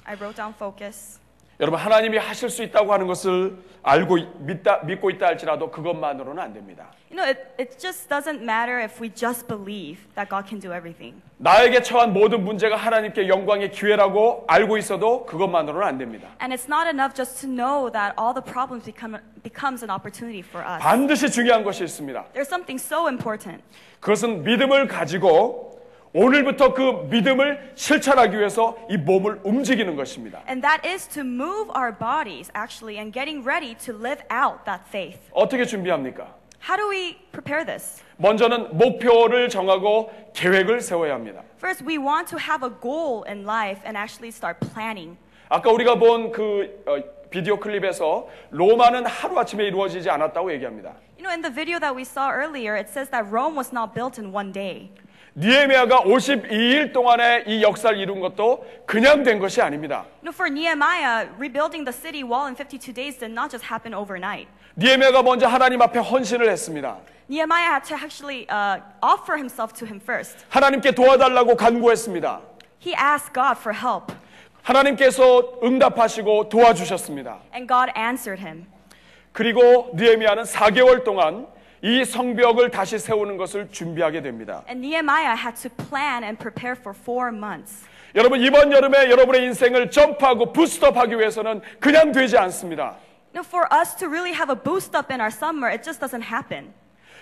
I 0.07 0.14
wrote 0.16 0.36
down 0.36 0.53
focus. 0.55 1.20
여러분 1.61 1.78
하나님이 1.78 2.18
하실 2.18 2.48
수 2.50 2.62
있다고 2.62 2.92
하는 2.92 3.07
것을 3.07 3.57
알고 3.82 4.18
있- 4.18 4.28
믿다, 4.40 4.80
믿고 4.84 5.11
있다 5.11 5.26
할지라도 5.26 5.70
그것만으로는 5.70 6.42
안 6.42 6.52
됩니다. 6.52 6.86
You 7.11 7.16
know, 7.16 7.28
it, 7.28 7.38
it 7.61 7.78
just 7.78 8.09
doesn't 8.09 8.42
matter 8.42 8.80
if 8.82 9.00
we 9.00 9.09
just 9.14 9.46
believe 9.46 10.00
that 10.16 10.28
God 10.28 10.48
can 10.48 10.59
do 10.59 10.72
everything. 10.74 11.20
나에게 11.38 11.82
처한 11.82 12.12
모든 12.12 12.42
문제가 12.42 12.74
하나님께 12.76 13.28
영광의 13.28 13.70
기회라고 13.70 14.44
알고 14.48 14.78
있어도 14.78 15.24
그것만으로는 15.26 15.86
안 15.86 15.98
됩니다. 15.98 16.28
And 16.40 16.52
it's 16.52 16.66
not 16.66 16.88
enough 16.88 17.14
just 17.14 17.40
to 17.42 17.48
know 17.48 17.88
that 17.92 18.16
all 18.18 18.34
the 18.34 18.42
problems 18.42 18.84
become 18.84 19.20
becomes 19.44 19.84
an 19.84 19.90
opportunity 19.94 20.40
for 20.40 20.66
us. 20.66 20.80
반드시 20.82 21.30
중요한 21.30 21.62
것이 21.62 21.84
있습니다. 21.84 22.24
There's 22.34 22.48
something 22.50 22.80
so 22.82 23.07
important. 23.07 23.62
그것은 24.00 24.42
믿음을 24.42 24.88
가지고 24.88 25.74
오늘부터 26.13 26.74
그 26.74 27.07
믿음을 27.09 27.72
실천하기 27.76 28.38
위해서 28.38 28.76
이 28.89 28.97
몸을 28.97 29.41
움직이는 29.43 29.95
것입니다. 29.95 30.41
And 30.49 30.61
that 30.67 30.88
is 30.88 31.07
to 31.09 31.22
move 31.22 31.70
our 31.78 31.95
bodies 31.95 32.51
actually 32.55 32.97
and 32.97 33.13
getting 33.13 33.45
ready 33.47 33.76
to 33.86 33.93
live 33.93 34.24
out 34.34 34.65
that 34.65 34.84
faith. 34.88 35.20
어떻게 35.32 35.65
준비합니까? 35.65 36.34
How 36.67 36.76
do 36.78 36.89
we 36.89 37.15
prepare 37.32 37.63
this? 37.63 38.03
먼저는 38.17 38.76
목표를 38.78 39.49
정하고 39.49 40.11
계획을 40.34 40.82
세워야 40.82 41.13
합니다. 41.13 41.43
First, 41.57 41.86
we 41.88 41.97
want 41.97 42.28
to 42.36 42.39
have 42.39 42.65
a 42.67 42.74
goal 42.82 43.24
in 43.30 43.43
life 43.45 43.82
and 43.86 43.95
actually 43.95 44.30
start 44.30 44.59
planning. 44.74 45.15
아까 45.47 45.72
우리가 45.72 45.95
본 45.95 46.32
그 46.32 46.84
비디오 47.30 47.59
클립에서 47.59 48.28
로마는 48.49 49.05
하루아침에 49.05 49.63
이루어지지 49.65 50.09
않았다고 50.09 50.51
얘기합니다. 50.53 50.95
You 51.17 51.24
know, 51.24 51.32
in 51.32 51.41
the 51.41 51.53
video 51.53 51.80
that 51.80 51.95
we 51.95 52.01
saw 52.03 52.32
earlier, 52.32 52.76
it 52.76 52.89
says 52.89 53.09
that 53.11 53.30
Rome 53.32 53.55
was 53.55 53.72
not 53.72 53.93
built 53.93 54.17
in 54.17 54.34
one 54.34 54.51
day. 54.51 54.89
니에미아가 55.37 56.03
52일 56.03 56.93
동안에 56.93 57.45
이 57.49 57.62
역사를 57.62 57.97
이룬 57.99 58.20
것도 58.20 58.64
그냥 58.87 59.24
된 59.24 59.41
것이 59.41 59.61
아닙니다. 59.61 60.05
Know, 60.22 60.32
for 60.32 60.49
Nehemiah, 60.49 61.28
rebuilding 61.39 61.85
the 61.85 61.93
city 61.93 62.22
wall 62.22 62.47
in 62.47 62.55
52 62.55 62.93
days 62.93 63.18
did 63.18 63.32
not 63.32 63.51
just 63.51 63.66
happen 63.66 63.93
overnight. 63.95 64.49
니에미아가 64.76 65.22
먼저 65.24 65.49
하나님 65.49 65.82
앞에 65.82 65.99
헌신을 65.99 66.49
했습니다. 66.49 66.99
Nehemiah 67.28 67.66
had 67.68 67.82
to 67.89 67.97
actually 67.97 68.47
uh, 68.49 68.78
offer 69.03 69.37
himself 69.37 69.72
to 69.74 69.87
him 69.87 69.99
first. 70.01 70.45
하나님께 70.51 70.93
도와달라고 70.93 71.57
간구했습니다. 71.57 72.41
He 72.78 72.95
asked 72.95 73.35
God 73.35 73.59
for 73.59 73.74
help, 73.76 74.14
하나님께서 74.62 75.59
응답하시고 75.64 76.49
도와주셨습니다. 76.49 77.39
and 77.53 77.66
God 77.66 77.91
answered 77.99 78.41
him. 78.41 78.66
그리고 79.32 79.91
느헤미야는 79.95 80.45
4개월 80.45 81.03
동안 81.03 81.49
이 81.84 82.03
성벽을 82.03 82.72
다시 82.72 82.99
세우는 82.99 83.38
것을 83.38 83.70
준비하게 83.72 84.22
됩니다. 84.22 84.63
And 84.67 84.86
Nehemiah 84.86 85.38
had 85.38 85.55
to 85.61 85.70
plan 85.88 86.24
and 86.24 86.38
prepare 86.38 86.76
for 86.78 86.93
four 86.97 87.30
months. 87.34 87.88
여러분 88.15 88.41
이번 88.41 88.72
여름에 88.72 89.09
여러분의 89.09 89.45
인생을 89.45 89.91
점프하고 89.91 90.51
부스트업하기 90.51 91.17
위해서는 91.17 91.61
그냥 91.80 92.11
되지 92.11 92.38
않습니다. 92.38 92.95
You 93.34 93.43
know, 93.43 93.47
for 93.47 93.67
us 93.72 93.95
to 93.97 94.07
really 94.09 94.34
have 94.34 94.49
a 94.49 94.55
boost 94.55 94.97
up 94.97 95.13
in 95.13 95.22
our 95.22 95.32
summer, 95.32 95.70
it 95.72 95.84
just 95.84 96.01
doesn't 96.01 96.24
happen. 96.24 96.74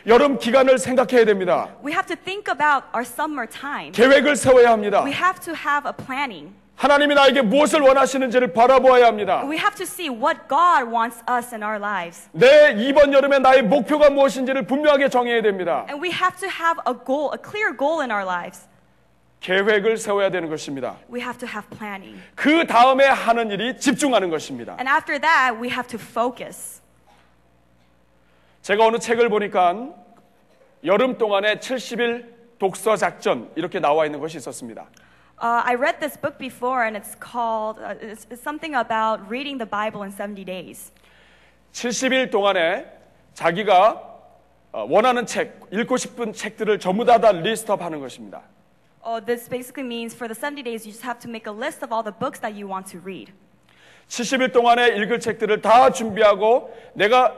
여름 0.07 0.39
기간을 0.39 0.77
생각해야 0.77 1.25
됩니다. 1.25 1.67
We 1.83 1.91
have 1.91 2.07
to 2.07 2.15
think 2.15 2.49
about 2.49 2.87
our 2.95 3.03
summer 3.03 3.45
time. 3.45 3.91
계획을 3.91 4.37
세워야 4.37 4.71
합니다. 4.71 5.03
We 5.03 5.11
have 5.11 5.41
to 5.41 5.53
have 5.53 5.85
a 5.85 5.93
planning. 5.93 6.55
하나님이 6.76 7.14
나에게 7.14 7.42
무엇을 7.42 7.80
원하시는지를 7.80 8.52
바라보아야 8.52 9.06
합니다. 9.06 9.42
We 9.44 9.56
have 9.58 9.74
to 9.76 9.84
see 9.84 10.08
what 10.08 10.40
God 10.48 10.90
wants 10.92 11.22
us 11.30 11.54
in 11.54 11.62
our 11.62 11.76
lives. 11.78 12.28
내 12.32 12.74
이번 12.76 13.12
여름에 13.12 13.38
나의 13.38 13.62
목표가 13.62 14.10
무엇인지를 14.10 14.66
분명하게 14.66 15.08
정해야 15.08 15.42
됩니다. 15.42 15.86
And 15.88 16.02
we 16.02 16.10
have 16.12 16.36
to 16.40 16.48
have 16.48 16.80
a 16.88 16.94
goal, 17.06 17.30
a 17.32 17.38
clear 17.40 17.76
goal 17.76 18.00
in 18.00 18.10
our 18.10 18.24
lives. 18.26 18.66
계획을 19.40 19.96
세워야 19.96 20.30
되는 20.30 20.48
것입니다. 20.48 20.96
We 21.12 21.20
have 21.20 21.38
to 21.38 21.48
have 21.48 21.68
planning. 21.76 22.20
그 22.34 22.66
다음에 22.66 23.04
하는 23.06 23.50
일이 23.50 23.76
집중하는 23.78 24.30
것입니다. 24.30 24.72
And 24.78 24.88
after 24.88 25.20
that, 25.20 25.60
we 25.60 25.68
have 25.68 25.86
to 25.88 25.98
focus. 26.00 26.80
제가 28.62 28.86
어느 28.86 28.98
책을 28.98 29.28
보니까 29.28 29.88
여름 30.84 31.18
동안에 31.18 31.56
70일 31.58 32.26
독서 32.58 32.96
작전 32.96 33.50
이렇게 33.56 33.80
나와 33.80 34.06
있는 34.06 34.20
것이 34.20 34.36
있었습니다. 34.38 34.86
Uh, 35.38 35.62
I 35.64 35.74
read 35.74 35.98
this 36.00 36.16
book 36.16 36.38
before, 36.38 36.84
and 36.84 36.96
it's 36.96 37.16
called, 37.16 37.78
uh, 37.80 37.94
it's, 38.00 38.26
it's 38.30 38.42
something 38.42 38.74
about 38.74 39.28
reading 39.28 39.58
the 39.58 39.66
Bible 39.66 40.02
in 40.04 40.10
70 40.10 40.44
days. 40.44 40.92
70일 41.72 42.30
동안에 42.30 42.86
자기가 43.34 44.10
어, 44.72 44.86
원하는 44.88 45.26
책, 45.26 45.60
읽고 45.70 45.96
싶은 45.96 46.32
책들을 46.32 46.78
전부 46.78 47.04
다, 47.04 47.18
다 47.18 47.32
리스트업 47.32 47.82
하는 47.82 48.00
것입니다. 48.00 48.42
Oh, 49.04 49.20
this 49.20 49.48
basically 49.48 49.84
means 49.84 50.14
for 50.14 50.28
the 50.28 50.38
70 50.38 50.62
days, 50.62 50.86
you 50.86 50.92
just 50.92 51.04
have 51.04 51.18
to 51.18 51.28
make 51.28 51.46
a 51.46 51.52
list 51.52 51.82
of 51.84 51.92
all 51.92 52.04
the 52.04 52.14
books 52.16 52.40
that 52.40 52.54
you 52.54 52.68
want 52.68 52.86
to 52.92 53.00
read. 53.00 53.32
70일 54.08 54.52
동안에 54.52 54.96
읽을 54.96 55.18
책들을 55.20 55.60
다 55.60 55.90
준비하고 55.90 56.72
내가 56.94 57.34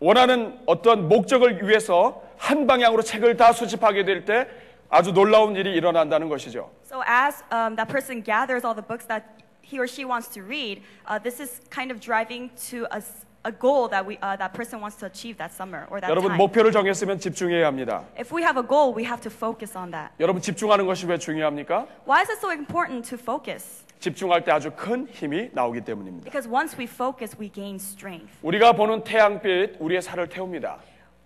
원하는 0.00 0.58
어떤 0.66 1.08
목적을 1.08 1.68
위해서 1.68 2.22
한 2.38 2.66
방향으로 2.66 3.02
책을 3.02 3.36
다 3.36 3.52
수집하게 3.52 4.04
될 4.04 4.24
때 4.24 4.48
아주 4.91 5.11
놀라운 5.11 5.55
일이 5.55 5.73
일어난다는 5.75 6.29
것이죠. 6.29 6.69
So 6.85 7.01
as 7.05 7.43
um, 7.51 7.75
that 7.75 7.89
person 7.91 8.23
gathers 8.23 8.63
all 8.65 8.73
the 8.75 8.85
books 8.85 9.05
that 9.07 9.23
he 9.61 9.79
or 9.79 9.87
she 9.87 10.05
wants 10.05 10.29
to 10.33 10.41
read, 10.41 10.81
uh, 11.07 11.19
this 11.21 11.41
is 11.41 11.59
kind 11.69 11.91
of 11.91 11.99
driving 11.99 12.49
to 12.71 12.87
a, 12.91 12.97
s- 13.03 13.25
a 13.43 13.51
goal 13.51 13.89
that 13.89 14.05
we, 14.05 14.17
uh, 14.23 14.37
that 14.37 14.53
person 14.53 14.79
wants 14.79 14.95
to 14.99 15.05
achieve 15.05 15.35
that 15.37 15.51
summer 15.51 15.87
or 15.91 15.99
that 15.99 16.09
여러분 16.09 16.29
time. 16.31 16.37
목표를 16.39 16.71
정했으면 16.71 17.19
집중해야 17.19 17.67
합니다. 17.67 18.03
If 18.17 18.31
we 18.33 18.43
have 18.43 18.57
a 18.57 18.63
goal, 18.65 18.95
we 18.95 19.03
have 19.03 19.19
to 19.23 19.29
focus 19.29 19.75
on 19.77 19.91
that. 19.91 20.13
여러분 20.21 20.41
집중하는 20.41 20.85
것이 20.85 21.05
왜 21.05 21.17
중요합니까? 21.17 21.85
Why 22.07 22.21
is 22.21 22.31
it 22.31 22.39
so 22.39 22.51
important 22.51 23.03
to 23.09 23.17
focus? 23.19 23.83
집중할 23.99 24.45
때 24.45 24.51
아주 24.53 24.71
큰 24.71 25.07
힘이 25.11 25.49
나오기 25.51 25.81
때문입니다. 25.81 26.23
Because 26.23 26.47
once 26.47 26.77
we 26.79 26.85
focus, 26.87 27.35
we 27.37 27.51
gain 27.51 27.75
strength. 27.75 28.31
우리가 28.41 28.71
보는 28.71 29.03
태양빛 29.03 29.77
우리의 29.79 30.01
살을 30.01 30.29
태웁니다. 30.29 30.77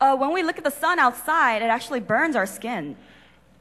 Uh, 0.02 0.16
when 0.18 0.34
we 0.34 0.42
look 0.42 0.58
at 0.58 0.64
the 0.64 0.72
sun 0.74 0.98
outside, 0.98 1.62
it 1.62 1.70
actually 1.70 2.02
burns 2.02 2.36
our 2.36 2.48
skin. 2.50 2.96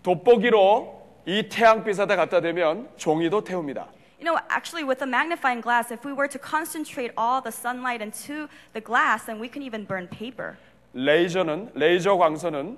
돋보기로 0.06 1.02
이 1.26 1.50
태양빛에다 1.50 2.16
갖다 2.16 2.40
대면 2.40 2.88
종이도 2.96 3.44
태웁니다. 3.44 3.88
You 4.20 4.26
know, 4.26 4.38
actually, 4.50 4.86
with 4.86 5.02
a 5.04 5.08
magnifying 5.08 5.62
glass, 5.62 5.92
if 5.92 6.06
we 6.06 6.14
were 6.14 6.30
to 6.30 6.40
concentrate 6.40 7.12
all 7.18 7.42
the 7.42 7.52
sunlight 7.52 8.02
into 8.02 8.48
the 8.74 8.82
glass, 8.82 9.26
then 9.26 9.42
we 9.42 9.50
can 9.50 9.64
even 9.64 9.86
burn 9.86 10.08
paper. 10.08 10.58
레이저는 10.94 11.72
레이저 11.74 12.16
광선은 12.18 12.78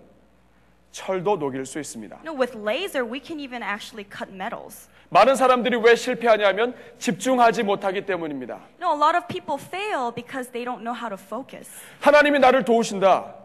철도 0.91 1.35
녹일 1.35 1.65
수 1.65 1.79
있습니다. 1.79 2.15
You 2.23 2.31
know, 2.31 2.33
with 2.33 2.55
laser, 2.55 3.03
we 3.03 3.19
can 3.19 3.39
even 3.39 3.61
actually 3.61 4.07
cut 4.07 4.31
metals. 4.31 4.87
많은 5.09 5.35
사람들이 5.35 5.75
왜 5.77 5.95
실패하냐면 5.95 6.73
집중하지 6.97 7.63
못하기 7.63 8.05
때문입니다. 8.05 8.55
You 8.79 8.87
know, 8.87 8.95
a 8.95 8.99
lot 8.99 9.15
of 9.15 9.27
people 9.27 9.59
fail 9.59 10.11
because 10.15 10.49
they 10.51 10.63
don't 10.63 10.81
know 10.81 10.95
how 10.95 11.09
to 11.09 11.19
focus. 11.19 11.69
하나님이 11.99 12.39
나를 12.39 12.63
도우신다. 12.63 13.35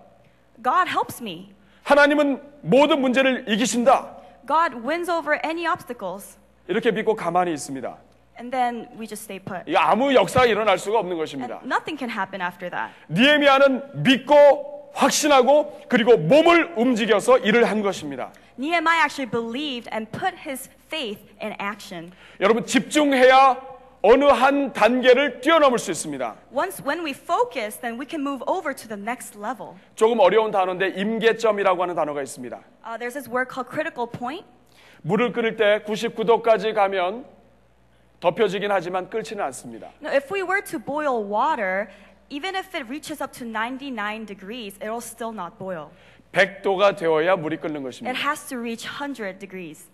God 0.62 0.88
helps 0.88 1.20
me. 1.20 1.52
하나님은 1.82 2.40
모든 2.62 3.00
문제를 3.00 3.44
이기신다. 3.48 4.16
God 4.46 4.76
wins 4.86 5.10
over 5.10 5.38
any 5.44 5.66
obstacles. 5.66 6.38
이렇게 6.68 6.90
믿고 6.90 7.14
가만히 7.14 7.52
있습니다. 7.52 7.96
And 8.38 8.50
then 8.50 8.88
we 8.98 9.06
just 9.06 9.24
stay 9.24 9.38
put. 9.38 9.70
이 9.70 9.76
아무 9.76 10.14
역사가 10.14 10.46
일어날 10.46 10.78
수가 10.78 10.98
없는 11.00 11.16
것입니다. 11.18 11.56
And 11.56 11.66
nothing 11.66 11.98
can 11.98 12.10
happen 12.10 12.40
after 12.40 12.70
that. 12.70 12.92
니에미아는 13.08 14.02
믿고 14.02 14.90
확신하고 14.94 15.82
그리고 15.88 16.16
몸을 16.16 16.74
움직여서 16.76 17.38
일을 17.38 17.64
한 17.64 17.82
것입니다. 17.82 18.30
Nehemiah 18.58 19.02
actually 19.04 19.30
believed 19.30 19.88
and 19.92 20.10
put 20.10 20.34
his 20.46 20.70
faith 20.86 21.20
in 21.42 21.54
action. 21.60 22.12
여러분 22.40 22.64
집중해야 22.66 23.71
어느 24.04 24.24
한 24.24 24.72
단계를 24.72 25.40
뛰어넘을 25.40 25.78
수 25.78 25.92
있습니다. 25.92 26.34
Once 26.52 26.82
when 26.84 27.04
we 27.04 27.12
focus, 27.12 27.78
then 27.78 28.00
we 28.00 28.06
can 28.08 28.20
move 28.26 28.42
over 28.48 28.74
to 28.74 28.88
the 28.88 29.00
next 29.00 29.38
level. 29.38 29.74
조금 29.94 30.18
어려운 30.18 30.50
단어인데 30.50 30.88
임계점이라고 31.00 31.80
하는 31.82 31.94
단어가 31.94 32.20
있습니다. 32.20 32.56
Uh, 32.84 32.98
there's 32.98 33.14
this 33.14 33.30
word 33.30 33.48
called 33.48 33.70
critical 33.70 34.10
point. 34.10 34.44
물을 35.02 35.32
끓일 35.32 35.56
때 35.56 35.84
99도까지 35.86 36.74
가면 36.74 37.24
덮여지긴 38.18 38.72
하지만 38.72 39.08
끓지는 39.08 39.44
않습니다. 39.44 39.90
Now, 40.02 40.12
if 40.12 40.32
we 40.34 40.42
were 40.42 40.62
to 40.64 40.80
boil 40.80 41.22
water, 41.24 41.88
even 42.28 42.56
if 42.56 42.74
it 42.76 42.86
reaches 42.88 43.22
up 43.22 43.32
to 43.38 43.46
99 43.46 44.26
degrees, 44.26 44.76
it'll 44.80 45.00
still 45.00 45.32
not 45.32 45.56
boil. 45.58 45.90
100도가 46.32 46.96
되어야 46.96 47.36
물이 47.36 47.58
끓는 47.58 47.76
It 47.76 47.84
것입니다. 47.84 48.18
has 48.18 48.48
to 48.48 48.58
reach 48.58 48.88
100 48.88 49.38
degrees. 49.38 49.88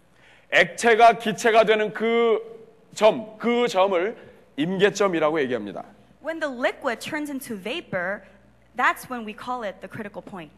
액체가 0.50 1.18
기체가 1.18 1.64
되는 1.64 1.92
그 1.92 2.57
점, 2.98 3.38
그 3.38 3.68
점을 3.68 4.16
임계점이라고 4.56 5.40
얘기합니다. 5.42 5.84
When 6.20 6.40
the 6.40 6.52
liquid 6.52 6.98
turns 6.98 7.30
into 7.30 7.54
vapor, 7.56 8.22
that's 8.76 9.08
when 9.08 9.24
we 9.24 9.32
call 9.32 9.62
it 9.62 9.78
the 9.78 9.88
critical 9.88 10.20
point. 10.20 10.50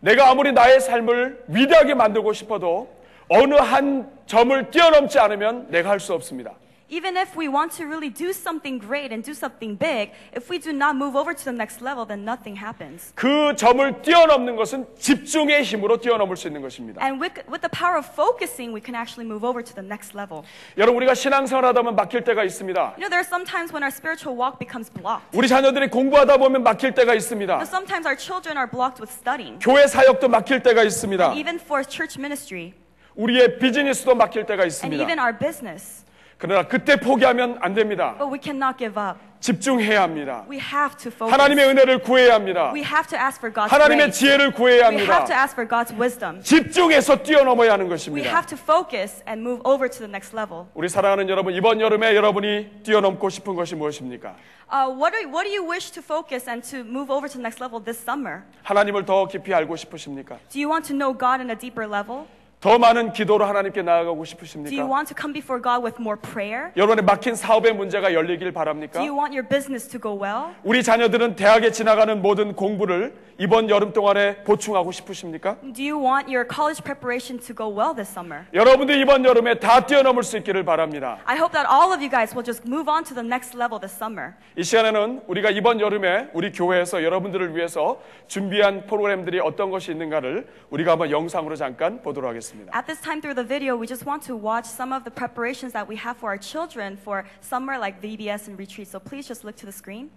내가 0.00 0.30
아무리 0.30 0.52
나의 0.52 0.80
삶을 0.80 1.44
위대하게 1.48 1.92
만들고 1.92 2.32
싶어도 2.32 2.88
어느 3.28 3.56
한 3.56 4.10
점을 4.24 4.70
뛰어넘지 4.70 5.18
않으면 5.18 5.70
내가 5.70 5.90
할 5.90 6.00
수 6.00 6.14
없습니다. 6.14 6.54
Even 6.93 7.15
if 7.15 7.37
we 7.37 7.47
want 7.47 7.71
to 7.77 7.85
really 7.87 8.09
do 8.09 8.33
something 8.33 8.77
great 8.77 9.13
and 9.13 9.23
do 9.23 9.31
something 9.33 9.77
big, 9.79 10.11
if 10.35 10.49
we 10.49 10.59
do 10.59 10.73
not 10.73 10.97
move 10.97 11.15
over 11.15 11.33
to 11.33 11.45
the 11.45 11.53
next 11.53 11.79
level, 11.81 12.05
then 12.05 12.25
nothing 12.27 12.59
happens. 12.59 13.13
그 13.15 13.55
점을 13.55 14.01
뛰어넘는 14.01 14.57
것은 14.57 14.85
집중의 14.99 15.63
힘으로 15.63 15.95
뛰어넘을 16.01 16.35
수 16.35 16.47
있는 16.47 16.61
것입니다. 16.61 17.01
And 17.01 17.23
with, 17.23 17.39
with 17.47 17.61
the 17.61 17.71
power 17.71 17.95
of 17.95 18.05
focusing, 18.11 18.75
we 18.75 18.81
can 18.83 18.93
actually 18.93 19.23
move 19.23 19.47
over 19.47 19.63
to 19.63 19.73
the 19.73 19.79
next 19.87 20.17
level. 20.19 20.43
여러분 20.77 20.97
우리가 20.97 21.13
신앙생활 21.13 21.63
하다 21.63 21.81
보면 21.81 21.95
막힐 21.95 22.25
때가 22.25 22.43
있습니다. 22.43 22.99
You 22.99 23.07
know, 23.07 23.07
there 23.07 23.23
are 23.23 23.25
some 23.25 23.45
times 23.47 23.71
when 23.71 23.87
our 23.87 23.93
spiritual 23.95 24.35
walk 24.35 24.59
becomes 24.59 24.91
blocked. 24.91 25.31
우리 25.31 25.47
자녀들이 25.47 25.87
공부하다 25.87 26.35
보면 26.43 26.61
막힐 26.61 26.91
때가 26.91 27.15
있습니다. 27.15 27.53
You 27.55 27.63
know, 27.63 27.71
sometimes 27.71 28.03
our 28.03 28.19
children 28.19 28.59
are 28.59 28.67
blocked 28.67 28.99
with 28.99 29.07
studying. 29.15 29.63
교회 29.63 29.87
사역도 29.87 30.27
막힐 30.27 30.59
때가 30.59 30.83
있습니다. 30.83 31.39
Even 31.39 31.55
for 31.55 31.87
church 31.87 32.19
ministry, 32.19 32.73
우리의 33.15 33.59
비즈니스도 33.59 34.13
막힐 34.13 34.43
때가 34.45 34.67
and 34.67 34.75
있습니다. 34.75 35.03
even 35.07 35.19
our 35.23 35.31
business. 35.31 36.03
그러나 36.38 36.62
그때 36.68 36.96
포기하면 36.96 37.58
안 37.60 37.72
됩니다. 37.74 38.14
But 38.18 38.30
we 38.32 38.38
cannot 38.42 38.76
give 38.78 39.00
up. 39.00 39.18
집중해야 39.40 40.02
합니다. 40.02 40.44
We 40.50 40.58
have 40.58 40.96
to 40.98 41.10
focus. 41.10 41.30
하나님의 41.32 41.66
은혜를 41.68 41.98
구해야 42.02 42.34
합니다. 42.34 42.72
We 42.74 42.82
have 42.82 43.06
to 43.08 43.18
ask 43.18 43.38
for 43.38 43.52
God's 43.52 43.70
하나님의 43.70 44.10
grace. 44.10 44.18
지혜를 44.20 44.50
구해야 44.52 44.88
We 44.88 44.96
have 44.98 45.12
합니다. 45.12 45.24
to 45.26 45.34
ask 45.36 45.54
for 45.54 45.68
God's 45.68 45.98
wisdom. 45.98 46.42
집중해서 46.42 47.22
뛰어넘어야 47.22 47.72
하는 47.72 47.86
We 47.86 47.90
것입니다. 47.90 48.28
have 48.28 48.46
to 48.48 48.58
focus 48.58 49.22
and 49.28 49.40
move 49.40 49.62
over 49.64 49.88
to 49.88 49.98
the 49.98 50.10
next 50.10 50.36
level. 50.36 50.66
우리 50.74 50.88
사랑하는 50.88 51.28
여러분, 51.28 51.54
이번 51.54 51.80
여름에 51.80 52.14
여러분이 52.16 52.82
뛰어넘고 52.82 53.28
싶은 53.30 53.54
것이 53.54 53.74
무엇입니까? 53.74 54.34
Uh, 54.72 54.90
what, 54.90 55.14
are, 55.16 55.24
what 55.30 55.44
do 55.48 55.52
you 55.54 55.62
wish 55.64 55.92
to 55.92 56.02
focus 56.02 56.48
and 56.50 56.60
to 56.68 56.80
move 56.80 57.08
over 57.12 57.28
to 57.28 57.38
the 57.38 57.44
next 57.44 57.62
level 57.62 57.80
this 57.82 58.02
summer? 58.02 58.42
하나님을 58.64 59.04
더 59.06 59.26
깊이 59.28 59.54
알고 59.54 59.76
싶으십니까? 59.76 60.36
Do 60.50 60.60
you 60.60 60.68
want 60.68 60.88
to 60.88 60.96
know 60.96 61.16
God 61.16 61.40
in 61.40 61.48
a 61.50 61.56
deeper 61.56 61.86
level? 61.88 62.26
더 62.60 62.78
많은 62.78 63.12
기도로 63.12 63.44
하나님께 63.44 63.82
나아가고 63.82 64.14
Do 64.14 64.18
you 64.20 64.24
싶으십니까? 64.24 64.84
want 64.86 65.12
to 65.12 65.14
come 65.16 65.34
before 65.34 65.60
God 65.62 65.84
with 65.84 66.00
more 66.00 66.18
prayer? 66.18 66.72
여러분의 66.74 67.04
막힌 67.04 67.34
사업의 67.34 67.74
문제가 67.74 68.14
열리길 68.14 68.50
바랍니까? 68.52 68.98
Do 68.98 69.02
you 69.06 69.14
want 69.14 69.36
your 69.36 69.46
business 69.46 69.86
to 69.88 70.00
go 70.00 70.18
well? 70.18 70.54
우리 70.64 70.82
자녀들은 70.82 71.36
대학에 71.36 71.70
지나가는 71.70 72.20
모든 72.22 72.54
공부를 72.56 73.14
이번 73.38 73.68
여름 73.68 73.92
동안에 73.92 74.36
보충하고 74.44 74.90
싶으십니까? 74.90 75.56
Do 75.74 75.84
you 75.84 76.00
want 76.02 76.32
your 76.34 76.48
college 76.48 76.82
preparation 76.82 77.38
to 77.44 77.54
go 77.54 77.68
well 77.68 77.94
this 77.94 78.10
summer? 78.10 78.46
여러분들 78.54 78.98
이번 79.02 79.26
여름에 79.26 79.60
다 79.60 79.84
뛰어넘을 79.84 80.22
수 80.22 80.38
있기를 80.38 80.64
바랍니다. 80.64 81.18
I 81.26 81.36
hope 81.36 81.52
that 81.52 81.68
all 81.70 81.92
of 81.92 82.00
you 82.00 82.08
guys 82.08 82.32
will 82.34 82.42
just 82.42 82.64
move 82.66 82.88
on 82.90 83.04
to 83.04 83.14
the 83.14 83.22
next 83.24 83.54
level 83.54 83.78
this 83.78 83.94
summer. 83.94 84.32
이 84.56 84.64
시간에는 84.64 85.24
우리가 85.28 85.50
이번 85.50 85.78
여름에 85.78 86.30
우리 86.32 86.50
교회에서 86.52 87.04
여러분들을 87.04 87.54
위해서 87.54 88.00
준비한 88.28 88.86
프로그램들이 88.86 89.40
어떤 89.40 89.70
것이 89.70 89.92
있는가를 89.92 90.48
우리가 90.70 90.92
한번 90.92 91.10
영상으로 91.10 91.54
잠깐 91.54 92.00
보도록 92.00 92.30
하겠습니다. 92.30 92.45
At 92.72 92.86
this 92.86 93.00
time 93.00 93.20
through 93.20 93.34
the 93.34 93.44
video, 93.44 93.76
we 93.76 93.86
just 93.86 94.04
want 94.04 94.22
to 94.24 94.36
watch 94.36 94.66
some 94.66 94.92
of 94.92 95.04
the 95.04 95.10
preparations 95.10 95.72
that 95.72 95.86
we 95.86 95.96
have 95.96 96.16
for 96.16 96.28
our 96.30 96.38
children 96.38 96.96
for 96.96 97.24
summer 97.40 97.78
like 97.78 98.02
VBS 98.02 98.48
and 98.48 98.58
retreat. 98.58 98.88
So 98.88 98.98
please 98.98 99.26
just 99.26 99.44
look 99.44 99.56
to 99.56 99.66
the 99.66 99.72
screen. 99.72 100.10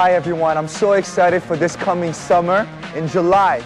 Hi 0.00 0.14
everyone, 0.14 0.56
I'm 0.56 0.66
so 0.66 0.92
excited 0.92 1.42
for 1.42 1.58
this 1.58 1.76
coming 1.76 2.14
summer 2.14 2.66
in 2.94 3.06
July. 3.06 3.60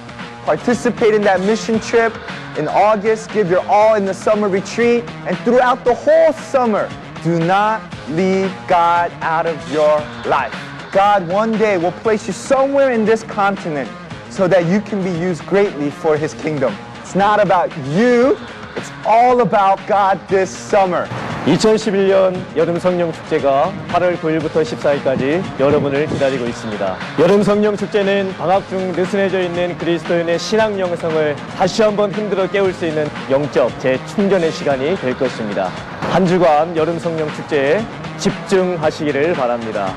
Participate 0.45 1.14
in 1.14 1.22
that 1.22 1.39
mission 1.43 1.78
trip 1.78 2.12
in 2.59 2.66
August, 2.66 3.30
give 3.30 3.49
your 3.49 3.64
all 3.66 3.95
in 3.95 4.05
the 4.05 4.14
summer 4.14 4.49
retreat, 4.49 5.05
and 5.28 5.39
throughout 5.39 5.85
the 5.85 5.95
whole 5.95 6.32
summer, 6.32 6.91
do 7.22 7.39
not 7.39 7.80
leave 8.09 8.53
God 8.66 9.12
out 9.20 9.47
of 9.47 9.72
your 9.72 10.01
life. 10.26 10.53
God 10.91 11.28
one 11.28 11.53
day 11.53 11.78
will 11.78 11.93
place 12.03 12.26
you 12.26 12.32
somewhere 12.32 12.91
in 12.91 13.05
this 13.05 13.22
continent 13.22 13.89
so 14.28 14.49
that 14.49 14.66
you 14.66 14.80
can 14.80 15.05
be 15.05 15.16
used 15.16 15.47
greatly 15.47 15.89
for 15.89 16.16
his 16.16 16.35
kingdom. 16.35 16.76
It's 16.97 17.14
not 17.14 17.39
about 17.39 17.70
you, 17.91 18.37
it's 18.77 18.91
all 19.07 19.41
about 19.41 19.81
God 19.87 20.18
this 20.29 20.51
summer. 20.51 21.07
2011년 21.47 22.41
여름 22.57 22.79
성령 22.79 23.12
축제가 23.12 23.70
8월 23.89 24.18
9일부터 24.18 24.62
14일까지 24.62 25.61
여러분을 25.61 26.07
기다리고 26.07 26.47
있습니다. 26.47 26.97
여름 27.18 27.43
성령 27.43 27.77
축제는 27.77 28.35
방학 28.39 28.66
중 28.70 28.93
느슨해져 28.93 29.43
있는 29.43 29.77
그리스도인의 29.77 30.39
신앙 30.39 30.79
영성을 30.81 31.37
다시 31.57 31.83
한번 31.83 32.11
흔들어 32.12 32.49
깨울 32.49 32.72
수 32.72 32.87
있는 32.87 33.07
영적 33.31 33.79
재충전의 33.79 34.53
시간이 34.53 34.97
될 34.97 35.18
것입니다. 35.18 35.66
한 36.01 36.27
주간 36.27 36.75
여름 36.77 36.99
성령 36.99 37.31
축제에 37.35 37.85
집중하시기를 38.16 39.35
바랍니다. 39.35 39.95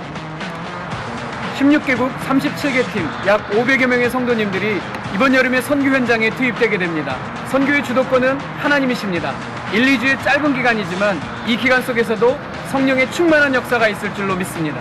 16개국 1.58 2.12
37개 2.20 2.84
팀, 2.94 3.08
약 3.26 3.50
500여 3.52 3.88
명의 3.88 4.10
성도님들이 4.10 4.80
이번 5.16 5.34
여름에 5.34 5.62
선교 5.62 5.90
현장에 5.90 6.30
투입되게 6.32 6.78
됩니다. 6.78 7.37
선교의 7.50 7.84
주도권은 7.84 8.38
하나님이십니다. 8.60 9.34
1, 9.72 9.86
2주의 9.86 10.22
짧은 10.24 10.54
기간이지만 10.54 11.20
이 11.46 11.56
기간 11.56 11.82
속에서도 11.82 12.38
성령의 12.72 13.10
충만한 13.12 13.54
역사가 13.54 13.88
있을 13.88 14.14
줄로 14.14 14.36
믿습니다. 14.36 14.80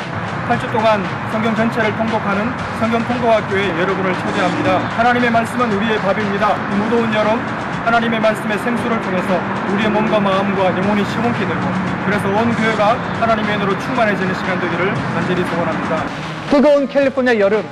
8주 0.49 0.71
동안 0.73 1.05
성경 1.31 1.55
전체를 1.55 1.97
통독하는 1.97 2.53
성경 2.81 3.07
통독학교에 3.07 3.69
여러분을 3.81 4.13
초대합니다. 4.15 4.79
하나님의 4.97 5.31
말씀은 5.31 5.73
우리의 5.73 5.99
밥입니다. 6.01 6.57
이 6.73 6.77
무더운 6.77 7.15
여름 7.15 7.39
하나님의 7.85 8.21
말씀의 8.21 8.59
생수를 8.59 9.01
통해서 9.01 9.41
우리의 9.73 9.89
몸과 9.91 10.19
마음과 10.19 10.77
영혼이 10.77 11.05
시원케 11.05 11.47
되고 11.47 11.61
그래서 12.05 12.29
온 12.29 12.53
교회가 12.53 12.95
하나님의 13.21 13.57
은혜로 13.57 13.79
충만해지는 13.79 14.35
시간 14.35 14.61
되기를 14.61 14.93
간절히 15.15 15.45
소원합니다. 15.45 16.05
뜨거운 16.51 16.89
캘리포니아 16.89 17.39
여름 17.39 17.65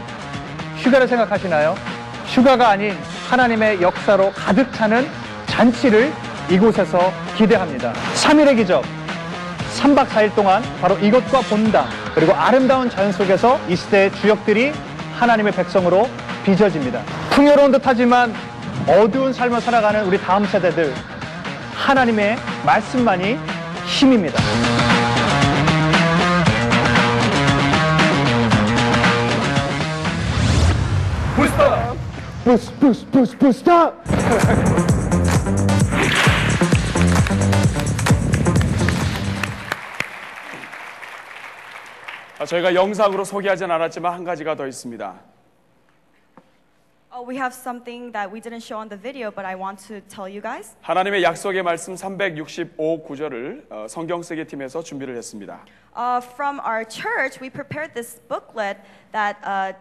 휴가를 0.76 1.08
생각하시나요? 1.08 1.74
휴가가 2.26 2.70
아닌 2.70 2.96
하나님의 3.34 3.82
역사로 3.82 4.30
가득 4.32 4.72
차는 4.72 5.08
잔치를 5.46 6.12
이곳에서 6.48 7.12
기대합니다. 7.36 7.92
3일의 8.14 8.56
기적 8.56 8.84
3박 9.76 10.06
4일 10.06 10.32
동안 10.36 10.62
바로 10.80 10.96
이것과 10.98 11.40
본당 11.40 11.88
그리고 12.14 12.32
아름다운 12.32 12.88
자연 12.88 13.10
속에서 13.10 13.58
이 13.68 13.74
시대의 13.74 14.12
주역들이 14.12 14.72
하나님의 15.18 15.52
백성으로 15.52 16.08
빚어집니다. 16.44 17.02
풍요로운 17.30 17.72
듯 17.72 17.82
하지만 17.84 18.32
어두운 18.86 19.32
삶을 19.32 19.60
살아가는 19.60 20.04
우리 20.04 20.16
다음 20.16 20.46
세대들 20.46 20.94
하나님의 21.74 22.36
말씀만이 22.64 23.36
힘입니다. 23.86 24.40
부스터! 31.34 31.83
Boost, 32.44 32.78
boost, 32.78 33.38
boost 33.38 33.70
up! 33.70 33.94
아, 42.38 42.44
저희가 42.44 42.74
영상으로 42.74 43.24
소개하진 43.24 43.70
않았지만 43.70 44.12
한 44.12 44.24
가지가 44.24 44.56
더 44.56 44.66
있습니다. 44.66 45.14
Oh, 47.14 47.26
we 47.26 47.36
have 47.36 47.54
something 47.54 48.12
that 48.12 48.30
we 48.30 48.42
didn't 48.42 48.60
show 48.60 48.78
on 48.78 48.90
the 48.90 49.00
video, 49.00 49.30
but 49.30 49.46
I 49.46 49.54
want 49.56 49.82
to 49.88 50.02
tell 50.02 50.28
you 50.28 50.42
guys. 50.42 50.76
하나님의 50.82 51.22
약속의 51.22 51.62
말씀 51.62 51.96
365 51.96 53.04
구절을 53.04 53.68
어, 53.70 53.86
성경 53.88 54.22
쓰기 54.22 54.44
팀에서 54.44 54.82
준비를 54.82 55.16
했습니다. 55.16 55.64
Uh, 55.96 56.20
from 56.20 56.60
our 56.60 56.84
church, 56.84 57.40
we 57.40 57.48
prepared 57.48 57.94
this 57.94 58.20
booklet 58.28 58.76
that 59.12 59.38
uh, 59.46 59.72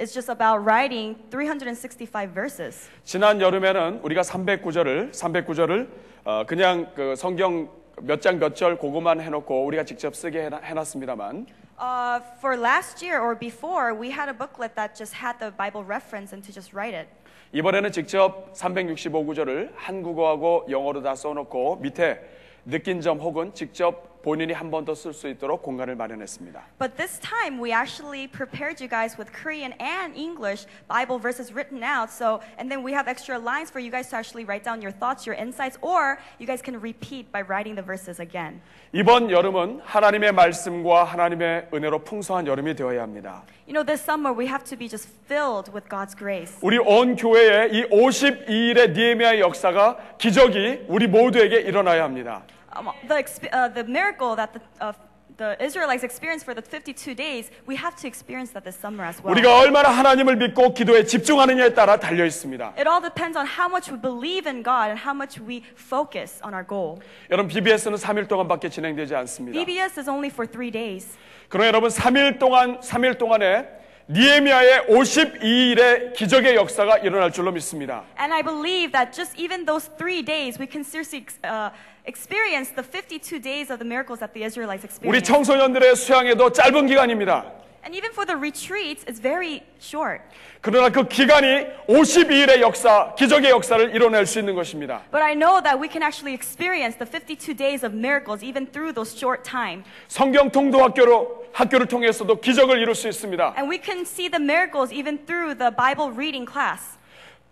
is 0.00 0.12
just 0.14 0.30
about 0.30 0.64
writing 0.64 1.16
365 1.30 2.32
verses. 2.34 2.88
지난 3.04 3.40
여름에는 3.40 4.00
우리가 4.02 4.22
309절을 4.22 5.10
309절을 5.12 5.88
어, 6.24 6.44
그냥 6.46 6.90
그 6.94 7.14
성경 7.16 7.68
몇 8.00 8.20
장 8.20 8.38
몇 8.38 8.54
절 8.54 8.78
그거만 8.78 9.20
해놓고 9.20 9.64
우리가 9.66 9.84
직접 9.84 10.14
쓰게 10.14 10.50
해놨습니다만 10.62 11.46
Uh, 11.80 12.18
for 12.40 12.56
last 12.58 13.04
year 13.06 13.20
or 13.22 13.38
before, 13.38 13.94
we 13.94 14.10
had 14.10 14.28
a 14.28 14.34
booklet 14.34 14.74
that 14.74 14.96
just 14.98 15.14
had 15.14 15.38
the 15.38 15.52
Bible 15.56 15.84
reference 15.86 16.34
and 16.34 16.42
to 16.44 16.52
just 16.52 16.74
write 16.74 16.92
it. 16.92 17.06
이번에는 17.52 17.92
직접 17.92 18.52
365구절을 18.52 19.70
한국어하고 19.76 20.66
영어로 20.70 21.02
다 21.02 21.14
써놓고 21.14 21.76
밑에 21.76 22.18
느낀 22.66 23.00
점 23.00 23.20
혹은 23.20 23.54
직접 23.54 24.17
본인이 24.23 24.53
한 24.53 24.71
번 24.71 24.85
더 24.85 24.93
쓸 24.95 25.11
수 25.11 25.27
있도록 25.27 25.61
공간을 25.61 25.95
마련했습니다. 25.95 26.61
But 26.79 26.95
this 26.95 27.19
time, 27.19 27.59
we 27.59 27.73
actually 27.73 28.25
prepared 28.31 28.79
you 28.79 28.87
guys 28.87 29.19
with 29.19 29.27
Korean 29.35 29.73
and 29.83 30.15
English 30.15 30.63
Bible 30.87 31.19
verses 31.19 31.51
written 31.51 31.83
out. 31.83 32.07
So, 32.09 32.39
and 32.57 32.71
then 32.71 32.85
we 32.87 32.93
have 32.95 33.11
extra 33.11 33.35
lines 33.37 33.67
for 33.69 33.83
you 33.83 33.91
guys 33.91 34.07
to 34.11 34.15
actually 34.15 34.47
write 34.47 34.63
down 34.63 34.79
your 34.79 34.95
thoughts, 34.95 35.27
your 35.27 35.35
insights, 35.35 35.75
or 35.83 36.19
you 36.39 36.47
guys 36.47 36.63
can 36.63 36.79
repeat 36.79 37.33
by 37.35 37.43
writing 37.43 37.75
the 37.75 37.83
verses 37.83 38.23
again. 38.23 38.61
이번 38.93 39.29
여름은 39.29 39.81
하나님의 39.83 40.31
말씀과 40.31 41.03
하나님의 41.03 41.67
은혜로 41.73 42.05
풍성한 42.07 42.47
여름이 42.47 42.75
되어야 42.75 43.01
합니다. 43.03 43.43
You 43.67 43.73
know, 43.75 43.83
this 43.83 43.99
summer 44.01 44.31
we 44.31 44.47
have 44.47 44.63
to 44.71 44.77
be 44.79 44.87
just 44.87 45.11
filled 45.27 45.67
with 45.75 45.89
God's 45.91 46.15
grace. 46.15 46.55
우리 46.63 46.77
온 46.79 47.17
교회에 47.17 47.67
이 47.75 47.83
52일의 47.91 48.91
니에미아의 48.95 49.41
역사가 49.41 50.15
기적이 50.17 50.85
우리 50.87 51.07
모두에게 51.07 51.59
일어나야 51.59 52.03
합니다. 52.05 52.43
Um, 52.76 52.90
the, 53.08 53.24
uh, 53.52 53.68
the 53.68 53.84
miracle 53.84 54.36
that 54.36 54.52
the, 54.52 54.60
uh, 54.80 54.92
the 55.38 55.56
Israelites 55.64 56.02
experienced 56.02 56.44
for 56.44 56.52
the 56.52 56.60
52 56.60 57.14
days, 57.14 57.50
we 57.66 57.76
have 57.76 57.96
to 57.96 58.06
experience 58.06 58.50
that 58.50 58.64
this 58.64 58.76
summer 58.76 59.04
as 59.04 59.22
well. 59.22 59.32
우리가 59.34 59.60
얼마나 59.60 59.88
하나님을 59.88 60.36
믿고 60.36 60.74
기도에 60.74 61.04
집중하느냐에 61.04 61.72
따라 61.74 61.96
달려 61.96 62.26
있습니다. 62.26 62.74
It 62.76 62.88
all 62.88 63.00
depends 63.00 63.38
on 63.38 63.46
how 63.46 63.68
much 63.68 63.90
we 63.90 63.98
believe 63.98 64.46
in 64.46 64.62
God 64.62 64.90
and 64.90 64.98
how 65.00 65.14
much 65.14 65.40
we 65.40 65.62
focus 65.76 66.40
on 66.44 66.52
our 66.52 66.66
goal. 66.66 66.98
여러분 67.30 67.48
BBS는 67.48 67.96
3일 67.96 68.28
동안밖에 68.28 68.68
진행되지 68.68 69.14
않습니다. 69.14 69.58
VBS 69.58 70.00
is 70.00 70.10
only 70.10 70.28
for 70.28 70.46
three 70.46 70.70
days. 70.70 71.16
그러나 71.48 71.68
여러분 71.68 71.88
3일 71.88 72.38
동안 72.38 72.80
3일 72.80 73.16
동안에 73.16 73.77
니에미아의 74.10 74.86
52일의 74.88 76.14
기적의 76.14 76.56
역사가 76.56 76.98
일어날 76.98 77.30
줄로 77.30 77.52
믿습니다. 77.52 78.04
And 78.18 78.32
I 78.32 78.42
believe 78.42 78.92
that 78.92 79.12
just 79.12 79.36
even 79.36 79.66
those 79.66 79.90
three 79.98 80.24
days, 80.24 80.58
we 80.58 80.66
can 80.66 80.82
seriously 80.82 81.26
uh, 81.44 81.68
experience 82.06 82.72
the 82.74 82.82
52 82.82 83.38
days 83.38 83.70
of 83.70 83.78
the 83.78 83.84
miracles 83.84 84.20
that 84.20 84.32
the 84.32 84.42
Israelites 84.42 84.86
우리 85.04 85.20
experienced. 85.20 85.28
청소년들의 85.30 85.94
수양에도 85.96 86.50
짧은 86.50 86.86
기간입니다. 86.86 87.52
And 87.87 87.93
even 87.93 88.11
for 88.11 88.25
the 88.25 88.37
retreats, 88.37 89.03
it's 89.07 89.19
very 89.19 89.61
short. 89.79 90.21
그러나 90.61 90.89
그 90.89 91.05
기간이 91.05 91.67
52일의 91.87 92.61
역사, 92.61 93.13
기적의 93.15 93.51
역사를 93.51 93.93
이뤄낼 93.93 94.25
수 94.25 94.39
있는 94.39 94.55
것입니다. 94.55 95.01
But 95.11 95.21
I 95.21 95.35
know 95.35 95.61
that 95.61 95.77
we 95.77 95.89
can 95.89 96.01
actually 96.01 96.33
experience 96.33 96.97
the 96.97 97.05
52 97.05 97.53
days 97.53 97.83
of 97.85 97.93
miracles 97.93 98.41
even 98.41 98.67
through 98.71 98.93
those 98.93 99.13
short 99.13 99.43
time. 99.43 99.83
성경 100.07 100.49
통도 100.49 100.81
학교로 100.81 101.43
학교를 101.51 101.87
통해서도 101.87 102.39
기적을 102.39 102.79
이룰 102.79 102.95
수 102.95 103.09
있습니다. 103.09 103.55
And 103.57 103.69
we 103.69 103.81
can 103.83 104.01
see 104.01 104.29
the 104.29 104.41
miracles 104.41 104.93
even 104.93 105.25
through 105.25 105.57
the 105.57 105.69
Bible 105.75 106.15
reading 106.15 106.49
class. 106.49 106.97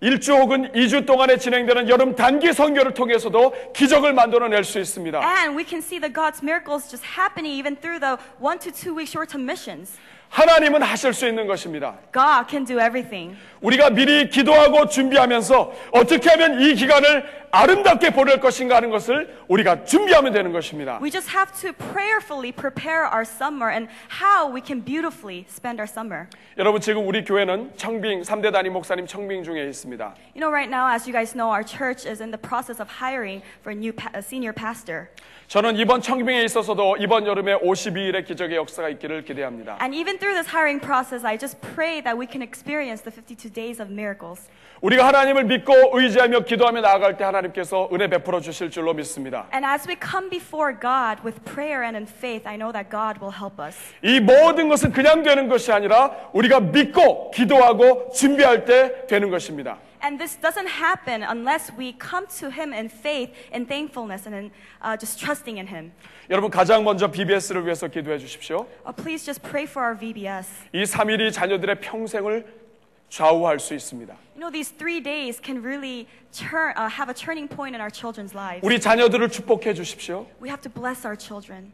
일주 0.03 0.33
혹은 0.33 0.71
2주 0.71 1.05
동안에 1.05 1.37
진행되는 1.37 1.87
여름 1.87 2.15
단기 2.15 2.51
선교를 2.53 2.95
통해서도 2.95 3.53
기적을 3.73 4.13
만들어낼 4.13 4.63
수 4.63 4.79
있습니다. 4.79 5.19
And 5.19 5.55
we 5.55 5.63
can 5.63 5.77
see 5.79 5.99
the 5.99 6.11
God's 6.11 6.41
miracles 6.41 6.89
just 6.89 7.05
happening 7.05 7.53
even 7.53 7.75
through 7.75 7.99
the 7.99 8.17
one 8.39 8.57
to 8.59 8.71
two 8.71 8.95
week 8.95 9.07
short 9.07 9.29
term 9.29 9.45
missions. 9.45 9.99
하나님은 10.28 10.82
하실 10.82 11.12
수 11.14 11.26
있는 11.26 11.46
것입니다. 11.46 11.94
God 12.12 12.46
can 12.50 12.64
do 12.64 12.76
everything. 12.78 13.36
우리가 13.60 13.90
미리 13.90 14.28
기도하고 14.28 14.88
준비하면서 14.88 15.72
어떻게 15.92 16.28
하면 16.30 16.60
이 16.60 16.74
기간을 16.74 17.45
아름답게 17.50 18.10
보낼 18.10 18.40
것인가 18.40 18.76
하는 18.76 18.90
것을 18.90 19.34
우리가 19.48 19.84
준비하면 19.84 20.32
되는 20.32 20.52
것입니다. 20.52 20.98
We 21.02 21.10
just 21.10 21.30
have 21.36 21.52
to 21.60 21.72
prayerfully 21.92 22.52
prepare 22.52 23.06
our 23.06 23.22
summer 23.22 23.70
and 23.70 23.88
how 24.22 24.52
we 24.52 24.60
can 24.64 24.82
beautifully 24.84 25.44
spend 25.48 25.80
our 25.80 25.88
summer. 25.88 26.26
여러분 26.58 26.80
지금 26.80 27.06
우리 27.06 27.24
교회는 27.24 27.72
청빙 27.76 28.22
3대 28.22 28.52
단임 28.52 28.72
목사님 28.72 29.06
청빙 29.06 29.44
중에 29.44 29.64
있습니다. 29.68 30.14
You 30.34 30.40
know, 30.40 30.50
right 30.50 30.68
now, 30.70 30.88
as 30.92 31.06
you 31.08 31.12
guys 31.12 31.32
know, 31.34 31.50
our 31.50 31.64
church 31.64 32.06
is 32.08 32.20
in 32.22 32.30
the 32.30 32.40
process 32.40 32.80
of 32.80 32.88
hiring 33.00 33.42
for 33.62 33.70
a 33.72 33.76
new 33.76 33.92
pa- 33.92 34.10
a 34.14 34.20
senior 34.20 34.52
pastor. 34.54 35.08
저는 35.48 35.76
이번 35.76 36.00
청빙에 36.00 36.42
있어서도 36.42 36.96
이번 36.98 37.24
여름에 37.26 37.54
52일의 37.60 38.26
기적의 38.26 38.56
역사가 38.56 38.88
있기를 38.90 39.22
기대합니다. 39.24 39.78
And 39.80 39.94
even 39.94 40.18
through 40.18 40.34
this 40.34 40.48
hiring 40.50 40.80
process, 40.80 41.24
I 41.24 41.38
just 41.38 41.60
pray 41.60 42.02
that 42.02 42.18
we 42.18 42.26
can 42.26 42.42
experience 42.42 43.00
the 43.04 43.14
52 43.14 43.52
days 43.52 43.80
of 43.80 43.92
miracles. 43.92 44.50
우리가 44.82 45.06
하나님을 45.06 45.44
믿고 45.44 45.72
의지하며 45.94 46.40
기도하며 46.40 46.80
나아갈 46.80 47.16
때 47.16 47.24
하나님 47.24 47.35
하나님께서 47.36 47.88
은혜 47.92 48.08
베풀어 48.08 48.40
주실 48.40 48.70
줄로 48.70 48.94
믿습니다. 48.94 49.46
And 49.52 49.66
as 49.66 49.88
we 49.88 49.96
come 49.96 50.28
before 50.28 50.72
God 50.72 51.22
with 51.24 51.40
prayer 51.44 51.82
and 51.84 51.96
in 51.96 52.06
faith, 52.06 52.46
I 52.46 52.56
know 52.56 52.72
that 52.72 52.90
God 52.90 53.20
will 53.20 53.34
help 53.34 53.62
us. 53.62 53.76
이 54.02 54.20
모든 54.20 54.68
것은 54.68 54.92
그냥 54.92 55.22
되는 55.22 55.48
것이 55.48 55.72
아니라 55.72 56.30
우리가 56.32 56.60
믿고 56.60 57.30
기도하고 57.30 58.10
준비할 58.12 58.64
때 58.64 59.06
되는 59.06 59.30
것입니다. 59.30 59.78
And 60.02 60.18
this 60.18 60.36
doesn't 60.36 60.68
happen 60.68 61.22
unless 61.22 61.72
we 61.76 61.96
come 61.98 62.26
to 62.38 62.48
Him 62.48 62.72
in 62.72 62.86
faith, 62.88 63.32
in 63.52 63.66
thankfulness, 63.66 64.26
and 64.26 64.36
in 64.36 64.50
uh, 64.80 64.96
just 64.96 65.18
trusting 65.18 65.58
in 65.58 65.66
Him. 65.66 65.92
여러분 66.30 66.50
가장 66.50 66.84
먼저 66.84 67.10
BBS를 67.10 67.64
위해서 67.64 67.88
기도해 67.88 68.18
주십시오. 68.18 68.66
Uh, 68.86 68.92
please 68.94 69.24
just 69.24 69.42
pray 69.42 69.64
for 69.64 69.84
our 69.84 69.98
VBS. 69.98 70.48
이 70.72 70.84
3일이 70.84 71.32
자녀들의 71.32 71.80
평생을 71.80 72.65
좌우할 73.08 73.58
수 73.58 73.74
있습니다. 73.74 74.14
You 74.34 74.40
know, 74.40 74.50
these 74.50 74.70
three 74.70 75.00
days 75.00 75.40
can 75.40 75.62
really 75.62 76.06
turn, 76.32 76.74
uh, 76.76 76.88
have 76.90 77.08
a 77.08 77.14
turning 77.14 77.48
point 77.48 77.74
in 77.74 77.80
our 77.80 77.90
children's 77.90 78.34
lives. 78.34 78.60
우리 78.62 78.80
자녀들을 78.80 79.28
축복해 79.30 79.74
주십시오. 79.74 80.26
We 80.40 80.50
have 80.50 80.60
to 80.62 80.70
bless 80.70 81.06
our 81.06 81.16
children. 81.16 81.72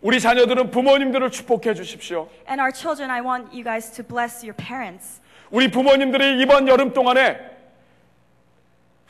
우리 0.00 0.20
자녀들은 0.20 0.70
부모님들을 0.70 1.30
축복해 1.30 1.74
주십시오. 1.74 2.28
And 2.48 2.60
our 2.60 2.72
children, 2.72 3.10
I 3.10 3.20
want 3.20 3.52
you 3.52 3.64
guys 3.64 3.90
to 3.92 4.04
bless 4.04 4.44
your 4.44 4.54
parents. 4.56 5.20
우리 5.50 5.70
부모님들이 5.70 6.40
이번 6.42 6.68
여름 6.68 6.92
동안에 6.92 7.53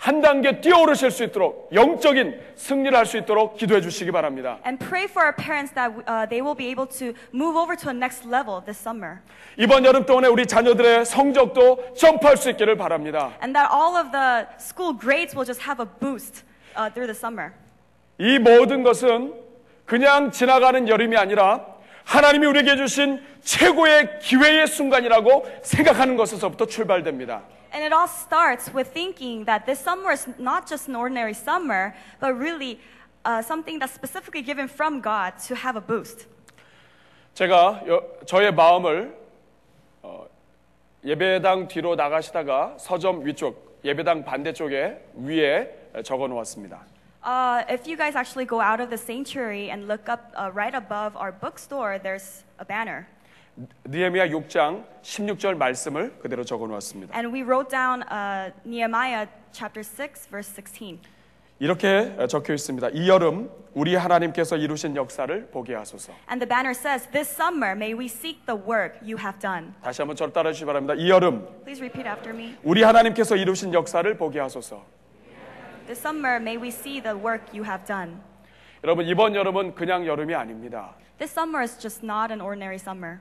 한 0.04 0.20
단계 0.20 0.60
뛰어오르실 0.60 1.10
수 1.10 1.24
있도록 1.24 1.70
영적인 1.72 2.38
승리를 2.56 2.94
할 2.94 3.06
수 3.06 3.16
있도록 3.16 3.56
기도해 3.56 3.80
주시기 3.80 4.12
바랍니다. 4.12 4.58
And 4.66 4.78
pray 4.78 5.04
for 5.08 5.24
our 5.24 5.34
parents 5.34 5.72
that 5.72 5.96
uh, 6.04 6.28
they 6.28 6.44
will 6.44 6.54
be 6.54 6.68
able 6.68 6.86
to 7.00 7.14
move 7.32 7.56
over 7.56 7.74
to 7.74 7.88
a 7.88 7.96
next 7.96 8.28
level 8.28 8.60
this 8.66 8.76
summer. 8.78 9.20
이번 9.56 9.86
여름 9.86 10.04
동안에 10.04 10.28
우리 10.28 10.44
자녀들의 10.46 11.06
성적도 11.06 11.94
점프할 11.96 12.36
수 12.36 12.50
있기를 12.50 12.76
바랍니다. 12.76 13.32
And 13.40 13.54
that 13.56 13.72
all 13.72 13.96
of 13.96 14.12
the 14.12 14.44
school 14.60 14.92
grades 14.92 15.34
will 15.34 15.46
just 15.46 15.64
have 15.64 15.80
a 15.80 15.88
boost 16.00 16.44
uh, 16.76 16.92
through 16.92 17.08
the 17.08 17.16
summer. 17.16 17.52
이 18.18 18.38
모든 18.38 18.82
것은 18.82 19.32
그냥 19.86 20.30
지나가는 20.30 20.86
여름이 20.86 21.16
아니라 21.16 21.64
하나님이 22.04 22.44
우리에게 22.48 22.76
주신 22.76 23.22
최고의 23.42 24.18
기회의 24.20 24.66
순간이라고 24.66 25.46
생각하는 25.62 26.18
것에서부터 26.18 26.66
출발됩니다. 26.66 27.40
And 27.73 27.83
it 27.83 27.93
all 27.93 28.07
starts 28.07 28.73
with 28.73 28.87
thinking 28.93 29.45
that 29.45 29.65
this 29.65 29.79
summer 29.79 30.11
is 30.11 30.27
not 30.39 30.67
just 30.67 30.87
an 30.87 30.95
ordinary 30.95 31.33
summer, 31.35 31.93
but 32.19 32.33
really 32.37 32.79
uh, 33.25 33.41
something 33.43 33.77
that's 33.79 33.93
specifically 33.93 34.41
given 34.41 34.67
from 34.67 35.01
God 35.01 35.33
to 35.47 35.55
have 35.55 35.75
a 35.77 35.81
boost. 35.81 36.25
제가 37.35 37.83
여- 37.87 38.03
저의 38.25 38.51
마음을 38.53 39.15
어, 40.01 40.25
예배당 41.05 41.67
뒤로 41.67 41.95
나가시다가 41.95 42.75
서점 42.79 43.23
위쪽 43.25 43.79
예배당 43.85 44.25
반대쪽에 44.25 44.97
위에 45.15 45.91
적어 46.03 46.27
놓았습니다. 46.27 46.81
Uh, 47.23 47.63
if 47.69 47.85
you 47.85 47.95
guys 47.97 48.15
actually 48.15 48.45
go 48.45 48.61
out 48.61 48.79
of 48.79 48.89
the 48.89 48.97
sanctuary 48.97 49.69
and 49.69 49.87
look 49.87 50.07
up 50.09 50.31
uh, 50.35 50.49
right 50.53 50.73
above 50.73 51.15
our 51.17 51.31
bookstore, 51.31 51.99
there's 51.99 52.43
a 52.59 52.65
banner. 52.65 53.05
느헤미야 53.84 54.28
6장 54.28 54.84
16절 55.02 55.56
말씀을 55.56 56.18
그대로 56.18 56.44
적어 56.44 56.66
놓았습니다. 56.66 57.14
And 57.16 57.32
we 57.34 57.42
wrote 57.42 57.68
down 57.70 58.02
uh, 58.10 58.52
Nehemiah 58.66 59.28
chapter 59.52 59.82
6, 59.84 60.28
verse 60.28 60.52
16. 60.54 61.00
이렇게 61.60 62.16
적혀 62.28 62.52
있습니다. 62.52 62.88
이 62.90 63.08
여름 63.08 63.48
우리 63.74 63.94
하나님께서 63.94 64.56
이루신 64.56 64.96
역사를 64.96 65.46
보게 65.50 65.74
하소서. 65.74 66.12
And 66.28 66.44
the 66.44 66.48
banner 66.48 66.74
says, 66.74 67.08
This 67.12 67.30
summer 67.30 67.72
may 67.76 67.94
we 67.94 68.06
seek 68.06 68.44
the 68.46 68.60
work 68.60 68.98
you 69.00 69.16
have 69.18 69.38
done. 69.38 69.72
다시 69.82 70.02
한번 70.02 70.16
저를 70.16 70.32
따라 70.32 70.50
주시기 70.50 70.66
바랍니다. 70.66 70.94
이 70.94 71.08
여름 71.08 71.46
Please 71.62 71.80
repeat 71.80 72.08
after 72.08 72.34
me. 72.34 72.56
우리 72.64 72.82
하나님께서 72.82 73.36
이루신 73.36 73.72
역사를 73.72 74.16
보게 74.16 74.40
하소서. 74.40 74.84
This 75.86 76.00
summer 76.00 76.36
may 76.36 76.56
we 76.60 76.68
see 76.68 77.00
the 77.00 77.16
work 77.16 77.44
you 77.52 77.64
have 77.64 77.86
done. 77.86 78.18
여러분 78.82 79.06
이번 79.06 79.34
여름은 79.36 79.76
그냥 79.76 80.06
여름이 80.06 80.34
아닙니다. 80.34 80.94
This 81.18 81.32
summer 81.32 81.62
is 81.62 81.78
just 81.78 82.04
not 82.04 82.32
an 82.32 82.40
ordinary 82.40 82.76
summer. 82.76 83.20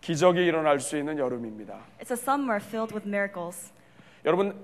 기적이 0.00 0.44
일어날 0.46 0.80
수 0.80 0.96
있는 0.96 1.18
여름입니다. 1.18 1.78
It's 2.00 2.10
a 2.10 2.16
summer 2.16 2.56
filled 2.62 2.94
with 2.94 3.06
miracles. 3.06 3.72
여러분 4.24 4.54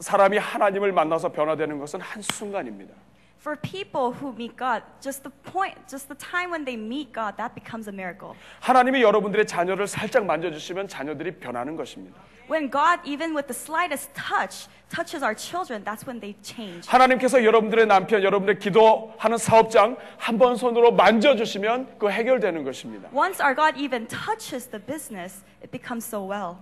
사람이 0.00 0.38
하나님을 0.38 0.92
만나서 0.92 1.32
변화되는 1.32 1.78
것은 1.78 2.00
한 2.00 2.22
순간입니다. 2.22 2.94
For 3.40 3.56
people 3.60 4.12
who 4.20 4.32
meet 4.32 4.56
God, 4.56 4.82
just 5.00 5.22
the 5.22 5.32
point, 5.52 5.78
just 5.88 6.08
the 6.08 6.18
time 6.18 6.50
when 6.50 6.64
they 6.64 6.80
meet 6.80 7.12
God, 7.12 7.36
that 7.36 7.54
becomes 7.54 7.88
a 7.88 7.94
miracle. 7.94 8.34
하나님이 8.60 9.02
여러분들의 9.02 9.46
자녀를 9.46 9.86
살짝 9.86 10.26
만져주시면 10.26 10.88
자녀들이 10.88 11.38
변하는 11.38 11.76
것입니다. 11.76 12.20
When 12.48 12.70
God, 12.70 13.00
even 13.04 13.34
with 13.36 13.46
the 13.46 13.54
slightest 13.54 14.08
touch, 14.14 14.68
touches 14.88 15.22
our 15.22 15.34
children, 15.36 15.84
that's 15.84 16.06
when 16.06 16.18
they 16.18 16.34
change. 16.42 16.88
하나님께서 16.88 17.44
여러분들의 17.44 17.86
남편, 17.86 18.22
여러분들의 18.24 18.58
기도하는 18.58 19.36
사업장 19.36 19.96
한 20.16 20.38
번 20.38 20.56
손으로 20.56 20.92
만져주시면 20.92 21.98
그 21.98 22.08
해결되는 22.10 22.64
것입니다. 22.64 23.10
Once 23.12 23.38
our 23.44 23.54
God 23.54 23.78
even 23.78 24.06
touches 24.08 24.66
the 24.70 24.80
business, 24.82 25.42
it 25.62 25.70
becomes 25.70 26.06
so 26.06 26.24
well. 26.26 26.56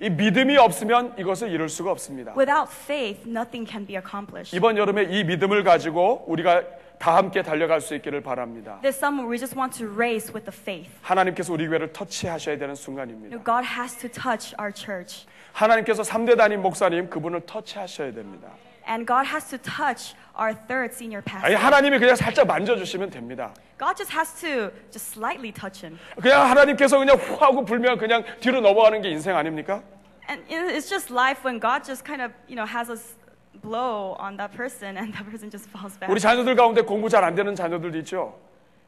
이 0.00 0.10
믿음이 0.10 0.56
없으면 0.58 1.14
이것을 1.16 1.50
이룰 1.50 1.68
수가 1.68 1.92
없습니다. 1.92 2.34
Without 2.36 2.68
faith, 2.70 3.22
nothing 3.26 3.64
can 3.70 3.86
be 3.86 3.96
accomplished. 3.96 4.54
이번 4.54 4.76
여름에 4.76 5.04
이 5.04 5.24
믿음을 5.24 5.62
가지고 5.64 6.24
우리가 6.26 6.62
다 7.02 7.16
함께 7.16 7.42
달려갈 7.42 7.80
수 7.80 7.96
있기를 7.96 8.20
바랍니다. 8.20 8.78
This 8.80 8.96
summer, 8.98 9.28
we 9.28 9.36
just 9.36 9.58
want 9.58 9.76
to 9.76 9.92
race 9.92 10.32
with 10.32 10.48
the 10.48 10.54
faith. 10.56 10.88
하나님께서 11.02 11.52
우리 11.52 11.66
교회를 11.66 11.92
터치하셔야 11.92 12.56
되는 12.58 12.76
순간입니다. 12.76 13.42
God 13.42 13.66
has 13.66 13.98
to 13.98 14.08
touch 14.08 14.54
our 14.60 14.72
church. 14.72 15.26
하나님께서 15.52 16.04
3대 16.04 16.36
담임 16.38 16.62
목사님 16.62 17.10
그분을 17.10 17.40
터치하셔야 17.44 18.12
됩니다. 18.12 18.50
And 18.88 19.04
God 19.04 19.26
has 19.28 19.50
to 19.50 19.58
touch 19.58 20.14
our 20.38 20.54
third 20.68 20.94
senior 20.94 21.24
아니 21.26 21.42
pastor. 21.42 21.56
하나님이 21.58 21.98
그냥 21.98 22.14
살짝 22.14 22.46
만져주시면 22.46 23.10
됩니다. 23.10 23.52
God 23.80 23.96
just 23.96 24.14
has 24.14 24.32
to 24.40 24.70
just 24.92 25.10
slightly 25.18 25.50
touch 25.50 25.84
him. 25.84 25.98
그냥 26.22 26.48
하나님께서 26.48 26.98
그냥 26.98 27.16
후 27.16 27.34
하고 27.34 27.64
불면 27.64 27.98
그냥 27.98 28.22
뒤로 28.38 28.60
넘어가는 28.60 29.02
게 29.02 29.10
인생 29.10 29.34
아닙니까? 29.36 29.82
And 30.30 30.40
it- 30.54 30.70
it's 30.78 30.88
just 30.88 31.12
life 31.12 31.42
when 31.44 31.58
God 31.58 31.82
just 31.82 32.06
kind 32.06 32.22
of, 32.22 32.30
you 32.46 32.54
know, 32.54 32.62
has 32.64 32.88
us 32.88 33.16
blow 33.60 34.16
on 34.18 34.36
that 34.36 34.50
person 34.56 34.96
and 34.96 35.12
that 35.14 35.24
person 35.28 35.50
just 35.50 35.68
falls 35.70 35.98
back. 35.98 36.10
우리 36.10 36.20
자녀들 36.20 36.54
가운데 36.54 36.82
공부 36.82 37.08
잘 37.08 37.22
안 37.24 37.34
되는 37.34 37.54
자녀들도 37.54 37.98
있죠. 37.98 38.34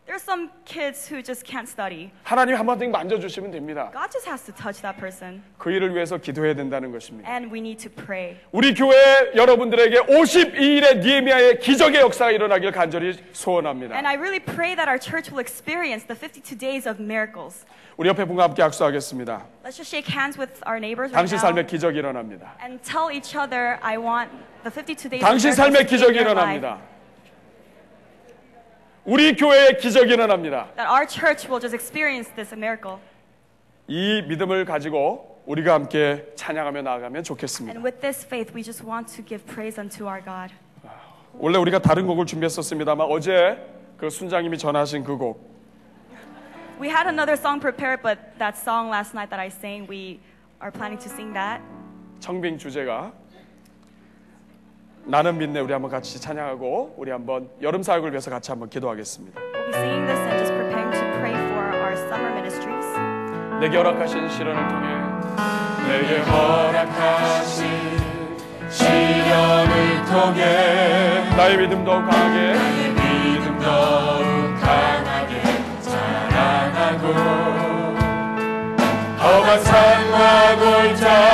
There's 0.10 0.24
some 0.24 0.50
kids 0.66 1.06
who 1.06 1.22
just 1.22 1.46
can't 1.46 1.68
study. 1.70 2.10
하나님 2.24 2.56
한마디 2.56 2.88
만져주시면 2.88 3.52
됩니다. 3.52 3.92
God 3.94 4.10
just 4.12 4.28
has 4.28 4.44
to 4.48 4.52
touch 4.56 4.82
that 4.82 4.98
person. 5.00 5.44
그 5.60 5.70
일을 5.70 5.94
위해서 5.94 6.18
기도해야 6.18 6.56
된다는 6.56 6.92
것입니다. 6.92 7.30
And 7.30 7.54
we 7.54 7.60
need 7.60 7.78
to 7.88 7.92
pray. 8.06 8.38
우리 8.52 8.74
교회 8.74 8.96
여러분들에게 9.36 10.00
52일의 10.00 10.98
니에미아의 11.06 11.60
기적의 11.60 12.02
역사가 12.02 12.32
일어나길 12.32 12.72
간절히 12.72 13.20
소원합니다. 13.34 13.94
And 13.94 14.08
I 14.08 14.16
really 14.16 14.40
pray 14.40 14.74
that 14.76 14.90
our 14.90 14.98
church 15.00 15.30
will 15.30 15.40
experience 15.46 16.08
the 16.08 16.18
52 16.18 16.58
days 16.58 16.90
of 16.90 17.00
miracles. 17.00 17.68
우리 17.96 18.10
옆에 18.10 18.26
분과 18.26 18.46
함께 18.46 18.64
약속하겠습니다. 18.64 19.46
Let's 19.64 19.78
just 19.78 19.94
shake 19.94 20.10
hands 20.10 20.40
with 20.40 20.58
our 20.66 20.80
neighbors 20.82 21.14
right 21.14 21.22
당신 21.22 21.38
now 21.38 21.54
삶에 21.54 21.66
기적이 21.70 22.00
일어납니다. 22.00 22.58
and 22.66 22.82
tell 22.82 23.14
each 23.14 23.38
other, 23.38 23.78
I 23.84 23.98
want 24.00 24.32
the 24.64 24.74
52 24.74 25.06
days 25.08 25.22
당신 25.22 25.52
of 25.52 25.56
삶에 25.56 25.86
miracles 25.86 25.86
to 25.86 25.86
be 25.86 26.18
기적이 26.18 26.18
in 26.18 26.26
your 26.26 26.34
life. 26.34 26.58
일어납니다. 26.58 26.93
우리 29.05 29.37
교회에 29.37 29.77
기적이 29.77 30.15
일어납니다. 30.15 30.69
That 30.77 30.89
our 30.91 31.07
church 31.07 31.47
will 31.49 31.61
just 31.61 31.75
experience 31.75 32.31
this 32.35 32.55
miracle. 32.55 32.99
이 33.87 34.23
믿음을 34.23 34.65
가지고 34.65 35.43
우리가 35.47 35.75
함께 35.75 36.27
찬양하며 36.37 36.83
나아가면 36.83 37.23
좋겠습니다. 37.23 37.77
And 37.79 37.85
with 37.87 38.01
this 38.01 38.25
faith, 38.27 38.53
we 38.55 38.63
just 38.63 38.83
want 38.85 39.13
to 39.15 39.23
give 39.25 39.45
praise 39.45 39.79
unto 39.79 40.07
our 40.07 40.23
God. 40.25 40.55
원래 41.35 41.59
우리가 41.59 41.81
다른 41.81 42.07
곡을 42.07 42.25
준비했었습니다만 42.27 43.07
어제 43.11 43.59
그 43.99 44.09
순장님이 44.09 44.57
전하신 44.57 45.05
그 45.05 45.19
곡 45.19 45.53
We 46.81 46.89
had 46.89 47.07
another 47.07 47.37
song 47.39 47.61
prepared, 47.61 48.03
but 48.03 48.19
that 48.39 48.57
song 48.59 48.89
last 48.91 49.15
night 49.15 49.31
that 49.31 49.39
I 49.39 49.47
sang, 49.49 49.87
we 49.89 50.19
are 50.61 50.73
planning 50.73 50.99
to 50.99 51.13
sing 51.13 51.33
that. 51.35 51.63
청빙 52.21 52.57
주제가 52.59 53.13
나는 55.07 55.37
믿네 55.39 55.61
우리 55.61 55.73
한번 55.73 55.91
같이 55.91 56.19
찬양하고 56.21 56.95
우리 56.97 57.11
한번 57.11 57.49
여름 57.61 57.83
사역을 57.83 58.11
위해서 58.11 58.31
같이 58.31 58.51
한번 58.51 58.71
기도하겠습니다. 58.71 59.39
We'll 59.41 59.67
be 59.67 59.73
singing 59.75 60.07
this 60.07 60.19
and 60.19 60.39
just 60.39 60.53
preparing 60.55 60.91
to 60.93 61.01
pray 61.19 61.35
for 61.35 61.65
our 61.77 61.93
summer 62.09 62.33
ministries. 62.33 62.87
내게 63.61 63.77
허락하신 63.77 64.29
시련을 64.31 64.69
통해 64.69 64.89
내게 65.89 66.19
허락하신 66.21 67.67
시련을 68.71 70.05
통해 70.07 71.37
나의 71.37 71.59
믿음 71.59 71.85
더욱 71.85 72.09
강하게 72.09 72.55
나의 72.55 72.93
믿음 72.95 73.59
더욱 73.59 74.25
강하게 74.61 75.43
자라나고 75.83 77.07
험한 79.23 79.61
산과 79.63 80.57
골짜 80.57 81.34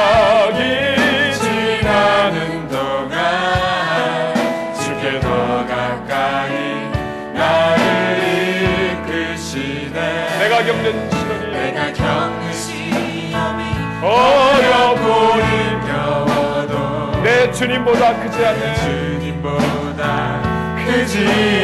주님보다 17.61 18.15
크지 18.23 18.47
않네. 18.47 18.74
주님보다 18.77 20.41
크지 20.82 21.19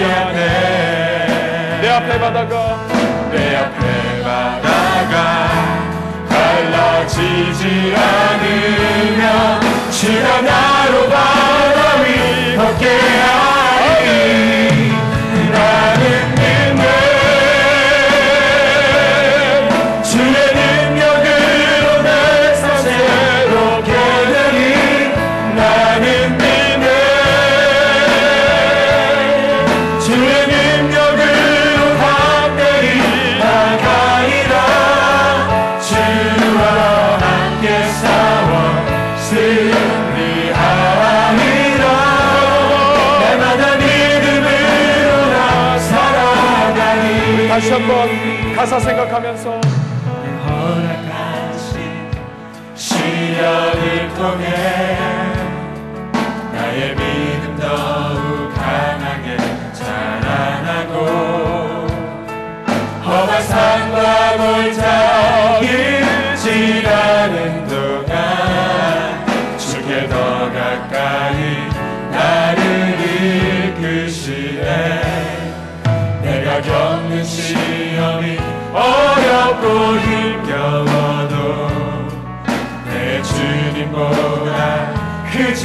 않네. 0.05 1.79
내 1.81 1.89
앞에 1.89 2.21
바다가 2.21 2.87
내 3.33 3.57
앞에 3.57 4.23
바다가 4.23 5.17
갈라지지 6.29 7.95
않으며 7.97 9.59
주가 9.91 10.43
나로 10.43 11.09
바다 11.09 12.03
위 12.03 12.57
걷게 12.57 12.85
하리 13.23 14.76
한번 47.77 48.09
가사 48.55 48.81
생각하면서 48.81 49.61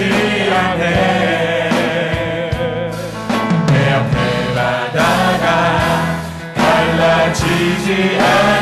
지 0.02 0.08
않네 0.52 1.70
내 3.68 3.94
앞에 3.94 4.16
바다가 4.56 5.46
갈라지지 6.56 8.18
않 8.20 8.61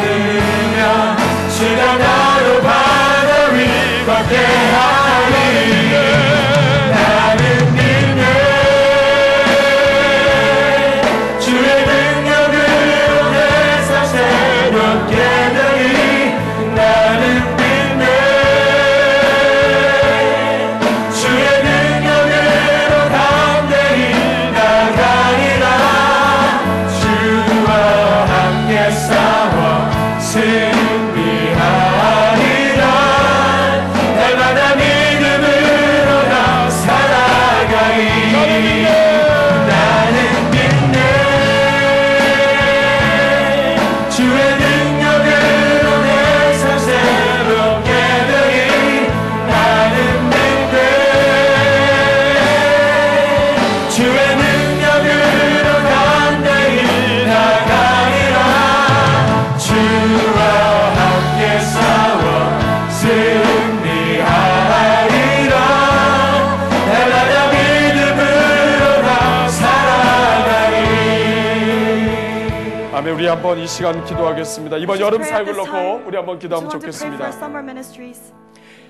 시간 73.70 74.04
기도하겠습니다 74.04 74.78
이번 74.78 75.00
여름 75.00 75.24
사역을. 75.24 75.56
놓고 75.56 76.02
우리 76.08 76.18
한번 76.18 76.40
기도하면 76.40 76.70
좋겠습니다 76.72 77.28
summer 77.30 77.64
ministries. 77.64 78.34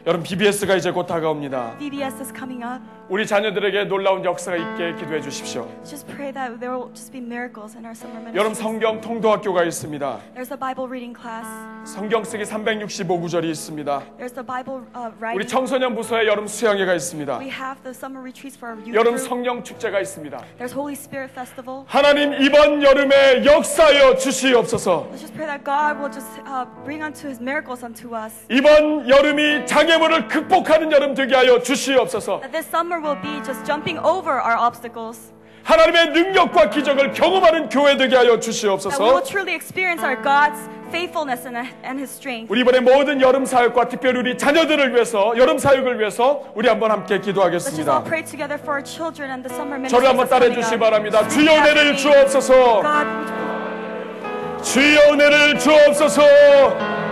여러분 0.10 0.24
BBS가 0.24 0.76
이제 0.76 0.90
곧 0.90 1.06
다가옵니다 1.06 1.76
VBS 1.78 2.16
is 2.20 2.34
coming 2.36 2.64
up. 2.66 2.82
우리 3.10 3.28
자녀들에게 3.28 3.84
놀라운 3.86 4.26
역사가 4.26 4.58
있게 4.58 4.96
기도해 4.96 5.22
주십시오 5.22 5.68
Just 5.86 6.08
pray 6.08 6.34
that 6.34 6.60
there 6.60 6.74
will 6.76 6.90
just 6.96 7.12
be 7.12 7.22
miracles 7.22 7.78
in 7.78 7.86
our 7.86 7.94
summer 7.94 8.18
여러분. 8.34 8.56
성경 8.56 9.00
통도학교가 9.02 9.64
있습니다 9.66 10.20
There's 10.34 10.52
a 10.52 10.58
Bible 10.58 10.90
reading 10.90 11.14
class. 11.14 11.46
성경 11.86 12.24
쓰기 12.24 12.42
365구절이 12.44 13.52
있습니다 13.52 14.02
There's 14.18 14.34
the 14.34 14.42
Bible 14.46 14.82
uh, 14.98 15.14
우리 15.14 15.46
writing. 15.46 15.48
청소년 15.48 15.94
부서에 15.94 16.26
여름 16.26 16.48
수양회가 16.48 16.96
있습니다 16.96 17.38
We 17.38 17.50
have 17.54 17.78
the 17.84 17.94
summer 17.94 18.18
retreats 18.22 18.58
for 18.58 18.74
our 18.74 18.82
youth 18.82 18.98
여름. 18.98 19.16
성령 19.18 19.64
축제가 19.64 20.00
있습니다 20.02 20.42
There's 20.58 20.74
Holy 20.74 20.98
Spirit 20.98 21.30
Festival. 21.38 21.86
하나님 21.86 22.34
이번 22.42 22.82
여름에 22.82 23.46
역사여 23.46 24.16
주시옵소서 24.18 25.06
Let's 25.14 25.22
just 25.22 25.36
pray 25.38 25.46
that 25.46 25.62
God 25.64 26.02
will 26.02 26.10
just 26.10 26.30
uh, 26.50 26.66
bring 26.82 27.06
unto 27.06 27.30
His 27.30 27.38
miracles 27.38 27.86
unto 27.86 28.18
us. 28.18 28.34
이번 28.50 29.08
여름이 29.08 29.66
장애 29.70 29.99
물을 30.00 30.28
극복하는 30.28 30.92
여름 30.92 31.14
되게 31.14 31.36
하여 31.36 31.62
주시옵소서 31.62 32.40
That 32.42 32.52
this 32.52 32.68
summer 32.68 33.00
will 33.02 33.20
be 33.22 33.44
just 33.44 33.64
jumping 33.66 34.00
over 34.06 34.40
our 34.42 34.58
obstacles. 34.58 35.32
하나님의 35.64 36.10
능력과 36.12 36.70
기적을 36.72 37.12
경험하는 37.14 37.70
교회 37.70 37.96
되게 37.98 38.16
하여 38.16 38.40
That 38.40 38.50
we 38.50 38.60
will 38.60 39.22
주시옵소서 39.22 39.24
truly 39.24 39.54
experience 39.54 40.02
our 40.04 40.16
God's 40.22 40.58
faithfulness 40.90 41.46
and, 41.46 42.00
His 42.00 42.10
strength. 42.10 42.50
우리 42.50 42.62
이번에 42.62 42.80
모든 42.80 43.22
여름 43.22 43.46
사역과 43.46 43.90
특별히 43.90 44.20
우리 44.20 44.38
자녀들을 44.38 44.96
위해서 44.96 45.34
여름 45.38 45.60
사역을 45.60 46.00
위해서 46.00 46.44
우리 46.56 46.68
한번 46.68 46.90
함께 46.90 47.20
Let's 47.20 47.22
just 47.22 47.30
all 47.30 47.34
기도하겠습니다 47.34 48.04
pray 48.06 48.24
together 48.26 48.58
for 48.58 48.74
our 48.74 48.84
children 48.84 49.30
and 49.30 49.48
the 49.48 49.54
summer 49.54 49.78
ministries. 49.78 49.94
저를 49.94 50.10
한번 50.10 50.28
따라해 50.28 50.50
up. 50.74 50.80
바랍니다 50.80 51.28
주여 51.28 51.52
은혜를. 51.54 51.98
주옵소서 51.98 52.82
God, 52.82 54.64
주여 54.64 55.14
은혜를 55.14 55.60
주옵소서 55.60 57.09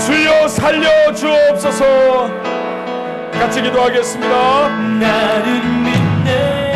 주여 0.00 0.48
살려 0.48 1.12
주옵소서. 1.12 1.84
같이 3.32 3.60
기도하겠습니다. 3.62 4.68
나는 4.98 5.82
믿네. 5.84 6.74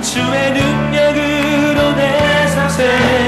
주의 0.00 0.52
능력으로 0.52 1.92
내삶새 1.92 3.27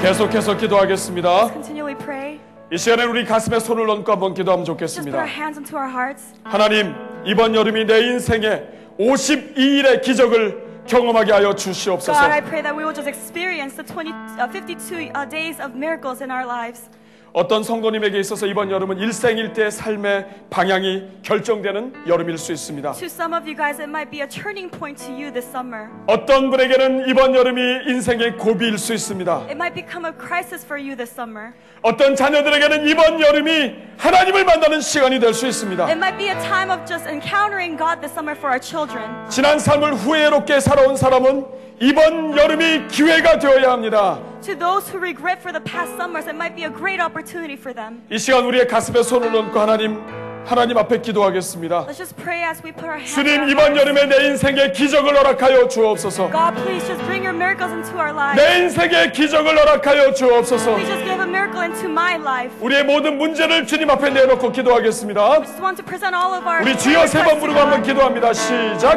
계속해서 0.00 0.56
기도하겠습니다. 0.56 1.48
Continually 1.52 1.96
pray. 1.98 2.38
이 2.70 2.78
시간에 2.78 3.04
우리 3.04 3.24
가슴에 3.24 3.58
손을 3.58 3.88
얹고 3.90 4.12
한번 4.12 4.34
기도하면 4.34 4.64
좋겠습니다. 4.64 5.18
our 5.18 5.28
hands 5.28 5.58
into 5.58 5.76
our 5.76 5.90
hearts. 5.90 6.34
하나님, 6.44 6.94
이번 7.24 7.54
여름이 7.54 7.84
내 7.84 8.00
인생에 8.06 8.62
52일의 8.98 10.00
기적을 10.02 10.84
경험하게 10.86 11.32
하여 11.32 11.54
주시옵소서. 11.54 12.12
God, 12.12 12.32
I 12.32 12.40
pray 12.40 12.62
that 12.62 12.76
we 12.76 12.84
will 12.84 12.94
just 12.94 13.08
experience 13.08 13.74
the 13.74 13.84
20, 13.84 14.12
uh, 14.38 14.46
52 14.46 15.10
uh, 15.14 15.28
days 15.28 15.60
of 15.60 15.74
miracles 15.74 16.22
in 16.22 16.30
our 16.30 16.46
lives. 16.46 16.88
어떤 17.32 17.62
성도님에게 17.62 18.18
있어서 18.20 18.46
이번 18.46 18.70
여름은 18.70 18.98
일생일대의 18.98 19.70
삶의 19.70 20.26
방향이 20.50 21.20
결정되는 21.22 22.06
여름일 22.06 22.38
수 22.38 22.52
있습니다. 22.52 22.92
To 22.92 23.06
some 23.06 23.34
of 23.36 23.44
you 23.46 23.54
guys, 23.54 23.80
it 23.80 23.88
might 23.88 24.10
be 24.10 24.20
a 24.22 24.28
turning 24.28 24.70
point 24.70 25.02
to 25.04 25.12
you 25.12 25.30
this 25.32 25.46
summer. 25.46 25.88
어떤 26.06 26.50
분에게는 26.50 27.08
이번 27.08 27.34
여름이 27.34 27.60
인생의 27.86 28.38
고비일 28.38 28.78
수 28.78 28.94
있습니다. 28.94 29.32
It 29.48 29.52
might 29.52 29.74
become 29.74 30.06
a 30.06 30.12
crisis 30.16 30.64
for 30.64 30.80
you 30.80 30.96
this 30.96 31.12
summer. 31.12 31.52
어떤 31.82 32.16
자녀들에게는 32.16 32.88
이번 32.88 33.20
여름이 33.20 33.74
하나님을 33.98 34.44
만나는 34.44 34.80
시간이 34.80 35.20
될 35.20 35.34
수 35.34 35.46
있습니다. 35.46 35.84
It 35.84 35.96
might 35.98 36.16
be 36.18 36.28
a 36.28 36.38
time 36.42 36.70
of 36.72 36.84
just 36.86 37.06
encountering 37.08 37.76
God 37.76 38.00
this 38.00 38.12
summer 38.12 38.34
for 38.36 38.50
our 38.50 38.60
children. 38.60 39.04
지난 39.28 39.58
삶을 39.58 39.94
후회롭게 39.94 40.60
살아온 40.60 40.96
사람은 40.96 41.44
이번 41.80 42.36
여름이 42.36 42.88
기회가 42.88 43.38
되어야 43.38 43.70
합니다. 43.70 44.18
To 44.42 44.54
those 44.56 44.88
who 44.88 44.98
regret 44.98 45.38
for 45.40 45.52
the 45.52 45.62
past 45.62 45.94
summers, 45.94 46.26
it 46.26 46.34
might 46.34 46.54
be 46.56 46.64
a 46.64 46.70
great 46.70 46.98
opportunity 47.02 47.17
for 47.26 47.74
them. 47.74 48.00
이 48.10 48.18
시간 48.18 48.44
우리의 48.44 48.66
가슴에 48.68 49.02
손을 49.02 49.34
얹고 49.34 49.58
하나님, 49.58 49.98
하나님 50.46 50.78
앞에 50.78 51.00
기도하겠습니다. 51.00 51.86
Let's 51.86 51.96
just 51.98 52.14
pray 52.16 52.42
as 52.48 52.62
we 52.64 52.70
put 52.72 52.84
our 52.86 52.96
hands. 52.98 53.14
주님 53.14 53.48
이번. 53.48 53.76
여름에 53.76 54.06
내 54.06 54.28
인생에 54.28 54.72
기적을 54.72 55.16
허락하여 55.16 55.68
주옵소서. 55.68 56.30
God, 56.30 56.54
please 56.62 56.86
just 56.86 57.02
bring 57.06 57.26
your 57.26 57.34
miracles 57.34 57.72
into 57.74 57.98
our 57.98 58.12
lives. 58.14 58.40
내 58.40 58.58
인생에 58.62 59.10
기적을 59.12 59.58
허락하여 59.58 60.14
주옵소서. 60.14 60.76
Please 60.76 60.86
just 60.88 61.04
give 61.04 61.20
a 61.20 61.28
miracle 61.28 61.62
into 61.62 61.88
my 61.90 62.14
life. 62.16 62.54
우리의 62.60 62.84
모든 62.84 63.18
문제를 63.18 63.66
주님 63.66 63.90
앞에 63.90 64.10
내놓고 64.10 64.52
기도하겠습니다. 64.52 65.42
Just 65.42 65.60
want 65.60 65.76
to 65.76 65.84
present 65.84 66.14
all 66.14 66.32
of 66.38 66.46
our 66.46 66.62
우리 66.62 66.76
주여 66.78 67.06
세 67.06 67.22
번 67.24 67.38
부르고 67.40 67.58
한번. 67.58 67.82
기도합니다. 67.82 68.32
시작. 68.32 68.96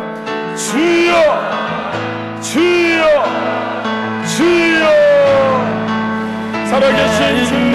주여, 0.55 1.13
주여, 2.41 3.23
주여. 4.37 5.11
살아계신 6.69 7.45
주님. 7.45 7.70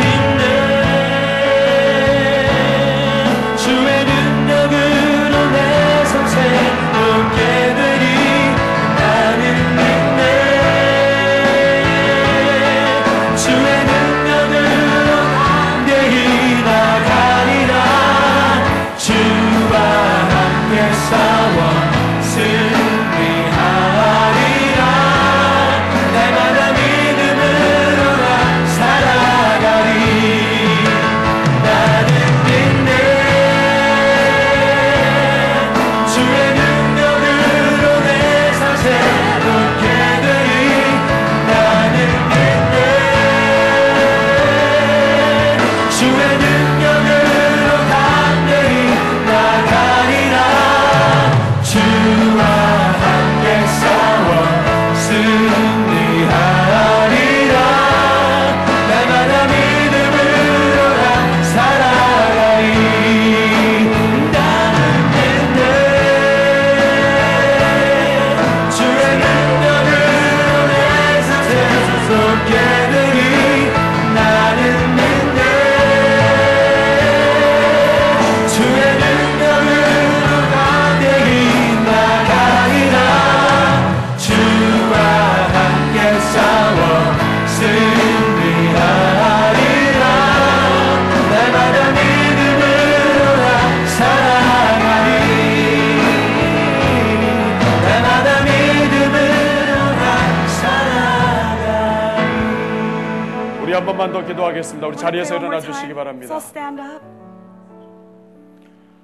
기도하겠습니다. 104.47 104.87
우리 104.87 104.97
자리에서 104.97 105.37
일어나 105.37 105.61
주시기. 105.61 105.95
바랍니다. 105.95 106.37
So 106.37 106.49
stand 106.49 106.81
up. 106.81 107.05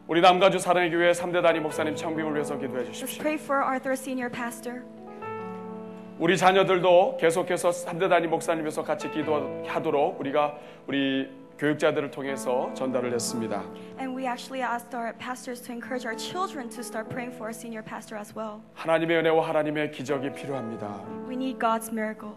우리 0.06 0.20
남가주 0.20 0.58
사랑의 0.58 0.90
교회 0.90 1.12
3대 1.12 1.42
단임 1.42 1.62
목사님 1.62 1.94
청빙을 1.96 2.34
위해서 2.34 2.58
기도해 2.58 2.84
주십시오. 2.84 3.22
pray 3.22 3.38
for 3.42 3.62
our 3.64 3.80
third 3.80 3.98
senior 4.00 4.30
pastor. 4.30 4.82
우리 6.18 6.36
자녀들도 6.36 7.16
계속해서 7.18 7.70
3대 7.70 8.08
단임 8.08 8.30
목사님에서 8.30 8.82
같이 8.84 9.10
기도하도록 9.10 10.20
우리가 10.20 10.54
우리 10.86 11.30
교육자들을 11.58 12.10
통해서 12.10 12.70
전달을 12.74 13.12
했습니다. 13.12 13.62
And 13.98 14.16
we 14.16 14.26
actually 14.26 14.62
asked 14.62 14.94
our 14.96 15.16
pastors 15.16 15.62
to 15.62 15.72
encourage 15.72 16.06
our 16.06 16.16
children 16.16 16.68
to 16.70 16.80
start 16.80 17.08
praying 17.08 17.34
for 17.34 17.46
our 17.46 17.54
senior 17.54 17.84
pastor 17.84 18.18
as 18.18 18.34
well. 18.36 18.60
하나님의 18.74 19.18
은혜와 19.18 19.48
하나님의 19.48 19.92
기적이 19.92 20.32
필요합니다. 20.32 21.00
We 21.28 21.34
need 21.34 21.58
God's 21.58 21.90
miracle. 21.92 22.34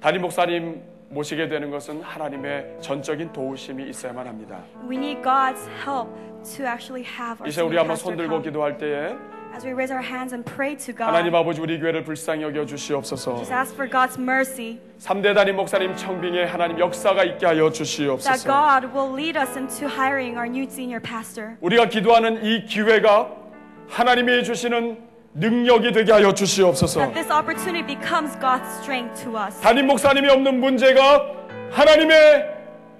담임 0.00 0.22
목사님 0.22 0.82
모시게 1.12 1.48
되는 1.48 1.70
것은 1.70 2.00
하나님의 2.02 2.78
전적인 2.80 3.32
도우심이 3.32 3.88
있어야만 3.90 4.26
합니다. 4.26 4.60
We 4.88 4.96
need 4.96 5.22
God's 5.22 5.68
help 5.86 6.08
to 6.56 6.64
actually 6.66 7.04
have 7.04 7.38
our 7.40 7.48
이제 7.48 7.60
우리 7.60 7.76
한번 7.76 7.94
pastor 7.96 7.96
손 7.96 8.16
들고 8.16 8.30
come. 8.36 8.44
기도할 8.44 8.78
때에 8.78 9.14
As 9.54 9.66
we 9.66 9.74
raise 9.74 9.92
our 9.92 10.02
hands 10.02 10.32
and 10.32 10.50
pray 10.50 10.74
to 10.74 10.94
하나님 10.96 11.32
God, 11.32 11.36
아버지 11.36 11.60
우리 11.60 11.78
교회를 11.78 12.04
불쌍히 12.04 12.42
여겨 12.42 12.64
주시옵소서. 12.64 13.36
just 13.36 13.52
ask 13.52 13.74
for 13.74 13.86
God's 13.90 14.18
mercy 14.18 14.78
3대 14.98 15.34
단임 15.34 15.56
목사님 15.56 15.94
청빙에 15.94 16.44
하나님 16.44 16.78
역사가 16.78 17.22
있게 17.24 17.44
하여 17.44 17.68
that 17.68 17.74
주시옵소서. 17.84 18.48
God 18.48 18.88
will 18.96 19.12
lead 19.12 19.38
us 19.38 19.58
into 19.58 19.86
hiring 19.86 20.38
our 20.38 20.48
new 20.48 20.64
senior 20.64 21.02
pastor. 21.02 21.56
우리가 21.60 21.90
기도하는 21.90 22.42
이 22.42 22.64
기회가 22.64 23.30
하나님이 23.88 24.42
주시는 24.44 25.11
능력이 25.34 25.92
되게 25.92 26.12
하여 26.12 26.32
주시옵소서. 26.32 27.00
That 27.00 27.14
this 27.14 27.32
opportunity 27.32 27.82
becomes 27.86 28.38
God's 28.38 28.68
strength 28.80 29.22
to 29.24 29.36
us. 29.36 29.60
담임 29.60 29.86
목사님이 29.86 30.28
없는 30.28 30.60
문제가 30.60 31.24
하나님의 31.70 32.50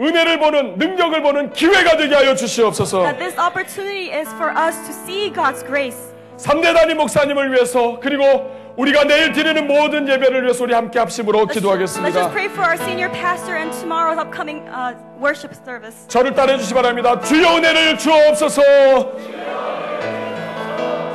은혜를 0.00 0.38
보는 0.38 0.78
능력을 0.78 1.22
보는 1.22 1.52
기회가 1.52 1.96
되게 1.96 2.14
하여 2.14 2.34
주시옵소서. 2.34 3.02
That 3.02 3.18
this 3.18 3.38
opportunity 3.38 4.10
is 4.10 4.28
for 4.34 4.50
us 4.56 4.76
to 4.86 4.92
see 5.04 5.30
God's 5.32 5.64
grace. 5.66 5.98
3대 6.38 6.74
단임 6.74 6.96
목사님을 6.96 7.52
위해서 7.52 8.00
그리고 8.00 8.50
우리가 8.76 9.04
내일 9.04 9.32
드리는 9.32 9.66
모든 9.66 10.08
예배를 10.08 10.44
위해서 10.44 10.64
우리 10.64 10.72
함께 10.72 10.98
합심으로 10.98 11.40
Let's, 11.40 11.48
let's 11.48 11.52
기도하겠습니다. 11.52 12.12
just 12.18 12.32
pray 12.32 12.48
for 12.48 12.64
our 12.64 12.78
senior 12.82 13.12
pastor 13.12 13.58
and 13.58 13.70
tomorrow's 13.78 14.18
upcoming 14.18 14.66
uh, 14.72 14.96
worship 15.20 15.54
service. 15.54 16.08
저를 16.08 16.32
따르해 16.32 16.56
주시 16.56 16.70
기 16.70 16.74
바랍니다. 16.74 17.20
주여 17.20 17.58
은혜를 17.58 17.98
주옵소서. 17.98 18.62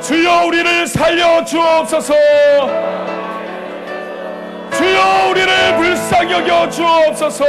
주여 0.00 0.44
우리를 0.46 0.86
살려 0.86 1.44
주옵소서. 1.44 2.14
주여 4.76 5.28
우리를 5.30 5.76
불쌍히 5.76 6.32
여겨 6.32 6.70
주옵소서. 6.70 7.44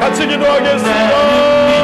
같이 0.00 0.26
기도하겠습니다. 0.26 1.77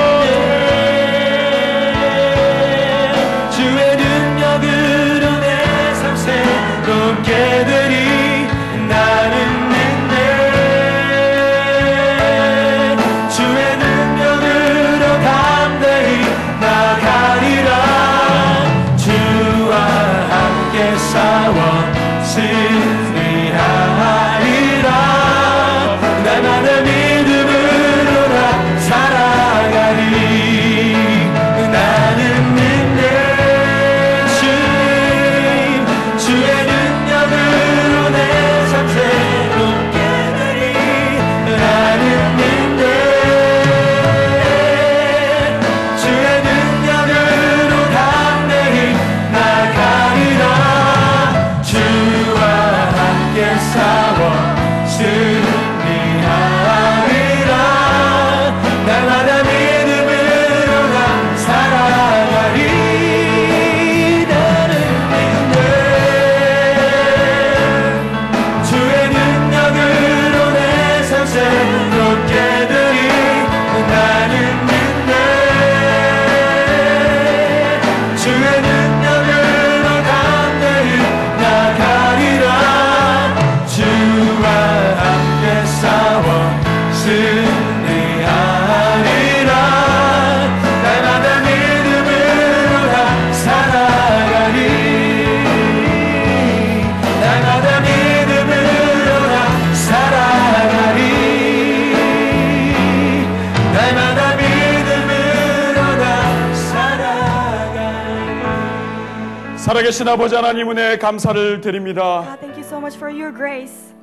계신 109.95 110.09
아버지 110.09 110.35
하나님 110.35 110.69
은혜 110.73 110.99
감사를 110.99 111.61
드립니다. 111.61 112.25
God, 112.27 112.41
thank 112.41 112.57
you 112.59 112.67
so 112.67 112.79
much 112.79 112.97
for 112.97 113.15
your 113.15 113.33
grace. 113.33 113.95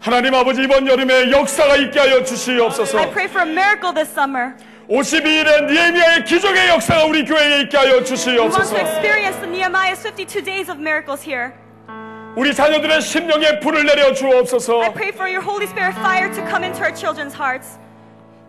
하나님 0.00 0.32
아버지 0.34 0.62
이번 0.62 0.86
여름에 0.88 1.30
역사가 1.30 1.76
있게 1.76 1.98
하여 2.00 2.24
주시옵소서. 2.24 2.98
I 2.98 3.10
pray 3.10 3.28
for 3.28 3.46
a 3.46 3.52
miracle 3.52 3.92
this 3.92 4.10
summer. 4.10 4.54
52일의 4.88 5.66
니에미아의 5.70 6.24
기적의 6.24 6.68
역사가 6.70 7.04
우리 7.04 7.26
교회에 7.26 7.60
있게 7.60 7.76
하여 7.76 7.88
We 7.88 7.96
want 8.00 8.08
주시옵소서. 8.08 8.74
to 8.74 8.80
experience 8.80 9.36
the 9.44 9.50
Nehemiah's 9.52 10.00
52 10.00 10.40
days 10.42 10.70
of 10.72 10.80
miracles 10.80 11.20
here. 11.22 11.52
우리 12.34 12.54
자녀들의 12.54 13.02
심령에 13.02 13.60
불을 13.60 13.84
내려 13.84 14.14
주옵소서. 14.14 14.80
I 14.80 14.90
pray 14.94 15.12
for 15.12 15.28
your 15.28 15.44
Holy 15.44 15.66
Spirit 15.68 16.00
fire 16.00 16.32
to 16.32 16.40
come 16.48 16.64
into 16.64 16.80
our 16.80 16.96
children's 16.96 17.36
hearts. 17.36 17.76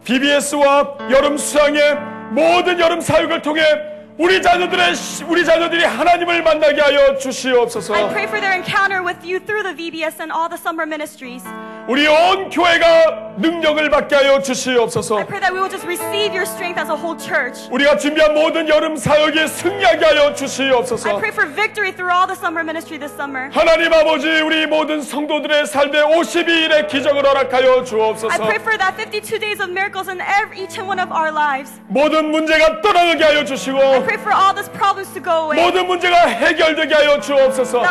BBS와 0.05 1.11
여름 1.11 1.35
수양의 1.35 1.97
모든 2.31 2.79
여름 2.79 3.01
사역을 3.01 3.41
통해 3.41 3.90
우리 4.20 4.40
자녀들의 4.40 4.94
시- 4.96 5.24
우리 5.24 5.44
자녀들이 5.44 5.84
하나님을 5.84 6.42
만나게 6.42 6.80
하여 6.80 7.16
주시옵소서. 7.18 7.94
I 7.94 8.08
pray 8.08 8.24
for 8.24 8.40
their 8.40 8.54
encounter 8.56 9.04
with 9.04 9.20
you 9.22 9.38
through 9.44 9.62
the 9.62 9.74
VBS 9.76 10.20
and 10.22 10.32
all 10.32 10.48
the 10.48 10.56
summer 10.58 10.86
ministries. 10.88 11.44
우리 11.87 12.07
온 12.07 12.49
교회가 12.49 13.31
능력을 13.37 13.89
받게 13.89 14.15
하여 14.15 14.33
I 14.35 14.43
주시옵소서. 14.43 15.25
pray 15.25 15.39
that 15.39 15.51
we 15.51 15.59
will 15.59 15.69
just 15.69 15.85
receive 15.87 16.31
your 16.31 16.43
strength 16.45 16.79
as 16.79 16.89
a 16.91 16.95
whole 16.95 17.17
church. 17.17 17.67
우리가 17.71 17.97
준비한 17.97 18.33
모든 18.33 18.67
여름 18.69 18.95
사역에 18.95 19.47
승리하게 19.47 20.05
하여 20.05 20.27
I 20.29 20.35
주시옵소서. 20.35 21.17
pray 21.19 21.31
for 21.31 21.47
victory 21.51 21.91
through 21.91 22.11
all 22.13 22.27
the 22.27 22.37
summer 22.37 22.61
ministry 22.63 22.99
this 22.99 23.11
summer. 23.15 23.49
하나님 23.51 23.91
아버지 23.93 24.27
우리 24.41 24.67
모든 24.67 25.01
성도들의 25.01 25.65
삶에 25.65 26.01
52일의 26.15 26.87
기적을 26.87 27.25
허락하여 27.25 27.79
I 27.79 27.85
주옵소서. 27.85 28.35
pray 28.37 28.59
for 28.61 28.77
that 28.77 28.95
52 28.95 29.39
days 29.39 29.59
of 29.59 29.71
miracles 29.71 30.07
in 30.07 30.21
every, 30.21 30.61
each 30.61 30.77
and 30.77 30.87
one 30.87 30.99
of 31.01 31.09
our 31.11 31.31
lives. 31.33 31.81
모든 31.87 32.29
문제가 32.31 32.81
떠나게 32.81 33.23
하여 33.23 33.39
I 33.39 33.45
주시고 33.45 34.05
pray 34.05 34.19
for 34.21 34.31
all 34.31 34.53
these 34.53 34.69
problems 34.71 35.11
to 35.17 35.21
go 35.23 35.49
away. 35.49 35.57
모든 35.59 35.87
문제가 35.87 36.27
해결되게 36.29 36.93
하여 36.93 37.19
주옵소서. 37.19 37.81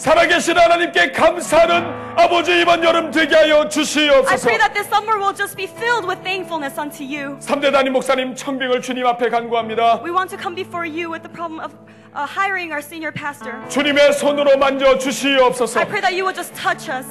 살아계신 0.00 0.56
하나님께 0.56 1.12
감사하는 1.12 2.16
아버지 2.16 2.58
이번 2.58 2.82
여름 2.82 3.10
되게 3.10 3.36
하여 3.36 3.60
I 3.60 3.68
주시옵소서. 3.68 4.48
pray 4.48 4.56
that 4.56 4.72
this 4.72 4.88
summer 4.88 5.18
will 5.20 5.36
just 5.36 5.54
be 5.56 5.66
filled 5.66 6.08
with 6.08 6.22
thankfulness 6.24 6.80
unto 6.80 7.04
you. 7.04 7.36
3대 7.40 7.70
담임 7.70 7.92
목사님 7.92 8.34
청빙을 8.34 8.80
주님 8.80 9.06
앞에 9.06 9.28
간구합니다. 9.28 10.00
We 10.02 10.10
want 10.10 10.30
to 10.34 10.40
come 10.40 10.56
before 10.56 10.88
you 10.88 11.12
with 11.12 11.20
the 11.20 11.28
problem 11.28 11.60
of 11.60 11.76
uh, 12.16 12.24
hiring 12.24 12.72
our 12.72 12.80
senior 12.80 13.12
pastor. 13.12 13.60
주님의 13.68 14.14
손으로 14.14 14.56
만져 14.56 14.96
주시옵소서. 14.96 15.80
I 15.80 15.84
pray 15.84 16.00
that 16.00 16.16
you 16.16 16.24
will 16.24 16.34
just 16.34 16.56
touch 16.56 16.88
us. 16.88 17.04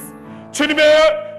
주님의 0.50 0.82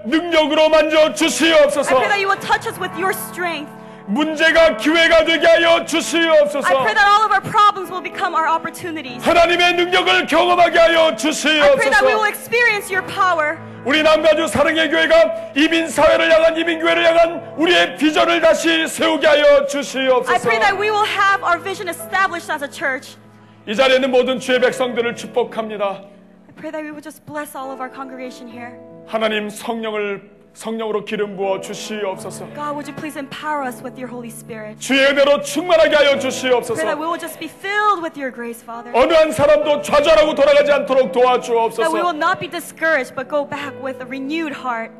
능력으로 0.07 0.69
만져 0.69 1.11
I 1.11 1.15
주시옵소서. 1.15 1.99
pray 1.99 2.07
that 2.07 2.23
you 2.23 2.32
will 2.32 2.40
touch 2.40 2.64
us 2.64 2.80
with 2.80 2.95
your 2.95 3.11
strength. 3.11 3.68
문제가 4.12 4.76
기회가 4.76 5.24
되게 5.24 5.48
하여 5.48 5.78
I 5.80 5.86
주시옵소서. 5.86 6.68
pray 6.68 6.94
that 6.94 7.08
all 7.08 7.24
of 7.24 7.32
our 7.32 7.42
problems 7.42 7.90
will 7.90 8.04
become 8.04 8.36
our 8.36 8.48
opportunities. 8.48 9.24
하나님의 9.24 9.74
능력을 9.76 10.28
경험하게 10.28 10.78
하여 10.80 11.08
I 11.08 11.16
pray 11.16 11.90
that 11.90 12.04
we 12.04 12.14
will 12.14 12.28
주시옵소서. 12.28 12.28
experience 12.28 12.92
your 12.92 13.06
power. 13.08 13.58
우리 13.86 14.04
남가주 14.04 14.48
사랑의 14.48 14.90
교회가 14.92 15.54
이민 15.56 15.88
사회를 15.88 16.32
향한 16.32 16.58
이민 16.58 16.80
교회를 16.80 17.06
향한 17.08 17.54
우리의 17.58 17.96
비전을 17.96 18.42
다시 18.42 18.86
세우게 18.88 19.26
하여 19.26 19.44
I 19.62 19.68
주시옵소서. 19.68 20.42
pray 20.44 20.60
that 20.60 20.76
we 20.76 20.92
will 20.92 21.08
have 21.08 21.42
our 21.44 21.58
vision 21.58 21.88
established 21.88 22.52
as 22.52 22.62
a 22.64 22.70
church. 22.70 23.18
이 23.66 23.76
자리에 23.76 23.96
있는 23.96 24.12
모든 24.12 24.40
주의 24.40 24.60
백성들을 24.60 25.16
축복합니다. 25.16 25.86
I 25.86 26.54
pray 26.58 26.72
that 26.72 26.84
we 26.84 26.92
will 26.92 27.02
just 27.02 27.26
bless 27.26 27.56
all 27.56 27.72
of 27.72 27.80
our 27.80 27.90
congregation 27.90 28.52
here. 28.52 28.76
하나님 29.08 29.50
성령을 29.50 30.41
성령으로 30.53 31.06
기름 31.06 31.38
부어 31.38 31.61
주시옵소서. 31.61 32.45
God, 32.53 32.76
would 32.76 32.88
you 32.88 32.95
please 32.95 33.18
empower 33.18 33.64
us 33.65 33.82
with 33.82 33.95
your 33.95 34.11
Holy 34.11 34.28
Spirit? 34.30 34.78
주의 34.80 34.99
은혜로 35.07 35.41
충만하게 35.41 35.95
하여 35.95 36.11
Pray 36.11 36.19
that 36.19 36.28
we 36.28 36.30
주시옵소서. 36.30 36.84
will 36.99 37.18
just 37.19 37.40
be 37.40 37.48
filled 37.48 38.03
with 38.03 38.19
your 38.19 38.32
grace, 38.34 38.61
Father. 38.61 38.91
어느 38.94 39.14
한 39.14 39.32
사람도 39.32 39.82
좌절하고 39.82 40.36
돌아가지 40.36 40.72
않도록 40.72 41.11
That 41.11 41.23
we 41.23 41.32
will 41.32 41.41
도와주옵소서. 41.41 42.11
not 42.19 42.40
be 42.40 42.49
discouraged, 42.49 43.15
but 43.15 43.30
go 43.30 43.48
back 43.48 43.72
with 43.82 44.03
a 44.03 44.07
renewed 44.07 44.52
heart. 44.53 44.91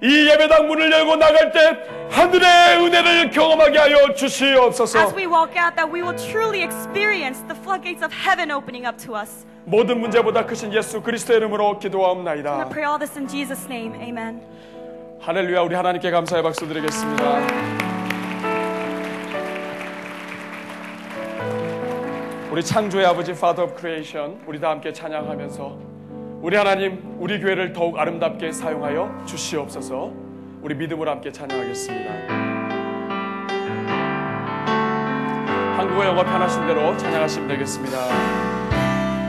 이 0.00 0.28
예배당 0.30 0.68
문을 0.68 0.92
열고 0.92 1.16
나갈 1.16 1.50
때 1.50 1.58
하늘의 2.10 2.78
은혜를 2.86 3.30
경험하게 3.30 3.78
하여 3.78 3.96
As 4.10 4.14
주시옵소서. 4.14 5.16
we 5.16 5.26
walk 5.26 5.56
out, 5.58 5.74
that 5.74 5.88
we 5.90 6.02
will 6.04 6.14
truly 6.30 6.62
experience 6.62 7.42
the 7.48 7.56
floodgates 7.64 8.04
of 8.04 8.12
heaven 8.14 8.52
opening 8.52 8.86
up 8.86 8.96
to 9.02 9.16
us. 9.16 9.44
모든 9.64 9.98
문제보다 10.00 10.46
크신 10.46 10.72
예수 10.72 11.00
그리스도의 11.02 11.38
이름으로 11.40 11.74
I 11.74 11.78
기도하옵나이다. 11.80 12.68
pray 12.70 12.84
all 12.86 12.98
this 13.00 13.18
in 13.18 13.26
Jesus' 13.26 13.66
name. 13.66 13.96
Amen. 14.00 14.40
할렐루야 15.20 15.60
우리 15.62 15.74
하나님께 15.74 16.10
감사의 16.10 16.42
박수 16.42 16.66
드리겠습니다. 16.66 17.38
우리 22.50 22.62
창조의 22.64 23.06
아버지 23.06 23.32
Father 23.32 23.68
of 23.70 23.78
Creation 23.78 24.40
우리 24.46 24.58
다 24.58 24.70
함께 24.70 24.92
찬양하면서 24.92 25.78
우리 26.40 26.56
하나님 26.56 27.16
우리 27.18 27.40
교회를 27.40 27.72
더욱 27.72 27.98
아름답게 27.98 28.52
사용하여 28.52 29.24
주시옵소서 29.26 30.12
우리 30.62 30.74
믿음으로 30.74 31.10
함께 31.10 31.30
찬양하겠습니다. 31.30 32.12
한국어 35.76 36.06
영어 36.06 36.24
편하신 36.24 36.66
대로 36.66 36.96
찬양하시면 36.96 37.48
되겠습니다. 37.48 37.98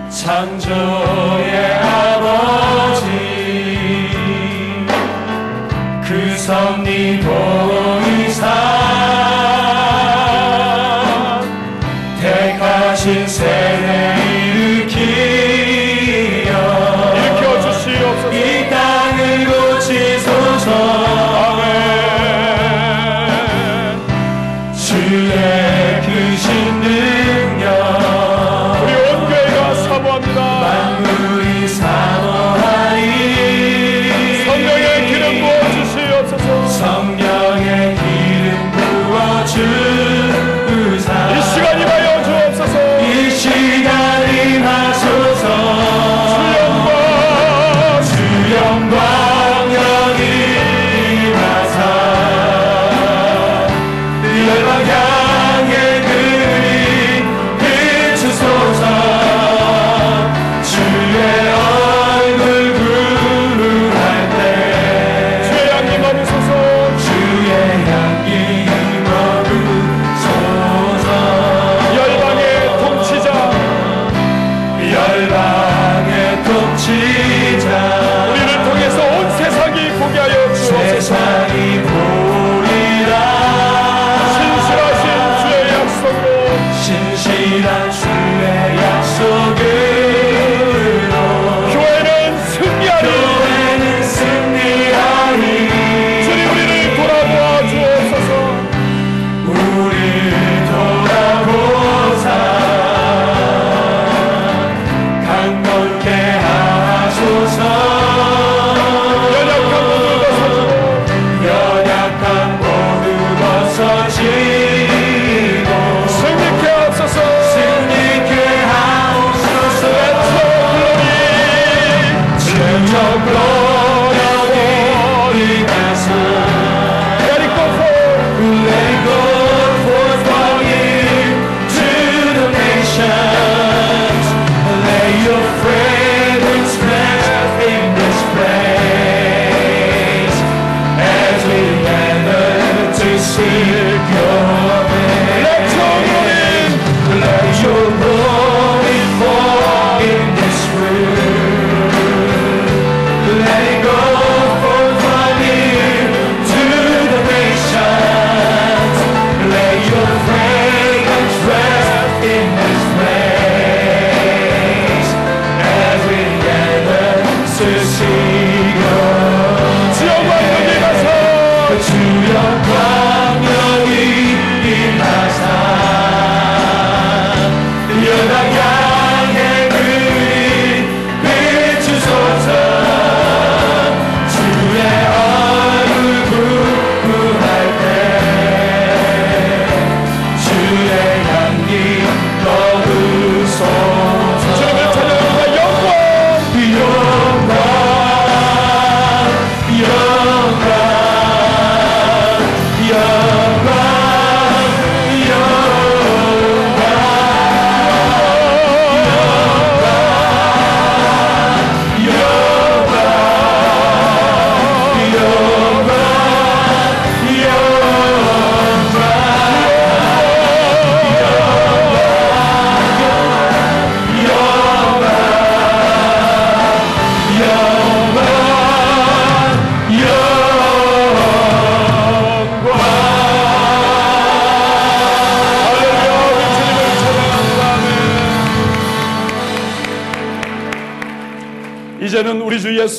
창조의 0.10 1.76
아버지 1.84 3.28
그 6.10 6.36
섭리 6.36 7.19
보이 7.19 8.09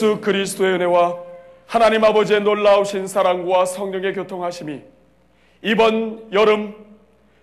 예수 0.01 0.23
그리스도의 0.23 0.77
은혜와 0.77 1.19
하나님 1.67 2.03
아버지의 2.03 2.41
놀라우신 2.41 3.07
사랑과 3.07 3.67
성령의 3.67 4.15
교통하심이 4.15 4.81
이번 5.61 6.33
여름 6.33 6.75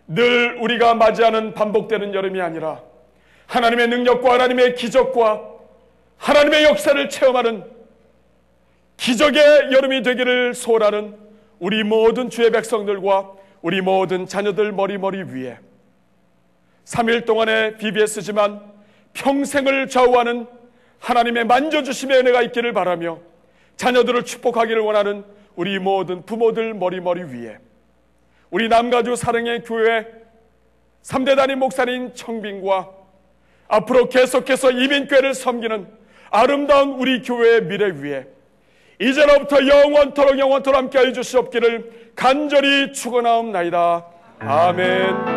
늘 0.08 0.58
우리가 0.60 0.96
맞이하는 0.96 1.54
반복되는 1.54 2.16
여름이 2.16 2.42
아니라 2.42 2.82
하나님의 3.46 3.90
능력과 3.90 4.34
하나님의 4.34 4.74
기적과 4.74 5.44
하나님의 6.18 6.64
역사를 6.64 7.08
체험하는 7.08 7.64
기적의 8.98 9.72
여름이 9.72 10.02
되기를 10.02 10.56
소원하는 10.56 11.16
우리 11.60 11.84
모든 11.84 12.32
주의 12.32 12.50
백성들과 12.52 13.34
우리 13.62 13.82
모든 13.82 14.26
자녀들 14.26 14.72
머리머리 14.72 15.22
위에 15.32 15.60
3일 16.86 17.28
동안의 17.28 17.78
BBS지만 17.78 18.62
평생을 19.14 19.90
좌우하는 19.90 20.57
하나님의 21.00 21.46
만져주심의 21.46 22.20
은혜가 22.20 22.42
있기를 22.44 22.74
바라며 22.74 23.20
자녀들을 23.76 24.24
축복하기를 24.24 24.82
원하는 24.82 25.24
우리 25.56 25.80
모든 25.80 26.26
부모들 26.26 26.74
머리머리 26.74 27.24
위에 27.24 27.58
우리 28.50 28.70
남가주 28.70 29.16
사랑의 29.16 29.64
교회 29.64 30.06
3대 31.04 31.36
단임 31.36 31.60
목사님 31.60 32.14
청빈과 32.14 32.90
앞으로 33.68 34.10
계속해서 34.10 34.72
이민교회를 34.72 35.34
섬기는 35.34 35.88
아름다운 36.30 36.92
우리 36.94 37.22
교회의 37.22 37.64
미래 37.64 37.88
위에 37.90 38.28
이제로부터 39.00 39.66
영원토록 39.66 40.40
영원토록 40.40 40.78
함께 40.78 41.00
해주시옵기를 41.00 42.12
간절히 42.16 42.92
축원하옵나이다. 42.94 44.06
아멘. 44.40 45.37